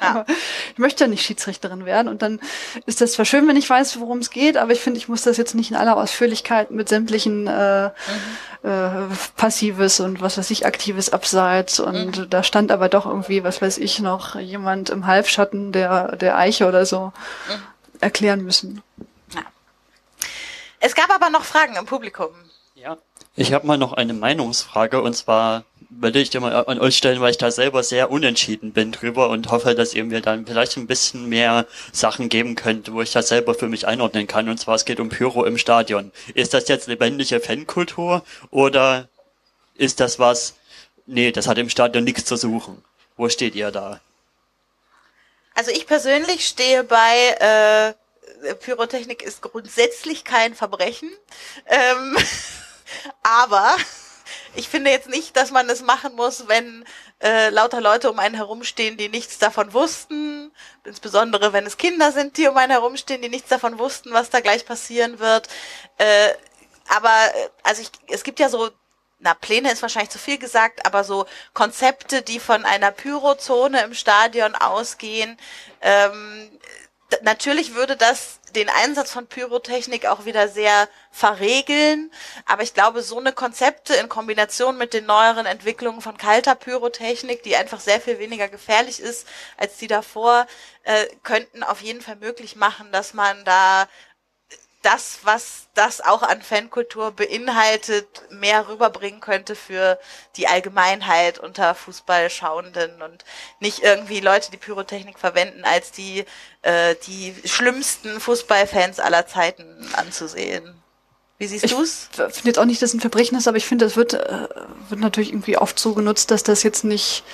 Ja. 0.00 0.24
ich 0.72 0.78
möchte 0.78 1.04
ja 1.04 1.08
nicht 1.08 1.24
Schiedsrichterin 1.24 1.84
werden. 1.84 2.08
Und 2.08 2.22
dann 2.22 2.40
ist 2.86 3.00
das 3.00 3.12
zwar 3.12 3.24
schön, 3.24 3.48
wenn 3.48 3.56
ich 3.56 3.68
weiß, 3.68 3.98
worum 3.98 4.18
es 4.18 4.30
geht, 4.30 4.56
aber 4.56 4.72
ich 4.72 4.80
finde, 4.80 4.98
ich 4.98 5.08
muss 5.08 5.22
das 5.22 5.36
jetzt 5.36 5.54
nicht 5.54 5.70
in 5.70 5.76
aller 5.76 5.96
Ausführlichkeit 5.96 6.70
mit 6.70 6.88
sämtlichen 6.88 7.46
äh, 7.46 7.88
mhm. 7.88 8.70
äh, 8.70 9.14
Passives 9.36 9.98
und 10.00 10.20
was 10.20 10.38
weiß 10.38 10.50
ich, 10.50 10.66
aktives 10.66 11.12
Abseits. 11.12 11.80
Und 11.80 12.18
mhm. 12.18 12.30
da 12.30 12.42
stand 12.42 12.70
aber 12.70 12.88
doch 12.88 13.06
irgendwie, 13.06 13.42
was 13.42 13.62
weiß 13.62 13.78
ich, 13.78 14.00
noch 14.00 14.36
jemand 14.36 14.90
im 14.90 15.06
Halbschatten 15.06 15.72
der, 15.72 16.16
der 16.16 16.36
Eiche 16.36 16.68
oder 16.68 16.86
so. 16.86 17.12
Mhm 17.48 17.75
erklären 18.00 18.42
müssen. 18.42 18.82
Ja. 19.34 19.42
Es 20.80 20.94
gab 20.94 21.10
aber 21.10 21.30
noch 21.30 21.44
Fragen 21.44 21.76
im 21.76 21.86
Publikum. 21.86 22.28
Ja, 22.74 22.98
ich 23.34 23.52
habe 23.52 23.66
mal 23.66 23.78
noch 23.78 23.92
eine 23.92 24.14
Meinungsfrage 24.14 25.02
und 25.02 25.14
zwar 25.14 25.64
würde 25.90 26.20
ich 26.20 26.30
dir 26.30 26.40
mal 26.40 26.54
an 26.66 26.80
euch 26.80 26.96
stellen, 26.96 27.20
weil 27.20 27.30
ich 27.30 27.38
da 27.38 27.50
selber 27.50 27.82
sehr 27.82 28.10
unentschieden 28.10 28.72
bin 28.72 28.92
drüber 28.92 29.28
und 29.28 29.50
hoffe, 29.50 29.74
dass 29.74 29.94
ihr 29.94 30.04
mir 30.04 30.20
dann 30.20 30.46
vielleicht 30.46 30.76
ein 30.76 30.86
bisschen 30.86 31.28
mehr 31.28 31.66
Sachen 31.92 32.28
geben 32.28 32.54
könnt, 32.54 32.92
wo 32.92 33.02
ich 33.02 33.12
das 33.12 33.28
selber 33.28 33.54
für 33.54 33.68
mich 33.68 33.86
einordnen 33.86 34.26
kann. 34.26 34.48
Und 34.48 34.58
zwar 34.58 34.74
es 34.74 34.84
geht 34.84 35.00
um 35.00 35.08
Pyro 35.08 35.44
im 35.44 35.58
Stadion. 35.58 36.12
Ist 36.34 36.54
das 36.54 36.68
jetzt 36.68 36.88
lebendige 36.88 37.40
Fankultur 37.40 38.24
oder 38.50 39.08
ist 39.74 40.00
das 40.00 40.18
was, 40.18 40.54
nee, 41.06 41.30
das 41.30 41.46
hat 41.46 41.58
im 41.58 41.68
Stadion 41.68 42.04
nichts 42.04 42.24
zu 42.24 42.36
suchen. 42.36 42.82
Wo 43.16 43.28
steht 43.28 43.54
ihr 43.54 43.70
da? 43.70 44.00
Also 45.56 45.70
ich 45.70 45.86
persönlich 45.86 46.46
stehe 46.46 46.84
bei 46.84 47.94
äh, 48.42 48.54
Pyrotechnik 48.56 49.22
ist 49.22 49.40
grundsätzlich 49.40 50.22
kein 50.22 50.54
Verbrechen. 50.54 51.10
Ähm, 51.66 52.16
aber 53.22 53.74
ich 54.54 54.68
finde 54.68 54.90
jetzt 54.90 55.08
nicht, 55.08 55.34
dass 55.34 55.50
man 55.50 55.68
es 55.70 55.80
machen 55.80 56.14
muss, 56.14 56.46
wenn 56.46 56.84
äh, 57.22 57.48
lauter 57.48 57.80
Leute 57.80 58.10
um 58.10 58.18
einen 58.18 58.34
herumstehen, 58.34 58.98
die 58.98 59.08
nichts 59.08 59.38
davon 59.38 59.72
wussten. 59.72 60.52
Insbesondere 60.84 61.54
wenn 61.54 61.64
es 61.64 61.78
Kinder 61.78 62.12
sind, 62.12 62.36
die 62.36 62.48
um 62.48 62.56
einen 62.58 62.72
herumstehen, 62.72 63.22
die 63.22 63.30
nichts 63.30 63.48
davon 63.48 63.78
wussten, 63.78 64.12
was 64.12 64.28
da 64.28 64.40
gleich 64.40 64.66
passieren 64.66 65.18
wird. 65.20 65.48
Äh, 65.96 66.34
aber 66.88 67.34
äh, 67.34 67.48
also 67.62 67.80
ich, 67.80 67.90
es 68.08 68.24
gibt 68.24 68.40
ja 68.40 68.50
so 68.50 68.70
na, 69.18 69.34
Pläne 69.34 69.72
ist 69.72 69.82
wahrscheinlich 69.82 70.10
zu 70.10 70.18
viel 70.18 70.38
gesagt, 70.38 70.84
aber 70.86 71.04
so 71.04 71.26
Konzepte, 71.54 72.22
die 72.22 72.40
von 72.40 72.64
einer 72.64 72.90
Pyrozone 72.90 73.82
im 73.82 73.94
Stadion 73.94 74.54
ausgehen, 74.54 75.38
ähm, 75.80 76.50
natürlich 77.22 77.74
würde 77.74 77.96
das 77.96 78.40
den 78.54 78.68
Einsatz 78.70 79.10
von 79.12 79.26
Pyrotechnik 79.26 80.06
auch 80.06 80.24
wieder 80.24 80.48
sehr 80.48 80.88
verregeln. 81.10 82.10
Aber 82.46 82.62
ich 82.62 82.74
glaube, 82.74 83.02
so 83.02 83.18
eine 83.18 83.32
Konzepte 83.32 83.94
in 83.94 84.08
Kombination 84.08 84.78
mit 84.78 84.94
den 84.94 85.04
neueren 85.06 85.46
Entwicklungen 85.46 86.00
von 86.00 86.16
kalter 86.16 86.54
Pyrotechnik, 86.54 87.42
die 87.42 87.56
einfach 87.56 87.80
sehr 87.80 88.00
viel 88.00 88.18
weniger 88.18 88.48
gefährlich 88.48 89.00
ist 89.00 89.26
als 89.56 89.76
die 89.76 89.88
davor, 89.88 90.46
äh, 90.84 91.06
könnten 91.22 91.62
auf 91.62 91.82
jeden 91.82 92.00
Fall 92.00 92.16
möglich 92.16 92.56
machen, 92.56 92.90
dass 92.92 93.12
man 93.14 93.44
da 93.44 93.88
das, 94.86 95.18
was 95.24 95.66
das 95.74 96.00
auch 96.00 96.22
an 96.22 96.40
Fankultur 96.42 97.10
beinhaltet, 97.10 98.06
mehr 98.30 98.68
rüberbringen 98.68 99.20
könnte 99.20 99.56
für 99.56 99.98
die 100.36 100.46
Allgemeinheit 100.46 101.40
unter 101.40 101.74
Fußballschauenden 101.74 103.02
und 103.02 103.24
nicht 103.58 103.80
irgendwie 103.80 104.20
Leute, 104.20 104.52
die 104.52 104.56
Pyrotechnik 104.56 105.18
verwenden, 105.18 105.64
als 105.64 105.90
die, 105.90 106.24
äh, 106.62 106.94
die 107.06 107.34
schlimmsten 107.44 108.20
Fußballfans 108.20 109.00
aller 109.00 109.26
Zeiten 109.26 109.64
anzusehen. 109.94 110.72
Wie 111.38 111.48
siehst 111.48 111.68
du 111.70 111.82
es? 111.82 112.08
Ich 112.12 112.16
finde 112.16 112.48
jetzt 112.48 112.58
auch 112.60 112.64
nicht, 112.64 112.80
dass 112.80 112.90
es 112.90 112.94
ein 112.94 113.00
Verbrechen 113.00 113.36
ist, 113.36 113.48
aber 113.48 113.56
ich 113.56 113.66
finde, 113.66 113.86
das 113.86 113.96
wird, 113.96 114.14
äh, 114.14 114.48
wird 114.88 115.00
natürlich 115.00 115.30
irgendwie 115.30 115.58
oft 115.58 115.80
so 115.80 115.94
genutzt, 115.94 116.30
dass 116.30 116.44
das 116.44 116.62
jetzt 116.62 116.84
nicht, 116.84 117.24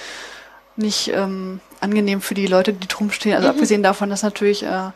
nicht 0.76 1.08
ähm, 1.08 1.60
angenehm 1.80 2.22
für 2.22 2.34
die 2.34 2.46
Leute, 2.46 2.72
die 2.72 2.88
drum 2.88 3.10
stehen. 3.10 3.34
Also 3.34 3.48
mhm. 3.48 3.54
abgesehen 3.54 3.82
davon, 3.82 4.08
dass 4.08 4.22
natürlich 4.22 4.62
äh, 4.62 4.90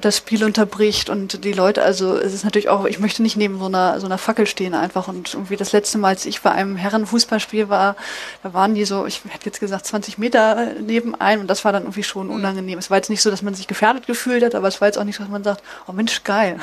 das 0.00 0.18
Spiel 0.18 0.44
unterbricht 0.44 1.10
und 1.10 1.44
die 1.44 1.52
Leute, 1.52 1.82
also 1.82 2.16
es 2.16 2.34
ist 2.34 2.44
natürlich 2.44 2.68
auch, 2.68 2.84
ich 2.84 2.98
möchte 2.98 3.22
nicht 3.22 3.36
neben 3.36 3.58
so 3.58 3.66
einer 3.66 4.00
so 4.00 4.06
einer 4.06 4.18
Fackel 4.18 4.46
stehen 4.46 4.74
einfach 4.74 5.08
und 5.08 5.34
irgendwie 5.34 5.56
das 5.56 5.72
letzte 5.72 5.98
Mal, 5.98 6.08
als 6.08 6.26
ich 6.26 6.42
bei 6.42 6.50
einem 6.50 6.76
Herrenfußballspiel 6.76 7.68
war, 7.68 7.96
da 8.42 8.52
waren 8.52 8.74
die 8.74 8.84
so, 8.84 9.06
ich 9.06 9.22
hätte 9.28 9.46
jetzt 9.46 9.60
gesagt 9.60 9.86
20 9.86 10.18
Meter 10.18 10.72
neben 10.80 11.14
ein 11.14 11.40
und 11.40 11.46
das 11.48 11.64
war 11.64 11.72
dann 11.72 11.82
irgendwie 11.84 12.02
schon 12.02 12.28
mhm. 12.28 12.34
unangenehm. 12.34 12.78
Es 12.78 12.90
war 12.90 12.96
jetzt 12.96 13.10
nicht 13.10 13.22
so, 13.22 13.30
dass 13.30 13.42
man 13.42 13.54
sich 13.54 13.66
gefährdet 13.66 14.06
gefühlt 14.06 14.42
hat, 14.42 14.54
aber 14.54 14.68
es 14.68 14.80
war 14.80 14.88
jetzt 14.88 14.98
auch 14.98 15.04
nicht 15.04 15.16
so, 15.16 15.22
dass 15.22 15.32
man 15.32 15.44
sagt, 15.44 15.62
oh 15.86 15.92
Mensch, 15.92 16.24
geil. 16.24 16.58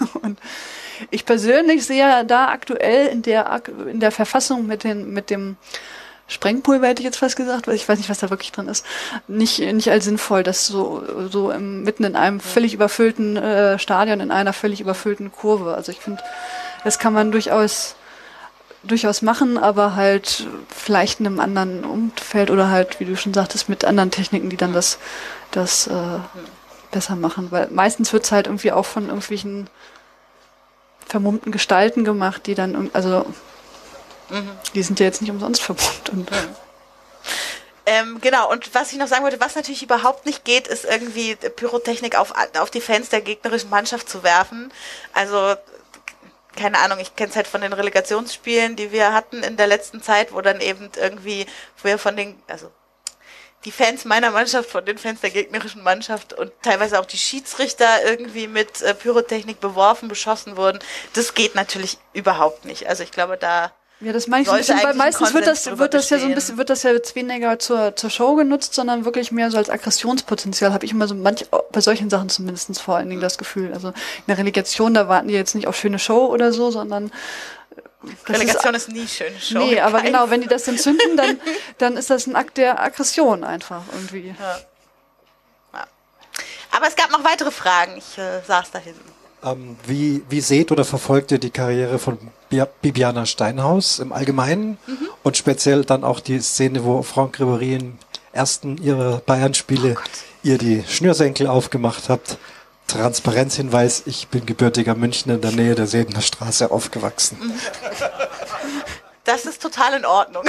Mhm. 0.00 0.08
Und 0.22 0.38
ich 1.10 1.24
persönlich 1.24 1.84
sehe 1.84 2.24
da 2.24 2.48
aktuell 2.48 3.08
in 3.08 3.22
der 3.22 3.62
in 3.90 4.00
der 4.00 4.12
Verfassung 4.12 4.66
mit 4.66 4.84
den 4.84 5.12
mit 5.12 5.30
dem 5.30 5.56
Sprengpulver 6.32 6.88
hätte 6.88 7.02
ich 7.02 7.06
jetzt 7.06 7.18
fast 7.18 7.36
gesagt, 7.36 7.66
weil 7.66 7.74
ich 7.74 7.88
weiß 7.88 7.98
nicht, 7.98 8.10
was 8.10 8.18
da 8.18 8.30
wirklich 8.30 8.52
drin 8.52 8.68
ist, 8.68 8.84
nicht, 9.28 9.58
nicht 9.60 9.90
als 9.90 10.04
sinnvoll, 10.04 10.42
das 10.42 10.66
so, 10.66 11.02
so 11.30 11.50
im, 11.50 11.82
mitten 11.82 12.04
in 12.04 12.16
einem 12.16 12.40
völlig 12.40 12.74
überfüllten 12.74 13.36
äh, 13.36 13.78
Stadion, 13.78 14.20
in 14.20 14.30
einer 14.30 14.52
völlig 14.52 14.80
überfüllten 14.80 15.30
Kurve. 15.30 15.74
Also 15.74 15.92
ich 15.92 16.00
finde, 16.00 16.22
das 16.84 16.98
kann 16.98 17.12
man 17.12 17.32
durchaus 17.32 17.94
durchaus 18.84 19.22
machen, 19.22 19.58
aber 19.58 19.94
halt 19.94 20.46
vielleicht 20.68 21.20
in 21.20 21.26
einem 21.26 21.38
anderen 21.38 21.84
Umfeld 21.84 22.50
oder 22.50 22.68
halt, 22.68 22.98
wie 22.98 23.04
du 23.04 23.16
schon 23.16 23.32
sagtest, 23.32 23.68
mit 23.68 23.84
anderen 23.84 24.10
Techniken, 24.10 24.50
die 24.50 24.56
dann 24.56 24.72
das, 24.72 24.98
das 25.52 25.86
äh, 25.86 26.18
besser 26.90 27.14
machen. 27.14 27.48
Weil 27.50 27.68
meistens 27.70 28.12
wird's 28.12 28.32
halt 28.32 28.46
irgendwie 28.46 28.72
auch 28.72 28.86
von 28.86 29.04
irgendwelchen 29.04 29.68
vermummten 31.06 31.52
Gestalten 31.52 32.04
gemacht, 32.04 32.46
die 32.46 32.54
dann, 32.54 32.90
also 32.92 33.24
die 34.74 34.82
sind 34.82 35.00
ja 35.00 35.06
jetzt 35.06 35.20
nicht 35.20 35.30
umsonst 35.30 35.66
ja. 35.68 35.74
Ähm, 37.84 38.20
genau, 38.20 38.50
und 38.50 38.74
was 38.74 38.92
ich 38.92 38.98
noch 38.98 39.08
sagen 39.08 39.24
wollte, 39.24 39.40
was 39.40 39.56
natürlich 39.56 39.82
überhaupt 39.82 40.24
nicht 40.24 40.44
geht, 40.44 40.68
ist 40.68 40.84
irgendwie 40.84 41.34
Pyrotechnik 41.34 42.16
auf, 42.16 42.32
auf 42.58 42.70
die 42.70 42.80
Fans 42.80 43.08
der 43.08 43.22
gegnerischen 43.22 43.70
Mannschaft 43.70 44.08
zu 44.08 44.22
werfen. 44.22 44.72
Also 45.12 45.56
keine 46.56 46.78
Ahnung, 46.78 46.98
ich 47.00 47.16
kenne 47.16 47.30
es 47.30 47.36
halt 47.36 47.46
von 47.46 47.60
den 47.60 47.72
Relegationsspielen, 47.72 48.76
die 48.76 48.92
wir 48.92 49.12
hatten 49.12 49.42
in 49.42 49.56
der 49.56 49.66
letzten 49.66 50.02
Zeit, 50.02 50.32
wo 50.32 50.40
dann 50.40 50.60
eben 50.60 50.90
irgendwie, 50.96 51.46
wo 51.78 51.88
wir 51.88 51.98
von 51.98 52.16
den, 52.16 52.40
also 52.46 52.70
die 53.64 53.72
Fans 53.72 54.04
meiner 54.04 54.30
Mannschaft, 54.30 54.70
von 54.70 54.84
den 54.84 54.98
Fans 54.98 55.20
der 55.20 55.30
gegnerischen 55.30 55.82
Mannschaft 55.82 56.32
und 56.32 56.52
teilweise 56.62 56.98
auch 56.98 57.06
die 57.06 57.18
Schiedsrichter 57.18 58.04
irgendwie 58.04 58.48
mit 58.48 58.82
äh, 58.82 58.94
Pyrotechnik 58.94 59.60
beworfen, 59.60 60.08
beschossen 60.08 60.56
wurden. 60.56 60.80
Das 61.14 61.34
geht 61.34 61.54
natürlich 61.54 61.98
überhaupt 62.12 62.64
nicht. 62.64 62.88
Also 62.88 63.02
ich 63.02 63.12
glaube, 63.12 63.36
da 63.36 63.72
ja, 64.02 64.12
das 64.12 64.26
meine 64.26 64.42
ich 64.42 64.50
ein 64.50 64.56
bisschen, 64.56 64.82
weil 64.82 64.94
meistens 64.94 65.32
wird 65.32 65.46
das, 65.46 65.78
wird 65.78 65.94
das 65.94 66.10
ja 66.10 66.18
so 66.18 66.26
ein 66.26 66.34
bisschen, 66.34 66.58
wird 66.58 66.70
das 66.70 66.82
ja 66.82 66.92
jetzt 66.92 67.14
weniger 67.14 67.58
zur, 67.58 67.94
zur 67.94 68.10
Show 68.10 68.34
genutzt, 68.34 68.74
sondern 68.74 69.04
wirklich 69.04 69.30
mehr 69.30 69.50
so 69.50 69.58
als 69.58 69.70
Aggressionspotenzial, 69.70 70.72
habe 70.72 70.84
ich 70.84 70.90
immer 70.90 71.06
so 71.06 71.14
manch, 71.14 71.46
bei 71.70 71.80
solchen 71.80 72.10
Sachen 72.10 72.28
zumindestens 72.28 72.80
vor 72.80 72.96
allen 72.96 73.08
Dingen 73.08 73.20
das 73.20 73.38
Gefühl. 73.38 73.72
Also 73.72 73.88
in 73.88 73.94
der 74.26 74.38
Relegation, 74.38 74.94
da 74.94 75.08
warten 75.08 75.28
die 75.28 75.34
jetzt 75.34 75.54
nicht 75.54 75.68
auf 75.68 75.76
schöne 75.76 76.00
Show 76.00 76.26
oder 76.26 76.52
so, 76.52 76.70
sondern 76.70 77.12
das 78.26 78.36
Relegation 78.36 78.74
ist, 78.74 78.88
ist 78.88 78.94
nie 78.94 79.06
schöne 79.06 79.40
Show. 79.40 79.58
Nee, 79.58 79.80
aber 79.80 80.02
genau, 80.02 80.30
wenn 80.30 80.40
die 80.40 80.48
das 80.48 80.66
entzünden, 80.66 81.16
dann, 81.16 81.40
dann 81.78 81.96
ist 81.96 82.10
das 82.10 82.26
ein 82.26 82.34
Akt 82.34 82.56
der 82.56 82.82
Aggression 82.82 83.44
einfach 83.44 83.82
irgendwie. 83.92 84.34
Ja. 84.40 84.58
ja. 85.74 85.86
Aber 86.72 86.88
es 86.88 86.96
gab 86.96 87.10
noch 87.12 87.22
weitere 87.22 87.52
Fragen. 87.52 87.96
Ich 87.96 88.18
äh, 88.18 88.40
saß 88.44 88.72
da 88.72 88.78
hinten. 88.80 89.11
Ähm, 89.44 89.76
wie, 89.86 90.22
wie 90.28 90.40
seht 90.40 90.70
oder 90.70 90.84
verfolgt 90.84 91.32
ihr 91.32 91.38
die 91.38 91.50
Karriere 91.50 91.98
von 91.98 92.18
Bibiana 92.80 93.26
Steinhaus 93.26 93.98
im 93.98 94.12
Allgemeinen 94.12 94.78
mhm. 94.86 95.08
und 95.22 95.36
speziell 95.36 95.84
dann 95.84 96.04
auch 96.04 96.20
die 96.20 96.40
Szene, 96.40 96.84
wo 96.84 97.02
Franck 97.02 97.40
Ribéry 97.40 97.80
im 97.80 97.98
ersten 98.32 98.78
ihrer 98.78 99.18
Bayern-Spiele 99.18 99.96
oh 99.98 100.08
ihr 100.44 100.58
die 100.58 100.84
Schnürsenkel 100.86 101.46
aufgemacht 101.46 102.08
habt? 102.08 102.38
Transparenzhinweis, 102.86 104.02
ich 104.06 104.28
bin 104.28 104.44
gebürtiger 104.44 104.94
München 104.94 105.32
in 105.32 105.40
der 105.40 105.52
Nähe 105.52 105.74
der 105.74 105.86
Sedener 105.86 106.20
Straße 106.20 106.70
aufgewachsen. 106.70 107.38
Mhm. 107.40 107.54
Das 109.24 109.46
ist 109.46 109.62
total 109.62 109.94
in 109.94 110.04
Ordnung. 110.04 110.44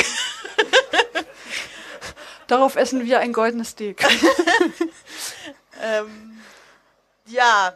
Darauf 2.48 2.76
essen 2.76 3.06
wir 3.06 3.20
ein 3.20 3.32
goldenes 3.34 3.70
Steak. 3.70 4.04
ähm, 5.82 6.42
ja, 7.28 7.74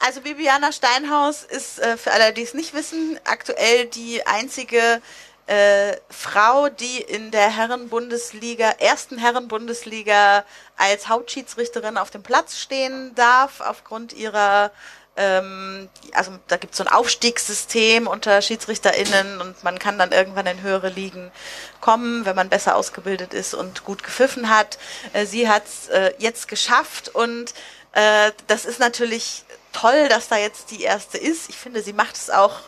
also 0.00 0.20
Bibiana 0.22 0.72
Steinhaus 0.72 1.44
ist, 1.44 1.78
äh, 1.78 1.96
für 1.96 2.12
alle, 2.12 2.32
die 2.32 2.42
es 2.42 2.54
nicht 2.54 2.74
wissen, 2.74 3.18
aktuell 3.24 3.86
die 3.86 4.26
einzige 4.26 5.00
äh, 5.46 5.96
Frau, 6.08 6.68
die 6.68 6.98
in 6.98 7.30
der 7.30 7.50
Herrenbundesliga, 7.50 8.70
ersten 8.78 9.18
Herrenbundesliga 9.18 10.44
als 10.76 11.08
Hauptschiedsrichterin 11.08 11.98
auf 11.98 12.10
dem 12.10 12.22
Platz 12.22 12.58
stehen 12.58 13.14
darf, 13.14 13.60
aufgrund 13.60 14.12
ihrer 14.12 14.70
ähm, 15.16 15.88
also 16.14 16.32
da 16.46 16.56
gibt 16.56 16.72
es 16.72 16.78
so 16.78 16.84
ein 16.84 16.92
Aufstiegssystem 16.92 18.06
unter 18.06 18.40
SchiedsrichterInnen 18.40 19.40
und 19.40 19.62
man 19.64 19.78
kann 19.78 19.98
dann 19.98 20.12
irgendwann 20.12 20.46
in 20.46 20.62
höhere 20.62 20.88
Ligen 20.88 21.32
kommen, 21.80 22.24
wenn 22.24 22.36
man 22.36 22.48
besser 22.48 22.76
ausgebildet 22.76 23.34
ist 23.34 23.52
und 23.52 23.84
gut 23.84 24.02
gepfiffen 24.02 24.48
hat. 24.48 24.78
Äh, 25.12 25.26
sie 25.26 25.48
hat 25.48 25.64
es 25.66 25.88
äh, 25.88 26.14
jetzt 26.18 26.48
geschafft 26.48 27.08
und 27.08 27.52
äh, 27.92 28.30
das 28.46 28.64
ist 28.64 28.78
natürlich 28.78 29.44
toll, 29.72 30.08
dass 30.08 30.28
da 30.28 30.36
jetzt 30.36 30.70
die 30.70 30.82
erste 30.82 31.18
ist. 31.18 31.48
Ich 31.48 31.56
finde, 31.56 31.82
sie 31.82 31.92
macht 31.92 32.16
es 32.16 32.30
auch 32.30 32.60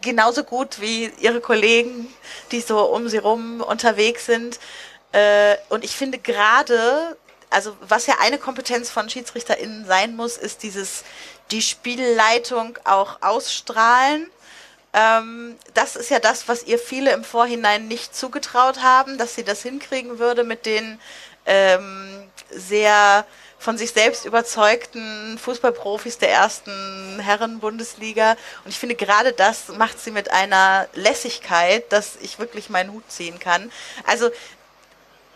genauso 0.00 0.44
gut 0.44 0.80
wie 0.80 1.10
ihre 1.20 1.40
Kollegen, 1.40 2.12
die 2.52 2.60
so 2.60 2.80
um 2.84 3.08
sie 3.08 3.18
rum 3.18 3.60
unterwegs 3.60 4.26
sind. 4.26 4.60
Äh, 5.12 5.56
und 5.68 5.84
ich 5.84 5.96
finde 5.96 6.18
gerade, 6.18 7.16
also 7.50 7.76
was 7.80 8.06
ja 8.06 8.16
eine 8.20 8.38
Kompetenz 8.38 8.90
von 8.90 9.08
SchiedsrichterInnen 9.08 9.86
sein 9.86 10.16
muss, 10.16 10.36
ist 10.36 10.62
dieses, 10.62 11.04
die 11.50 11.62
Spielleitung 11.62 12.78
auch 12.84 13.22
ausstrahlen. 13.22 14.30
Ähm, 14.92 15.56
das 15.72 15.96
ist 15.96 16.10
ja 16.10 16.20
das, 16.20 16.48
was 16.48 16.64
ihr 16.64 16.78
viele 16.78 17.12
im 17.12 17.24
Vorhinein 17.24 17.88
nicht 17.88 18.14
zugetraut 18.14 18.82
haben, 18.82 19.18
dass 19.18 19.34
sie 19.34 19.44
das 19.44 19.62
hinkriegen 19.62 20.18
würde 20.18 20.44
mit 20.44 20.66
den 20.66 21.00
ähm, 21.46 22.28
sehr 22.50 23.26
von 23.64 23.78
sich 23.78 23.92
selbst 23.92 24.26
überzeugten 24.26 25.38
Fußballprofis 25.38 26.18
der 26.18 26.30
ersten 26.30 27.18
Herren-Bundesliga. 27.18 28.36
Und 28.64 28.70
ich 28.70 28.78
finde, 28.78 28.94
gerade 28.94 29.32
das 29.32 29.68
macht 29.68 29.98
sie 29.98 30.10
mit 30.10 30.30
einer 30.30 30.86
Lässigkeit, 30.92 31.90
dass 31.90 32.16
ich 32.20 32.38
wirklich 32.38 32.68
meinen 32.68 32.92
Hut 32.92 33.10
ziehen 33.10 33.38
kann. 33.38 33.72
Also, 34.06 34.30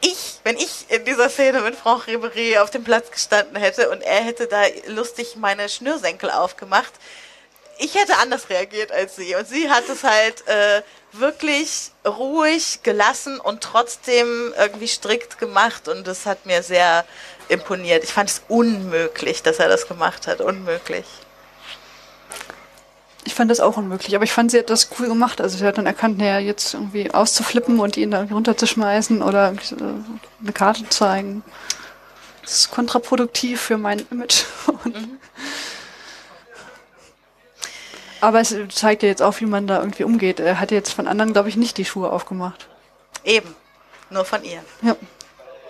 ich, 0.03 0.41
wenn 0.45 0.59
ich 0.59 0.85
in 0.91 1.07
dieser 1.07 1.31
Szene 1.31 1.63
mit 1.63 1.75
Franck 1.75 2.07
Ribéry 2.07 2.61
auf 2.61 2.71
dem 2.71 2.85
Platz 2.85 3.11
gestanden 3.11 3.57
hätte 3.57 3.89
und 3.89 4.03
er 4.03 4.21
hätte 4.21 4.47
da 4.47 4.63
lustig 4.87 5.37
meine 5.37 5.71
Schnürsenkel 5.71 6.31
aufgemacht, 6.31 6.93
ich 7.79 7.95
hätte 7.95 8.19
anders 8.19 8.51
reagiert 8.51 8.93
als 8.93 9.17
sie. 9.17 9.35
Und 9.37 9.49
sie 9.49 9.71
hat 9.71 9.89
es 9.89 10.05
halt 10.05 10.47
äh, 10.49 10.83
wirklich 11.13 11.93
ruhig, 12.07 12.81
gelassen 12.83 13.41
und 13.41 13.63
trotzdem 13.63 14.53
irgendwie 14.59 14.89
strikt 14.89 15.39
gemacht. 15.39 15.89
Und 15.89 16.07
das 16.07 16.27
hat 16.27 16.45
mir 16.45 16.63
sehr 16.63 17.07
imponiert. 17.49 18.05
Ich 18.05 18.13
fand 18.13 18.31
es 18.31 18.43
unmöglich, 18.49 19.43
dass 19.43 19.59
er 19.59 19.69
das 19.69 19.89
gemacht 19.89 20.27
hat. 20.27 20.41
Unmöglich. 20.41 21.07
Ich 23.25 23.35
fand 23.35 23.51
das 23.51 23.61
auch 23.61 23.77
unmöglich, 23.77 24.15
aber 24.15 24.25
ich 24.25 24.33
fand, 24.33 24.51
sie 24.51 24.59
hat 24.59 24.71
das 24.71 24.89
cool 24.99 25.09
gemacht. 25.09 25.41
Also 25.41 25.59
sie 25.59 25.67
hat 25.67 25.77
dann 25.77 25.87
erkannt, 25.87 26.19
naja, 26.19 26.39
jetzt 26.39 26.75
irgendwie 26.75 27.11
auszuflippen 27.11 27.79
und 27.79 27.97
ihn 27.97 28.11
da 28.11 28.23
runterzuschmeißen 28.23 29.23
oder 29.23 29.55
eine 30.41 30.53
Karte 30.53 30.85
zu 30.85 30.91
zeigen. 30.91 31.43
Das 32.43 32.61
ist 32.61 32.71
kontraproduktiv 32.71 33.61
für 33.61 33.79
mein 33.79 34.07
Image. 34.11 34.45
Mhm. 34.85 35.19
Aber 38.21 38.41
es 38.41 38.55
zeigt 38.71 39.03
ja 39.03 39.09
jetzt 39.09 39.23
auch, 39.23 39.41
wie 39.41 39.47
man 39.47 39.67
da 39.67 39.79
irgendwie 39.79 40.05
umgeht. 40.05 40.41
Er 40.41 40.59
hat 40.61 40.71
jetzt 40.71 40.93
von 40.93 41.07
anderen, 41.07 41.33
glaube 41.33 41.49
ich, 41.49 41.57
nicht 41.57 41.77
die 41.79 41.85
Schuhe 41.85 42.11
aufgemacht. 42.11 42.69
Eben. 43.25 43.55
Nur 44.11 44.25
von 44.25 44.43
ihr. 44.45 44.63
Ja. 44.83 44.97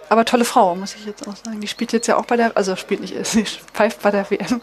Aber 0.08 0.24
tolle 0.24 0.44
Frau, 0.44 0.74
muss 0.74 0.94
ich 0.94 1.04
jetzt 1.04 1.26
auch 1.28 1.36
sagen. 1.36 1.60
Die 1.60 1.68
spielt 1.68 1.92
jetzt 1.92 2.06
ja 2.06 2.16
auch 2.16 2.24
bei 2.24 2.36
der, 2.36 2.56
also 2.56 2.76
spielt 2.76 3.00
nicht, 3.00 3.14
sie 3.26 3.44
pfeift 3.44 4.02
bei 4.02 4.10
der 4.10 4.30
WM. 4.30 4.60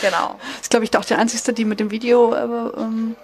Genau. 0.00 0.38
Ist, 0.60 0.70
glaube 0.70 0.84
ich, 0.84 0.96
auch 0.96 1.04
die 1.04 1.14
einzige, 1.14 1.52
die 1.52 1.64
mit 1.64 1.80
dem 1.80 1.90
Video 1.90 2.34
äh, 2.34 2.80
ähm, 2.80 3.16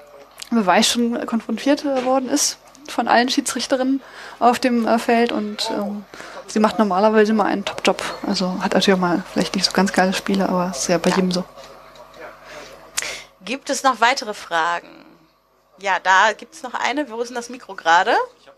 Beweis 0.51 0.89
schon 0.89 1.27
konfrontiert 1.27 1.85
äh, 1.85 2.05
worden 2.05 2.29
ist 2.29 2.59
von 2.91 3.09
allen 3.09 3.29
Schiedsrichterinnen 3.29 4.01
auf 4.39 4.59
dem 4.59 4.87
äh, 4.87 4.99
Feld 4.99 5.33
und 5.33 5.71
ähm, 5.71 6.05
sie 6.47 6.59
macht 6.59 6.79
normalerweise 6.79 7.33
immer 7.33 7.45
einen 7.45 7.65
Top-Job. 7.65 8.03
Also 8.27 8.63
hat 8.63 8.75
natürlich 8.75 8.95
auch 8.95 9.01
mal 9.01 9.23
vielleicht 9.33 9.55
nicht 9.55 9.65
so 9.65 9.73
ganz 9.73 9.93
geile 9.93 10.13
Spiele, 10.13 10.49
aber 10.49 10.71
ist 10.71 10.89
ja 10.89 10.99
bei 10.99 11.11
ja. 11.11 11.17
jedem 11.17 11.33
so. 11.33 11.45
Gibt 13.43 13.71
es 13.71 13.83
noch 13.83 14.01
weitere 14.01 14.35
Fragen? 14.35 14.89
Ja, 15.79 15.99
da 16.03 16.33
gibt 16.33 16.55
es 16.55 16.63
noch 16.63 16.75
eine. 16.75 17.09
Wo 17.09 17.21
ist 17.21 17.29
denn 17.29 17.37
das 17.37 17.49
Mikro 17.49 17.75
gerade? 17.75 18.15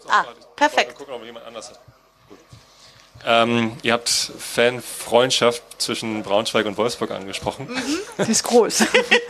Ah, 0.09 0.25
perfekt. 0.57 0.97
Gucken, 0.97 1.15
ob 1.15 1.23
jemand 1.23 1.47
anders 1.47 1.71
hat. 1.71 1.79
Ähm, 3.27 3.73
ihr 3.83 3.93
habt 3.93 4.09
Fanfreundschaft 4.09 5.63
zwischen 5.79 6.23
Braunschweig 6.23 6.67
und 6.67 6.79
Wolfsburg 6.79 7.11
angesprochen. 7.11 7.69
Mhm. 7.69 8.25
Die 8.25 8.31
ist 8.31 8.45
groß. 8.45 8.85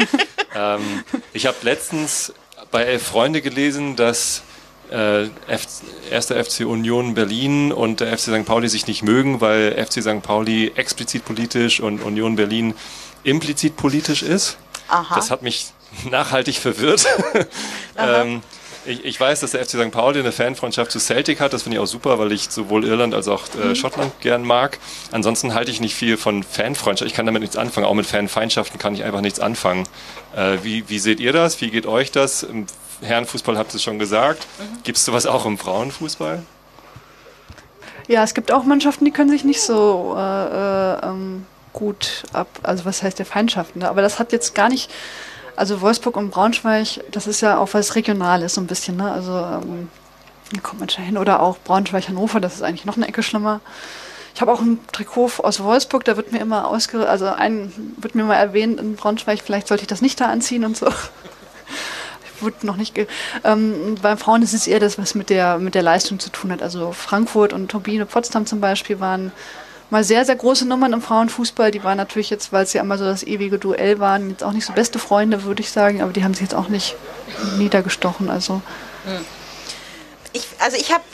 ähm, 0.55 1.05
ich 1.33 1.47
habe 1.47 1.57
letztens 1.63 2.33
bei 2.71 2.85
Elf 2.85 3.03
Freunde 3.03 3.43
gelesen, 3.43 3.97
dass 3.97 4.43
äh, 4.91 5.25
F 5.49 5.67
erster 6.11 6.43
FC 6.45 6.61
Union 6.61 7.15
Berlin 7.15 7.73
und 7.73 8.01
der 8.01 8.17
FC 8.17 8.25
St. 8.25 8.45
Pauli 8.45 8.69
sich 8.69 8.87
nicht 8.87 9.03
mögen, 9.03 9.41
weil 9.41 9.73
FC 9.85 10.03
St. 10.03 10.23
Pauli 10.23 10.73
explizit 10.77 11.25
politisch 11.25 11.81
und 11.81 12.03
Union 12.03 12.37
Berlin 12.37 12.75
implizit 13.25 13.77
politisch 13.77 14.23
ist. 14.23 14.57
Aha. 14.89 15.15
Das 15.15 15.31
hat 15.31 15.43
mich 15.43 15.73
nachhaltig 16.11 16.57
verwirrt. 16.57 17.07
ähm, 17.97 18.43
ich, 18.91 19.05
ich, 19.05 19.21
weiß, 19.21 19.41
dass 19.41 19.53
der 19.53 19.65
FC 19.65 19.71
St. 19.71 19.91
Pauli 19.91 20.21
eine 20.21 20.33
Fanfreundschaft 20.33 20.91
zu 20.91 20.99
Celtic 20.99 21.41
hat. 21.41 21.53
Das 21.53 21.63
finde 21.63 21.77
ich 21.77 21.83
auch 21.83 21.87
super, 21.87 22.19
weil 22.19 22.33
ich 22.33 22.51
sowohl 22.51 22.85
Irland 22.85 23.15
als 23.15 23.29
auch 23.29 23.45
äh, 23.55 23.69
mhm. 23.69 23.75
Schottland 23.75 24.21
gern 24.21 24.43
mag. 24.43 24.79
Ansonsten 25.13 25.55
halte 25.55 25.71
ich 25.71 25.81
nicht 25.81 25.95
viel 25.95 26.17
von 26.17 26.43
Fanfreundschaft. 26.43 27.11
Ich 27.11 27.17
kann 27.17 27.27
damit 27.27 27.43
nichts 27.43 27.57
anfangen. 27.57 27.87
Auch 27.87 27.95
mit 27.95 28.07
Fanfeindschaften 28.07 28.79
kann 28.79 28.95
ich 28.95 29.05
einfach 29.05 29.21
nichts 29.21 29.41
anfangen. 29.41 29.85
Äh, 30.35 30.59
wie, 30.63 30.89
wie 30.89 30.99
seht 30.99 31.21
ihr 31.21 31.33
das? 31.33 31.61
Wie 31.61 31.71
geht 31.71 31.87
euch 31.87 32.11
das? 32.11 32.43
Ähm, 32.43 32.67
Herrenfußball 33.03 33.57
habt 33.57 33.73
ihr 33.73 33.81
schon 33.81 33.99
gesagt. 33.99 34.47
Mhm. 34.59 34.83
Gibt 34.83 34.99
es 34.99 35.05
sowas 35.05 35.27
auch 35.27 35.47
im 35.47 35.59
Frauenfußball? 35.59 36.43
Ja, 38.09 38.25
es 38.25 38.35
gibt 38.35 38.51
auch 38.51 38.65
Mannschaften, 38.65 39.05
die 39.05 39.13
können 39.13 39.31
sich 39.31 39.45
nicht 39.45 39.63
so 39.63 40.15
äh, 40.17 40.21
äh, 40.21 41.07
ähm, 41.07 41.47
gut 41.73 42.25
ab, 42.33 42.49
also 42.65 42.85
was 42.85 43.03
heißt 43.05 43.19
der 43.19 43.27
Feindschaften, 43.27 43.83
ne? 43.83 43.89
aber 43.89 44.03
das 44.03 44.19
hat 44.19 44.33
jetzt 44.33 44.55
gar 44.55 44.69
nicht, 44.69 44.91
also 45.57 45.81
Wolfsburg 45.81 46.17
und 46.17 46.31
Braunschweig, 46.31 47.01
das 47.11 47.27
ist 47.27 47.41
ja 47.41 47.59
auch 47.59 47.75
was 47.75 47.95
Regionales 47.95 48.55
so 48.55 48.61
ein 48.61 48.67
bisschen, 48.67 48.97
ne? 48.97 49.11
also 49.11 49.33
ähm, 49.33 49.89
kommt 50.63 50.81
man 50.81 50.89
schnell 50.89 51.07
hin 51.07 51.19
oder 51.19 51.41
auch 51.41 51.59
Braunschweig-Hannover, 51.59 52.41
das 52.41 52.55
ist 52.55 52.63
eigentlich 52.63 52.85
noch 52.85 52.97
eine 52.97 53.09
Ecke 53.09 53.23
schlimmer. 53.23 53.61
Ich 54.35 54.41
habe 54.41 54.53
auch 54.53 54.61
ein 54.61 54.79
Trikot 54.93 55.33
aus 55.43 55.63
Wolfsburg, 55.63 56.05
da 56.05 56.17
wird 56.17 56.33
mir 56.33 56.41
immer 56.41 56.69
ausge, 56.69 57.09
also 57.09 57.27
ein 57.27 57.73
wird 57.99 58.15
mir 58.15 58.25
mal 58.25 58.37
erwähnt 58.37 58.81
in 58.81 58.97
Braunschweig, 58.97 59.41
vielleicht 59.45 59.69
sollte 59.69 59.83
ich 59.83 59.89
das 59.89 60.03
nicht 60.03 60.21
da 60.21 60.27
anziehen 60.27 60.65
und 60.65 60.77
so. 60.77 60.89
Wurde 62.41 62.67
noch 62.67 62.77
nicht. 62.77 62.97
Ähm, 63.45 63.97
beim 64.01 64.17
Frauen 64.17 64.43
ist 64.43 64.55
es 64.55 64.67
eher 64.67 64.81
das, 64.81 64.97
was 64.97 65.15
mit 65.15 65.29
der 65.29 65.59
mit 65.59 65.75
der 65.75 65.83
Leistung 65.83 66.19
zu 66.19 66.31
tun 66.31 66.51
hat. 66.51 66.63
Also 66.63 66.93
Frankfurt 66.93 67.53
und 67.53 67.71
Turbine 67.71 68.07
Potsdam 68.07 68.47
zum 68.47 68.63
Beispiel 68.63 68.99
waren 68.99 69.31
mal 69.91 70.05
sehr 70.05 70.25
sehr 70.25 70.37
große 70.37 70.67
Nummern 70.67 70.93
im 70.93 71.03
Frauenfußball. 71.03 71.71
Die 71.71 71.85
waren 71.85 71.97
natürlich 71.97 72.31
jetzt, 72.31 72.53
weil 72.53 72.65
es 72.65 72.73
ja 72.73 72.83
immer 72.83 72.99
so 72.99 73.05
das 73.05 73.23
ewige 73.23 73.59
Duell 73.59 73.99
waren, 73.99 74.31
jetzt 74.31 74.45
auch 74.45 74.53
nicht 74.53 74.67
so 74.67 74.73
beste 74.73 74.99
Freunde, 74.99 75.45
würde 75.45 75.63
ich 75.63 75.71
sagen. 75.71 76.03
Aber 76.03 76.13
die 76.13 76.25
haben 76.25 76.35
sich 76.35 76.43
jetzt 76.43 76.55
auch 76.55 76.69
nicht 76.69 76.97
niedergestochen. 77.59 78.31
Also 78.31 78.63
ich, 80.33 80.47
also 80.59 80.77
ich 80.77 80.93
habe 80.93 81.05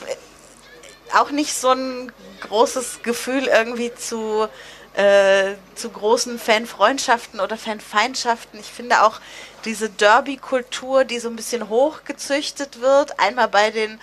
auch 1.15 1.31
nicht 1.31 1.53
so 1.53 1.69
ein 1.69 2.11
großes 2.41 2.99
Gefühl 3.03 3.45
irgendwie 3.45 3.93
zu, 3.95 4.47
äh, 4.93 5.53
zu 5.75 5.89
großen 5.89 6.37
Fanfreundschaften 6.37 7.39
oder 7.39 7.57
Fanfeindschaften. 7.57 8.59
Ich 8.59 8.67
finde 8.67 9.03
auch 9.03 9.19
diese 9.65 9.89
Derby-Kultur, 9.89 11.03
die 11.05 11.19
so 11.19 11.29
ein 11.29 11.35
bisschen 11.35 11.69
hochgezüchtet 11.69 12.81
wird, 12.81 13.19
einmal 13.19 13.47
bei 13.47 13.71
den 13.71 13.99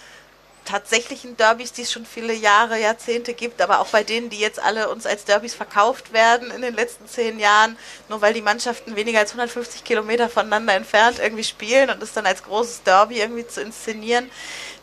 tatsächlichen 0.64 1.36
Derbys, 1.36 1.72
die 1.72 1.82
es 1.82 1.92
schon 1.92 2.06
viele 2.06 2.32
Jahre, 2.32 2.80
Jahrzehnte 2.80 3.34
gibt, 3.34 3.60
aber 3.60 3.80
auch 3.80 3.88
bei 3.88 4.02
denen, 4.02 4.30
die 4.30 4.38
jetzt 4.38 4.58
alle 4.58 4.88
uns 4.90 5.06
als 5.06 5.24
Derbys 5.24 5.54
verkauft 5.54 6.12
werden 6.12 6.50
in 6.50 6.62
den 6.62 6.74
letzten 6.74 7.06
zehn 7.06 7.38
Jahren, 7.38 7.76
nur 8.08 8.20
weil 8.20 8.34
die 8.34 8.42
Mannschaften 8.42 8.96
weniger 8.96 9.20
als 9.20 9.30
150 9.30 9.84
Kilometer 9.84 10.28
voneinander 10.28 10.74
entfernt 10.74 11.18
irgendwie 11.18 11.44
spielen 11.44 11.90
und 11.90 12.02
es 12.02 12.12
dann 12.12 12.26
als 12.26 12.42
großes 12.42 12.82
Derby 12.82 13.20
irgendwie 13.20 13.46
zu 13.46 13.60
inszenieren. 13.60 14.30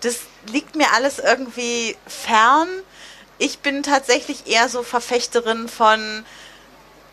Das 0.02 0.20
liegt 0.48 0.76
mir 0.76 0.94
alles 0.94 1.20
irgendwie 1.20 1.96
fern. 2.08 2.68
Ich 3.38 3.60
bin 3.60 3.84
tatsächlich 3.84 4.48
eher 4.48 4.70
so 4.70 4.84
Verfechterin 4.84 5.68
von, 5.68 6.26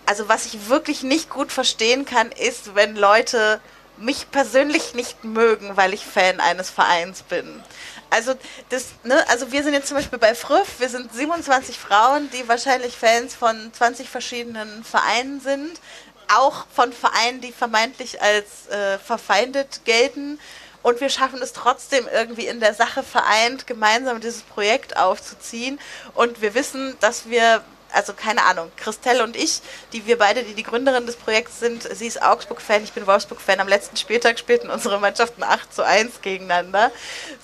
also 0.06 0.28
was 0.28 0.46
ich 0.46 0.68
wirklich 0.68 1.02
nicht 1.02 1.30
gut 1.30 1.52
verstehen 1.52 2.04
kann, 2.04 2.30
ist, 2.32 2.74
wenn 2.74 2.96
Leute 2.96 3.60
mich 4.00 4.30
persönlich 4.30 4.94
nicht 4.94 5.24
mögen, 5.24 5.76
weil 5.76 5.94
ich 5.94 6.04
Fan 6.04 6.40
eines 6.40 6.70
Vereins 6.70 7.22
bin. 7.22 7.62
Also 8.10 8.34
das, 8.70 8.86
ne, 9.04 9.22
also 9.28 9.52
wir 9.52 9.62
sind 9.62 9.74
jetzt 9.74 9.88
zum 9.88 9.96
Beispiel 9.96 10.18
bei 10.18 10.34
Früff, 10.34 10.80
wir 10.80 10.88
sind 10.88 11.12
27 11.12 11.78
Frauen, 11.78 12.30
die 12.30 12.48
wahrscheinlich 12.48 12.96
Fans 12.96 13.34
von 13.34 13.72
20 13.72 14.08
verschiedenen 14.08 14.82
Vereinen 14.84 15.40
sind, 15.40 15.80
auch 16.34 16.66
von 16.72 16.92
Vereinen, 16.92 17.40
die 17.40 17.52
vermeintlich 17.52 18.22
als 18.22 18.68
äh, 18.68 18.98
verfeindet 18.98 19.82
gelten. 19.84 20.38
Und 20.82 21.00
wir 21.00 21.08
schaffen 21.08 21.42
es 21.42 21.52
trotzdem 21.52 22.06
irgendwie 22.12 22.46
in 22.46 22.60
der 22.60 22.72
Sache 22.72 23.02
vereint, 23.02 23.66
gemeinsam 23.66 24.20
dieses 24.20 24.42
Projekt 24.42 24.96
aufzuziehen. 24.96 25.78
Und 26.14 26.40
wir 26.40 26.54
wissen, 26.54 26.96
dass 27.00 27.28
wir 27.28 27.62
also 27.92 28.12
keine 28.12 28.44
Ahnung, 28.44 28.70
Christelle 28.76 29.22
und 29.22 29.36
ich, 29.36 29.60
die 29.92 30.06
wir 30.06 30.18
beide, 30.18 30.42
die 30.42 30.54
die 30.54 30.62
Gründerin 30.62 31.06
des 31.06 31.16
Projekts 31.16 31.60
sind, 31.60 31.82
sie 31.82 32.06
ist 32.06 32.22
Augsburg-Fan, 32.22 32.84
ich 32.84 32.92
bin 32.92 33.06
Wolfsburg-Fan. 33.06 33.60
Am 33.60 33.68
letzten 33.68 33.96
Spieltag 33.96 34.38
spielten 34.38 34.70
unsere 34.70 34.98
Mannschaften 35.00 35.42
8 35.42 35.74
zu 35.74 35.84
1 35.84 36.20
gegeneinander. 36.20 36.90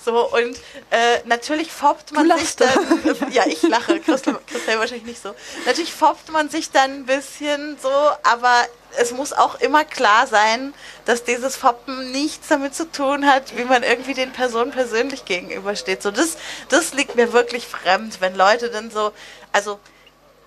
So, 0.03 0.29
und 0.31 0.57
äh, 0.91 1.19
natürlich 1.25 1.71
foppt 1.71 2.11
man 2.13 2.37
sich 2.37 2.55
dann, 2.55 3.31
ja, 3.31 3.45
ich 3.47 3.61
lache, 3.63 3.99
Christelle, 3.99 4.39
Christelle 4.47 4.79
wahrscheinlich 4.79 5.05
nicht 5.05 5.21
so. 5.21 5.33
Natürlich 5.65 5.93
foppt 5.93 6.31
man 6.31 6.49
sich 6.49 6.71
dann 6.71 6.91
ein 6.91 7.05
bisschen 7.05 7.77
so, 7.81 7.89
aber 8.23 8.65
es 8.97 9.11
muss 9.11 9.33
auch 9.33 9.59
immer 9.59 9.83
klar 9.83 10.27
sein, 10.27 10.73
dass 11.05 11.23
dieses 11.23 11.55
Foppen 11.55 12.11
nichts 12.11 12.47
damit 12.47 12.75
zu 12.75 12.89
tun 12.89 13.25
hat, 13.25 13.57
wie 13.57 13.65
man 13.65 13.83
irgendwie 13.83 14.13
den 14.13 14.31
Personen 14.31 14.71
persönlich 14.71 15.25
gegenübersteht. 15.25 16.01
So, 16.01 16.11
das, 16.11 16.37
das 16.69 16.93
liegt 16.93 17.15
mir 17.15 17.33
wirklich 17.33 17.67
fremd, 17.67 18.21
wenn 18.21 18.35
Leute 18.35 18.69
dann 18.69 18.91
so, 18.91 19.11
also 19.51 19.79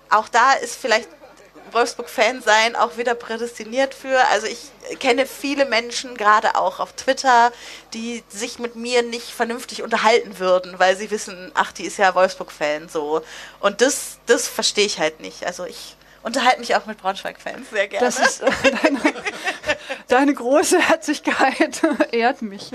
auch 0.09 0.29
da 0.29 0.53
ist 0.53 0.75
vielleicht 0.75 1.09
Wolfsburg-Fan 1.71 2.41
sein 2.41 2.75
auch 2.75 2.97
wieder 2.97 3.15
prädestiniert 3.15 3.93
für. 3.93 4.27
Also 4.29 4.47
ich 4.47 4.71
kenne 4.99 5.25
viele 5.25 5.65
Menschen, 5.65 6.15
gerade 6.15 6.55
auch 6.55 6.79
auf 6.79 6.93
Twitter, 6.93 7.51
die 7.93 8.23
sich 8.29 8.59
mit 8.59 8.75
mir 8.75 9.03
nicht 9.03 9.31
vernünftig 9.31 9.83
unterhalten 9.83 10.39
würden, 10.39 10.79
weil 10.79 10.97
sie 10.97 11.11
wissen, 11.11 11.51
ach, 11.53 11.71
die 11.71 11.85
ist 11.85 11.97
ja 11.97 12.15
Wolfsburg-Fan 12.15 12.89
so. 12.89 13.21
Und 13.59 13.81
das, 13.81 14.17
das 14.25 14.47
verstehe 14.47 14.85
ich 14.85 14.99
halt 14.99 15.19
nicht. 15.19 15.45
Also 15.45 15.65
ich 15.65 15.95
unterhalte 16.23 16.59
mich 16.59 16.75
auch 16.75 16.85
mit 16.85 16.97
Braunschweig-Fans 16.99 17.69
sehr 17.69 17.87
gerne. 17.87 18.05
Das 18.05 18.19
ist 18.19 18.41
äh, 18.41 18.51
deine, 20.07 20.33
große 20.33 20.79
Herzlichkeit 20.79 21.81
ehrt 22.11 22.41
mich. 22.41 22.71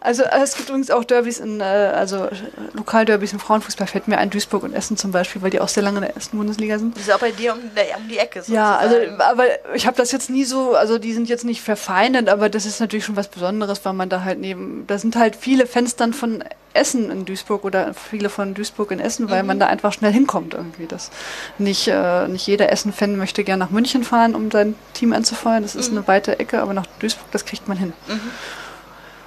Also 0.00 0.22
äh, 0.22 0.40
es 0.42 0.56
gibt 0.56 0.68
übrigens 0.68 0.90
auch 0.90 1.04
Derbys 1.04 1.40
in, 1.40 1.60
äh, 1.60 1.64
also 1.64 2.28
Lokalderbys 2.72 3.32
im 3.32 3.40
Frauenfußball 3.40 3.86
fällt 3.86 4.08
mir 4.08 4.18
ein, 4.18 4.30
Duisburg 4.30 4.62
und 4.62 4.74
Essen 4.74 4.96
zum 4.96 5.12
Beispiel, 5.12 5.42
weil 5.42 5.50
die 5.50 5.60
auch 5.60 5.68
sehr 5.68 5.82
lange 5.82 5.98
in 5.98 6.04
der 6.04 6.14
ersten 6.14 6.36
Bundesliga 6.36 6.78
sind. 6.78 6.96
Das 6.96 7.04
ist 7.04 7.12
auch 7.12 7.18
bei 7.18 7.30
dir 7.30 7.52
um, 7.52 7.60
der, 7.74 7.96
um 7.98 8.08
die 8.08 8.18
Ecke 8.18 8.40
sozusagen. 8.40 8.56
Ja, 8.56 8.76
also 8.76 8.96
aber 9.22 9.44
ich 9.74 9.86
habe 9.86 9.96
das 9.96 10.12
jetzt 10.12 10.30
nie 10.30 10.44
so, 10.44 10.74
also 10.74 10.98
die 10.98 11.12
sind 11.12 11.28
jetzt 11.28 11.44
nicht 11.44 11.62
verfeindet, 11.62 12.28
aber 12.28 12.48
das 12.48 12.66
ist 12.66 12.80
natürlich 12.80 13.04
schon 13.04 13.16
was 13.16 13.28
Besonderes, 13.28 13.84
weil 13.84 13.92
man 13.92 14.08
da 14.08 14.24
halt 14.24 14.40
neben, 14.40 14.86
da 14.86 14.98
sind 14.98 15.16
halt 15.16 15.36
viele 15.36 15.66
Fans 15.66 15.96
dann 15.96 16.12
von 16.12 16.42
Essen 16.76 17.10
in 17.10 17.24
Duisburg 17.24 17.64
oder 17.64 17.92
viele 17.94 18.28
von 18.28 18.54
Duisburg 18.54 18.90
in 18.92 19.00
Essen, 19.00 19.28
weil 19.30 19.42
Mhm. 19.42 19.48
man 19.48 19.58
da 19.60 19.66
einfach 19.66 19.92
schnell 19.92 20.12
hinkommt 20.12 20.54
irgendwie. 20.54 20.86
Das 20.86 21.10
nicht, 21.58 21.88
äh, 21.88 22.28
nicht 22.28 22.46
jeder 22.46 22.70
Essen-Fan 22.70 23.16
möchte 23.16 23.42
gerne 23.44 23.64
nach 23.64 23.70
München 23.70 24.04
fahren, 24.04 24.34
um 24.34 24.50
sein 24.50 24.74
Team 24.94 25.12
anzufeuern. 25.12 25.62
Das 25.62 25.74
ist 25.74 25.90
Mhm. 25.90 25.98
eine 25.98 26.08
weite 26.08 26.38
Ecke, 26.38 26.60
aber 26.62 26.72
nach 26.74 26.86
Duisburg, 27.00 27.30
das 27.32 27.44
kriegt 27.44 27.66
man 27.68 27.76
hin. 27.76 27.92
Mhm. 28.08 28.20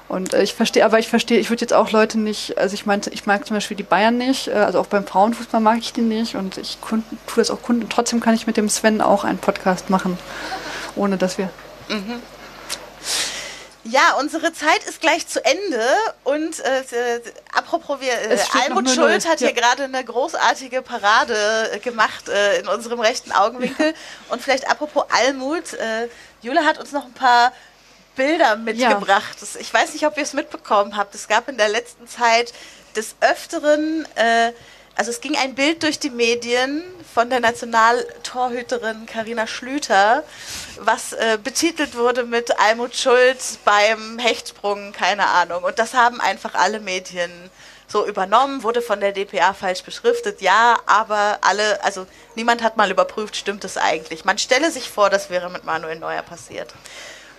Und 0.07 0.33
äh, 0.33 0.41
ich 0.41 0.55
verstehe, 0.55 0.83
aber 0.85 0.97
ich 0.97 1.07
verstehe, 1.07 1.37
ich 1.39 1.51
würde 1.51 1.61
jetzt 1.61 1.73
auch 1.73 1.91
Leute 1.91 2.17
nicht, 2.19 2.57
also 2.57 2.73
ich 2.73 2.87
meinte, 2.87 3.11
ich 3.11 3.27
mag 3.27 3.45
zum 3.45 3.55
Beispiel 3.57 3.77
die 3.77 3.83
Bayern 3.83 4.17
nicht, 4.17 4.47
äh, 4.47 4.53
also 4.53 4.79
auch 4.79 4.87
beim 4.87 5.05
Frauenfußball 5.05 5.61
mag 5.61 5.77
ich 5.77 5.93
die 5.93 6.01
nicht 6.01 6.35
und 6.35 6.57
ich 6.57 6.79
tue 6.81 7.03
das 7.35 7.51
auch 7.51 7.61
Kunden. 7.61 7.87
Trotzdem 7.89 8.19
kann 8.19 8.33
ich 8.33 8.47
mit 8.47 8.57
dem 8.57 8.69
Sven 8.69 9.01
auch 9.01 9.23
einen 9.23 9.37
Podcast 9.37 9.91
machen, 9.91 10.17
ohne 10.95 11.17
dass 11.17 11.37
wir. 11.37 11.49
Mhm. 11.89 12.15
Ja, 13.85 14.15
unsere 14.19 14.51
Zeit 14.51 14.83
ist 14.83 14.99
gleich 14.99 15.25
zu 15.27 15.43
Ende 15.43 15.81
und 16.25 16.59
äh, 16.59 16.81
äh, 16.81 17.21
apropos, 17.53 18.01
wir, 18.01 18.11
äh, 18.11 18.37
Almut 18.63 18.87
0-0, 18.87 18.95
Schuld 18.95 19.27
hat 19.27 19.39
ja. 19.39 19.47
hier 19.47 19.55
gerade 19.55 19.85
eine 19.85 20.03
großartige 20.03 20.81
Parade 20.81 21.71
äh, 21.71 21.79
gemacht 21.79 22.27
äh, 22.27 22.59
in 22.59 22.67
unserem 22.67 22.99
rechten 22.99 23.31
Augenwinkel 23.31 23.93
und 24.29 24.41
vielleicht 24.41 24.69
apropos 24.69 25.05
Almut, 25.09 25.73
äh, 25.73 26.09
Jule 26.41 26.65
hat 26.65 26.77
uns 26.77 26.91
noch 26.91 27.05
ein 27.05 27.13
paar 27.13 27.53
Bilder 28.15 28.57
mitgebracht. 28.57 29.37
Das, 29.39 29.55
ich 29.55 29.73
weiß 29.73 29.93
nicht, 29.93 30.05
ob 30.05 30.17
ihr 30.17 30.23
es 30.23 30.33
mitbekommen 30.33 30.97
habt. 30.97 31.15
Es 31.15 31.29
gab 31.29 31.47
in 31.47 31.57
der 31.57 31.69
letzten 31.69 32.05
Zeit 32.05 32.53
des 32.97 33.15
Öfteren, 33.21 34.05
äh, 34.15 34.51
also 34.95 35.09
es 35.11 35.21
ging 35.21 35.37
ein 35.37 35.55
Bild 35.55 35.83
durch 35.83 35.99
die 35.99 36.09
Medien 36.09 36.83
von 37.13 37.29
der 37.29 37.39
Nationaltorhüterin 37.39 39.05
Karina 39.05 39.47
Schlüter, 39.47 40.23
was 40.81 41.13
äh, 41.13 41.37
betitelt 41.41 41.95
wurde 41.95 42.23
mit 42.23 42.59
Almut 42.59 42.95
Schuld 42.95 43.37
beim 43.65 44.19
Hechtsprung, 44.19 44.91
keine 44.91 45.27
Ahnung. 45.27 45.63
Und 45.63 45.79
das 45.79 45.93
haben 45.93 46.21
einfach 46.21 46.55
alle 46.55 46.79
Medien 46.79 47.31
so 47.87 48.05
übernommen, 48.05 48.63
wurde 48.63 48.81
von 48.81 48.99
der 48.99 49.11
DPA 49.11 49.53
falsch 49.53 49.83
beschriftet, 49.83 50.41
ja, 50.41 50.77
aber 50.85 51.39
alle, 51.41 51.83
also 51.83 52.05
niemand 52.35 52.61
hat 52.61 52.77
mal 52.77 52.91
überprüft, 52.91 53.35
stimmt 53.35 53.63
es 53.63 53.77
eigentlich. 53.77 54.25
Man 54.25 54.37
stelle 54.37 54.71
sich 54.71 54.89
vor, 54.89 55.09
das 55.09 55.29
wäre 55.29 55.49
mit 55.49 55.63
Manuel 55.65 55.97
Neuer 55.97 56.21
passiert. 56.21 56.73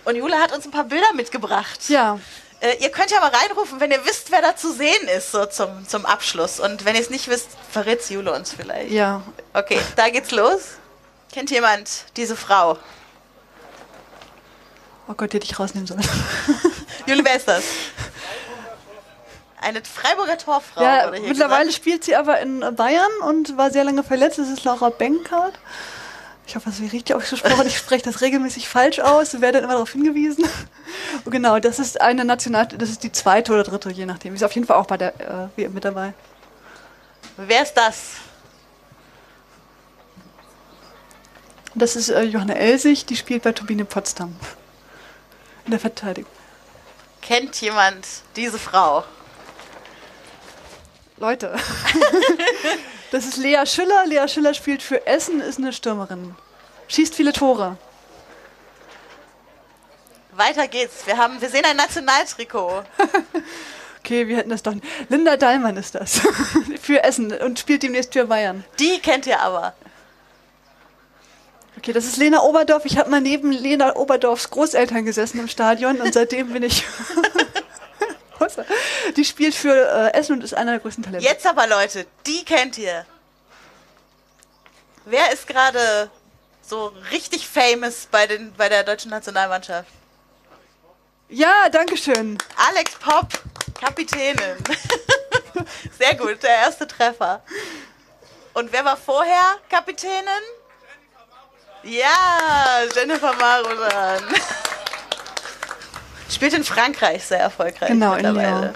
Und 0.03 0.15
Jule 0.15 0.37
hat 0.39 0.51
uns 0.51 0.65
ein 0.65 0.71
paar 0.71 0.83
Bilder 0.83 1.13
mitgebracht. 1.13 1.79
Ja. 1.87 2.19
Äh, 2.59 2.75
ihr 2.79 2.89
könnt 2.89 3.11
ja 3.11 3.19
mal 3.19 3.31
reinrufen, 3.31 3.79
wenn 3.79 3.91
ihr 3.91 4.03
wisst, 4.05 4.31
wer 4.31 4.41
da 4.41 4.55
zu 4.55 4.73
sehen 4.73 5.07
ist, 5.15 5.31
so 5.31 5.45
zum, 5.45 5.87
zum 5.87 6.05
Abschluss. 6.05 6.59
Und 6.59 6.85
wenn 6.85 6.95
ihr 6.95 7.01
es 7.01 7.09
nicht 7.09 7.27
wisst, 7.27 7.49
verrät 7.71 8.07
Jule 8.09 8.33
uns 8.33 8.53
vielleicht. 8.53 8.91
Ja. 8.91 9.23
Okay, 9.53 9.79
da 9.95 10.09
geht's 10.09 10.31
los. 10.31 10.61
Kennt 11.31 11.49
jemand 11.49 11.89
diese 12.17 12.35
Frau? 12.35 12.77
Oh 15.11 15.13
Gott, 15.17 15.33
hätte 15.33 15.45
ich 15.45 15.59
rausnehmen 15.59 15.87
sollen. 15.87 16.01
Jule, 17.05 17.25
wer 17.25 17.35
ist 17.35 17.47
das? 17.47 17.63
Eine 19.59 19.83
Freiburger 19.83 20.37
Torfrau. 20.37 20.81
ja, 20.81 21.11
mittlerweile 21.11 21.65
gesagt. 21.65 21.73
spielt 21.73 22.03
sie 22.05 22.15
aber 22.15 22.39
in 22.39 22.61
Bayern 22.77 23.11
und 23.27 23.57
war 23.57 23.71
sehr 23.71 23.83
lange 23.83 24.03
verletzt. 24.03 24.39
Das 24.39 24.47
ist 24.47 24.63
Laura 24.63 24.89
Benkert. 24.89 25.59
Ich 26.47 26.55
hoffe, 26.55 26.69
das 26.69 26.79
ist 26.79 26.93
richtig 26.93 27.13
ausgesprochen. 27.13 27.67
Ich 27.67 27.77
spreche 27.77 28.03
das 28.03 28.21
regelmäßig 28.21 28.69
falsch 28.69 28.99
aus 28.99 29.41
werde 29.41 29.59
immer 29.59 29.73
darauf 29.73 29.91
hingewiesen. 29.91 30.45
Und 31.25 31.31
genau, 31.31 31.59
das 31.59 31.77
ist 31.79 31.99
eine 31.99 32.25
National, 32.25 32.67
das 32.67 32.89
ist 32.89 33.03
die 33.03 33.11
zweite 33.11 33.51
oder 33.51 33.63
dritte, 33.63 33.91
je 33.91 34.05
nachdem. 34.05 34.33
Ist 34.33 34.43
auf 34.43 34.53
jeden 34.53 34.65
Fall 34.65 34.77
auch 34.77 34.87
bei 34.87 34.97
der 34.97 35.19
äh, 35.19 35.47
WM 35.57 35.73
mit 35.73 35.85
dabei. 35.85 36.13
Wer 37.37 37.63
ist 37.63 37.73
das? 37.73 38.11
Das 41.75 41.95
ist 41.95 42.09
äh, 42.09 42.23
Johanna 42.23 42.53
Elsig, 42.53 43.05
die 43.05 43.15
spielt 43.15 43.43
bei 43.43 43.51
Turbine 43.51 43.85
Potsdam. 43.85 44.35
In 45.65 45.71
der 45.71 45.79
Verteidigung. 45.79 46.31
Kennt 47.21 47.59
jemand 47.61 48.07
diese 48.35 48.57
Frau? 48.57 49.03
Leute. 51.17 51.55
das 53.11 53.25
ist 53.25 53.37
Lea 53.37 53.63
Schüller. 53.65 54.05
Lea 54.07 54.27
Schüller 54.27 54.53
spielt 54.53 54.81
für 54.81 55.05
Essen, 55.05 55.39
ist 55.39 55.59
eine 55.59 55.71
Stürmerin. 55.71 56.35
Schießt 56.87 57.13
viele 57.13 57.31
Tore. 57.31 57.77
Weiter 60.31 60.67
geht's. 60.67 61.05
Wir, 61.05 61.17
haben, 61.17 61.39
wir 61.39 61.49
sehen 61.49 61.65
ein 61.65 61.77
Nationaltrikot. 61.77 62.83
Okay, 64.03 64.27
wir 64.27 64.37
hätten 64.37 64.49
das 64.49 64.63
doch. 64.63 64.73
Linda 65.09 65.37
Dallmann 65.37 65.77
ist 65.77 65.93
das. 65.93 66.21
für 66.81 67.03
Essen 67.03 67.31
und 67.31 67.59
spielt 67.59 67.83
demnächst 67.83 68.13
für 68.13 68.25
Bayern. 68.25 68.63
Die 68.79 68.99
kennt 68.99 69.27
ihr 69.27 69.39
aber. 69.39 69.75
Okay, 71.81 71.93
das 71.93 72.05
ist 72.05 72.17
Lena 72.17 72.43
Oberdorf. 72.43 72.85
Ich 72.85 72.99
habe 72.99 73.09
mal 73.09 73.21
neben 73.21 73.51
Lena 73.51 73.95
Oberdorfs 73.95 74.51
Großeltern 74.51 75.03
gesessen 75.03 75.39
im 75.39 75.47
Stadion 75.47 75.99
und 75.99 76.13
seitdem 76.13 76.53
bin 76.53 76.61
ich. 76.61 76.85
die 79.15 79.25
spielt 79.25 79.55
für 79.55 79.73
äh, 79.73 80.13
Essen 80.13 80.33
und 80.33 80.43
ist 80.43 80.53
einer 80.53 80.73
der 80.73 80.79
größten 80.79 81.03
Talente. 81.03 81.25
Jetzt 81.25 81.47
aber, 81.47 81.65
Leute, 81.65 82.05
die 82.27 82.45
kennt 82.45 82.77
ihr. 82.77 83.03
Wer 85.05 85.33
ist 85.33 85.47
gerade 85.47 86.11
so 86.61 86.93
richtig 87.09 87.47
famous 87.47 88.07
bei, 88.11 88.27
den, 88.27 88.53
bei 88.53 88.69
der 88.69 88.83
deutschen 88.83 89.09
Nationalmannschaft? 89.09 89.89
Ja, 91.29 91.67
danke 91.71 91.97
schön. 91.97 92.37
Alex 92.57 92.91
Popp, 92.99 93.41
Kapitänin. 93.79 94.57
Sehr 95.97 96.13
gut, 96.13 96.43
der 96.43 96.57
erste 96.57 96.85
Treffer. 96.85 97.41
Und 98.53 98.71
wer 98.71 98.85
war 98.85 98.97
vorher 98.97 99.57
Kapitänin? 99.67 100.43
Ja, 101.83 102.83
Jennifer 102.95 103.33
Marudan. 103.33 104.23
Spielt 106.29 106.53
in 106.53 106.63
Frankreich 106.63 107.23
sehr 107.25 107.39
erfolgreich 107.39 107.89
Genau, 107.89 108.11
in 108.13 108.17
mittlerweile. 108.17 108.61
Lyon. 108.61 108.75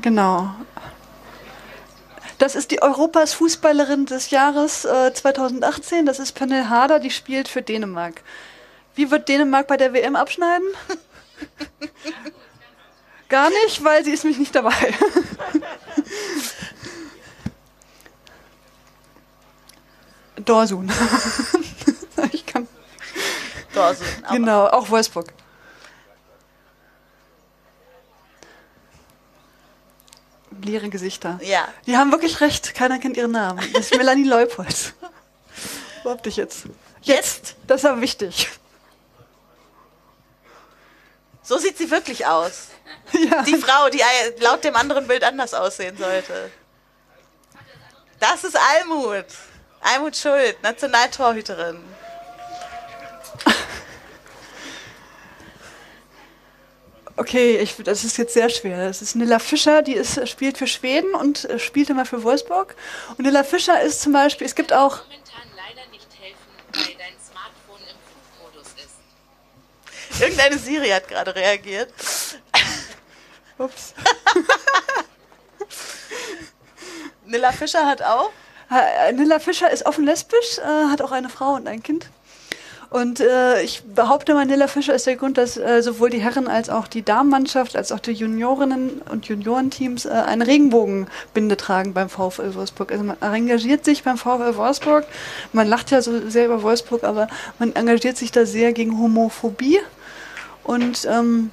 Genau. 0.00 0.50
Das 2.38 2.54
ist 2.56 2.70
die 2.70 2.82
Europas 2.82 3.32
Fußballerin 3.34 4.06
des 4.06 4.30
Jahres 4.30 4.84
äh, 4.84 5.12
2018. 5.14 6.04
Das 6.04 6.18
ist 6.18 6.32
Pernille 6.32 6.68
Harder, 6.68 6.98
die 7.00 7.10
spielt 7.10 7.48
für 7.48 7.62
Dänemark. 7.62 8.22
Wie 8.94 9.10
wird 9.10 9.28
Dänemark 9.28 9.66
bei 9.66 9.76
der 9.76 9.92
WM 9.92 10.16
abschneiden? 10.16 10.66
Gar 13.28 13.50
nicht, 13.64 13.82
weil 13.84 14.04
sie 14.04 14.12
ist 14.12 14.24
mich 14.24 14.38
nicht 14.38 14.54
dabei. 14.54 14.72
Dorsun. 20.44 20.90
ich 22.32 22.44
kann. 22.46 22.68
Dorsun, 23.74 24.06
Genau, 24.30 24.66
auch 24.66 24.88
Wolfsburg. 24.90 25.32
Leere 30.62 30.88
Gesichter. 30.88 31.38
Ja. 31.42 31.68
Die 31.86 31.96
haben 31.96 32.10
wirklich 32.10 32.40
recht, 32.40 32.74
keiner 32.74 32.98
kennt 32.98 33.16
ihren 33.16 33.32
Namen. 33.32 33.60
Das 33.72 33.90
ist 33.90 33.96
Melanie 33.96 34.24
Leupold. 34.26 34.94
Wo 36.04 36.10
hab 36.10 36.22
dich 36.22 36.36
jetzt? 36.36 36.64
Jetzt! 37.02 37.56
Das 37.66 37.82
ist 37.82 37.86
aber 37.90 38.00
wichtig. 38.00 38.48
So 41.42 41.58
sieht 41.58 41.76
sie 41.76 41.90
wirklich 41.90 42.24
aus. 42.26 42.68
Die 43.12 43.56
Frau, 43.56 43.90
die 43.90 44.00
laut 44.40 44.64
dem 44.64 44.74
anderen 44.76 45.06
Bild 45.06 45.22
anders 45.22 45.52
aussehen 45.52 45.96
sollte. 45.98 46.50
Das 48.18 48.44
ist 48.44 48.56
Almut. 48.56 49.26
Almut 49.84 50.16
Schuld, 50.16 50.62
Nationaltorhüterin. 50.62 51.78
Okay, 57.16 57.58
ich, 57.58 57.76
das 57.76 58.02
ist 58.02 58.16
jetzt 58.16 58.34
sehr 58.34 58.48
schwer. 58.48 58.88
Das 58.88 59.00
ist 59.00 59.14
Nilla 59.14 59.38
Fischer, 59.38 59.82
die 59.82 59.92
ist, 59.92 60.28
spielt 60.28 60.58
für 60.58 60.66
Schweden 60.66 61.14
und 61.14 61.44
äh, 61.44 61.58
spielte 61.60 61.94
mal 61.94 62.06
für 62.06 62.22
Wolfsburg. 62.24 62.74
Und 63.16 63.24
Nilla 63.24 63.44
Fischer 63.44 63.80
ist 63.82 64.00
zum 64.00 64.12
Beispiel, 64.12 64.46
es 64.46 64.54
gibt 64.54 64.72
auch. 64.72 65.02
Irgendeine 70.18 70.58
Siri 70.58 70.88
hat 70.88 71.08
gerade 71.08 71.34
reagiert. 71.34 71.92
Ups. 73.58 73.94
Nilla 77.26 77.52
Fischer 77.52 77.86
hat 77.86 78.00
auch. 78.02 78.30
Äh, 78.70 79.12
Nilla 79.12 79.38
Fischer 79.38 79.70
ist 79.70 79.86
offen 79.86 80.04
lesbisch, 80.04 80.58
äh, 80.58 80.90
hat 80.90 81.02
auch 81.02 81.12
eine 81.12 81.28
Frau 81.28 81.54
und 81.54 81.68
ein 81.68 81.82
Kind. 81.82 82.08
Und 82.94 83.18
äh, 83.18 83.60
ich 83.62 83.82
behaupte 83.82 84.34
mal, 84.34 84.46
Nilla 84.46 84.68
Fischer 84.68 84.94
ist 84.94 85.06
der 85.08 85.16
Grund, 85.16 85.36
dass 85.36 85.56
äh, 85.56 85.82
sowohl 85.82 86.10
die 86.10 86.20
Herren 86.20 86.46
als 86.46 86.70
auch 86.70 86.86
die 86.86 87.02
Damenmannschaft, 87.02 87.76
als 87.76 87.90
auch 87.90 87.98
die 87.98 88.12
Juniorinnen 88.12 89.02
und 89.10 89.26
Juniorenteams 89.26 90.04
äh, 90.04 90.10
eine 90.10 90.46
Regenbogenbinde 90.46 91.56
tragen 91.56 91.92
beim 91.92 92.08
VfL 92.08 92.54
Wolfsburg. 92.54 92.92
Also 92.92 93.02
man 93.02 93.16
engagiert 93.20 93.84
sich 93.84 94.04
beim 94.04 94.16
VfL 94.16 94.54
Wolfsburg. 94.54 95.06
Man 95.52 95.66
lacht 95.66 95.90
ja 95.90 96.02
so 96.02 96.28
sehr 96.30 96.46
über 96.46 96.62
Wolfsburg, 96.62 97.02
aber 97.02 97.26
man 97.58 97.74
engagiert 97.74 98.16
sich 98.16 98.30
da 98.30 98.46
sehr 98.46 98.72
gegen 98.72 98.96
Homophobie. 98.96 99.80
Und 100.62 101.04
ähm, 101.10 101.50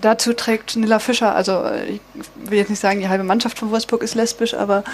dazu 0.00 0.32
trägt 0.32 0.76
Nilla 0.76 0.98
Fischer, 0.98 1.34
also 1.34 1.62
äh, 1.64 1.86
ich 1.86 2.00
will 2.36 2.58
jetzt 2.58 2.70
nicht 2.70 2.80
sagen, 2.80 3.00
die 3.00 3.08
halbe 3.08 3.24
Mannschaft 3.24 3.58
von 3.58 3.70
Wolfsburg 3.70 4.02
ist 4.02 4.14
lesbisch, 4.14 4.54
aber 4.54 4.84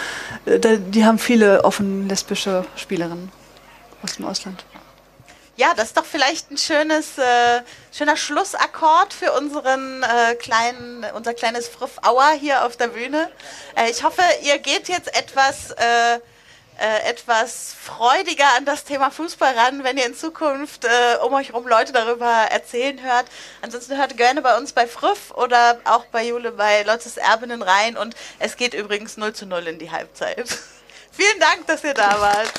äh, 0.47 0.79
die 0.79 1.05
haben 1.05 1.19
viele 1.19 1.65
offen 1.65 2.09
lesbische 2.09 2.65
Spielerinnen 2.77 3.31
aus 4.03 4.17
dem 4.17 4.27
Ausland. 4.27 4.65
Ja, 5.57 5.73
das 5.77 5.89
ist 5.89 5.97
doch 5.97 6.05
vielleicht 6.05 6.51
ein 6.51 6.59
schönes, 6.59 7.17
äh, 7.17 7.63
schöner 7.93 8.17
Schlussakkord 8.17 9.15
für 9.15 9.33
unseren 9.33 10.03
äh, 10.03 10.35
kleinen, 10.35 11.07
unser 11.15 11.33
kleines 11.33 11.69
Friff 11.69 11.99
Hour 12.05 12.33
hier 12.41 12.65
auf 12.65 12.77
der 12.77 12.89
Bühne. 12.89 13.31
Äh, 13.77 13.89
ich 13.91 14.03
hoffe, 14.03 14.23
ihr 14.43 14.59
geht 14.59 14.89
jetzt 14.89 15.17
etwas, 15.17 15.71
äh, 15.71 16.19
äh, 16.79 17.09
etwas 17.09 17.75
freudiger 17.81 18.47
an 18.57 18.65
das 18.65 18.85
Thema 18.85 19.11
Fußball 19.11 19.55
ran, 19.57 19.85
wenn 19.85 19.97
ihr 19.97 20.07
in 20.07 20.15
Zukunft 20.15 20.85
äh, 20.85 21.17
um 21.25 21.33
euch 21.35 21.49
herum 21.49 21.67
Leute 21.69 21.93
darüber 21.93 22.27
erzählen 22.27 23.03
hört. 23.03 23.27
Ansonsten 23.63 23.97
hört 23.97 24.17
gerne 24.17 24.43
bei 24.43 24.57
uns 24.57 24.73
bei 24.73 24.87
Friff 24.87 25.31
oder 25.33 25.81
auch 25.85 26.07
bei 26.07 26.25
Jule 26.27 26.53
bei 26.53 26.83
Lottes 26.83 27.17
Erbinnen 27.17 27.63
rein 27.63 27.97
und 27.97 28.15
es 28.39 28.57
geht 28.57 28.75
übrigens 28.75 29.17
0 29.17 29.33
zu 29.33 29.47
0 29.47 29.69
in 29.69 29.79
die 29.79 29.91
Halbzeit. 29.91 30.49
Vielen 31.13 31.41
Dank, 31.41 31.67
dass 31.67 31.85
ihr 31.85 31.95
da 31.95 32.21
wart. 32.21 32.53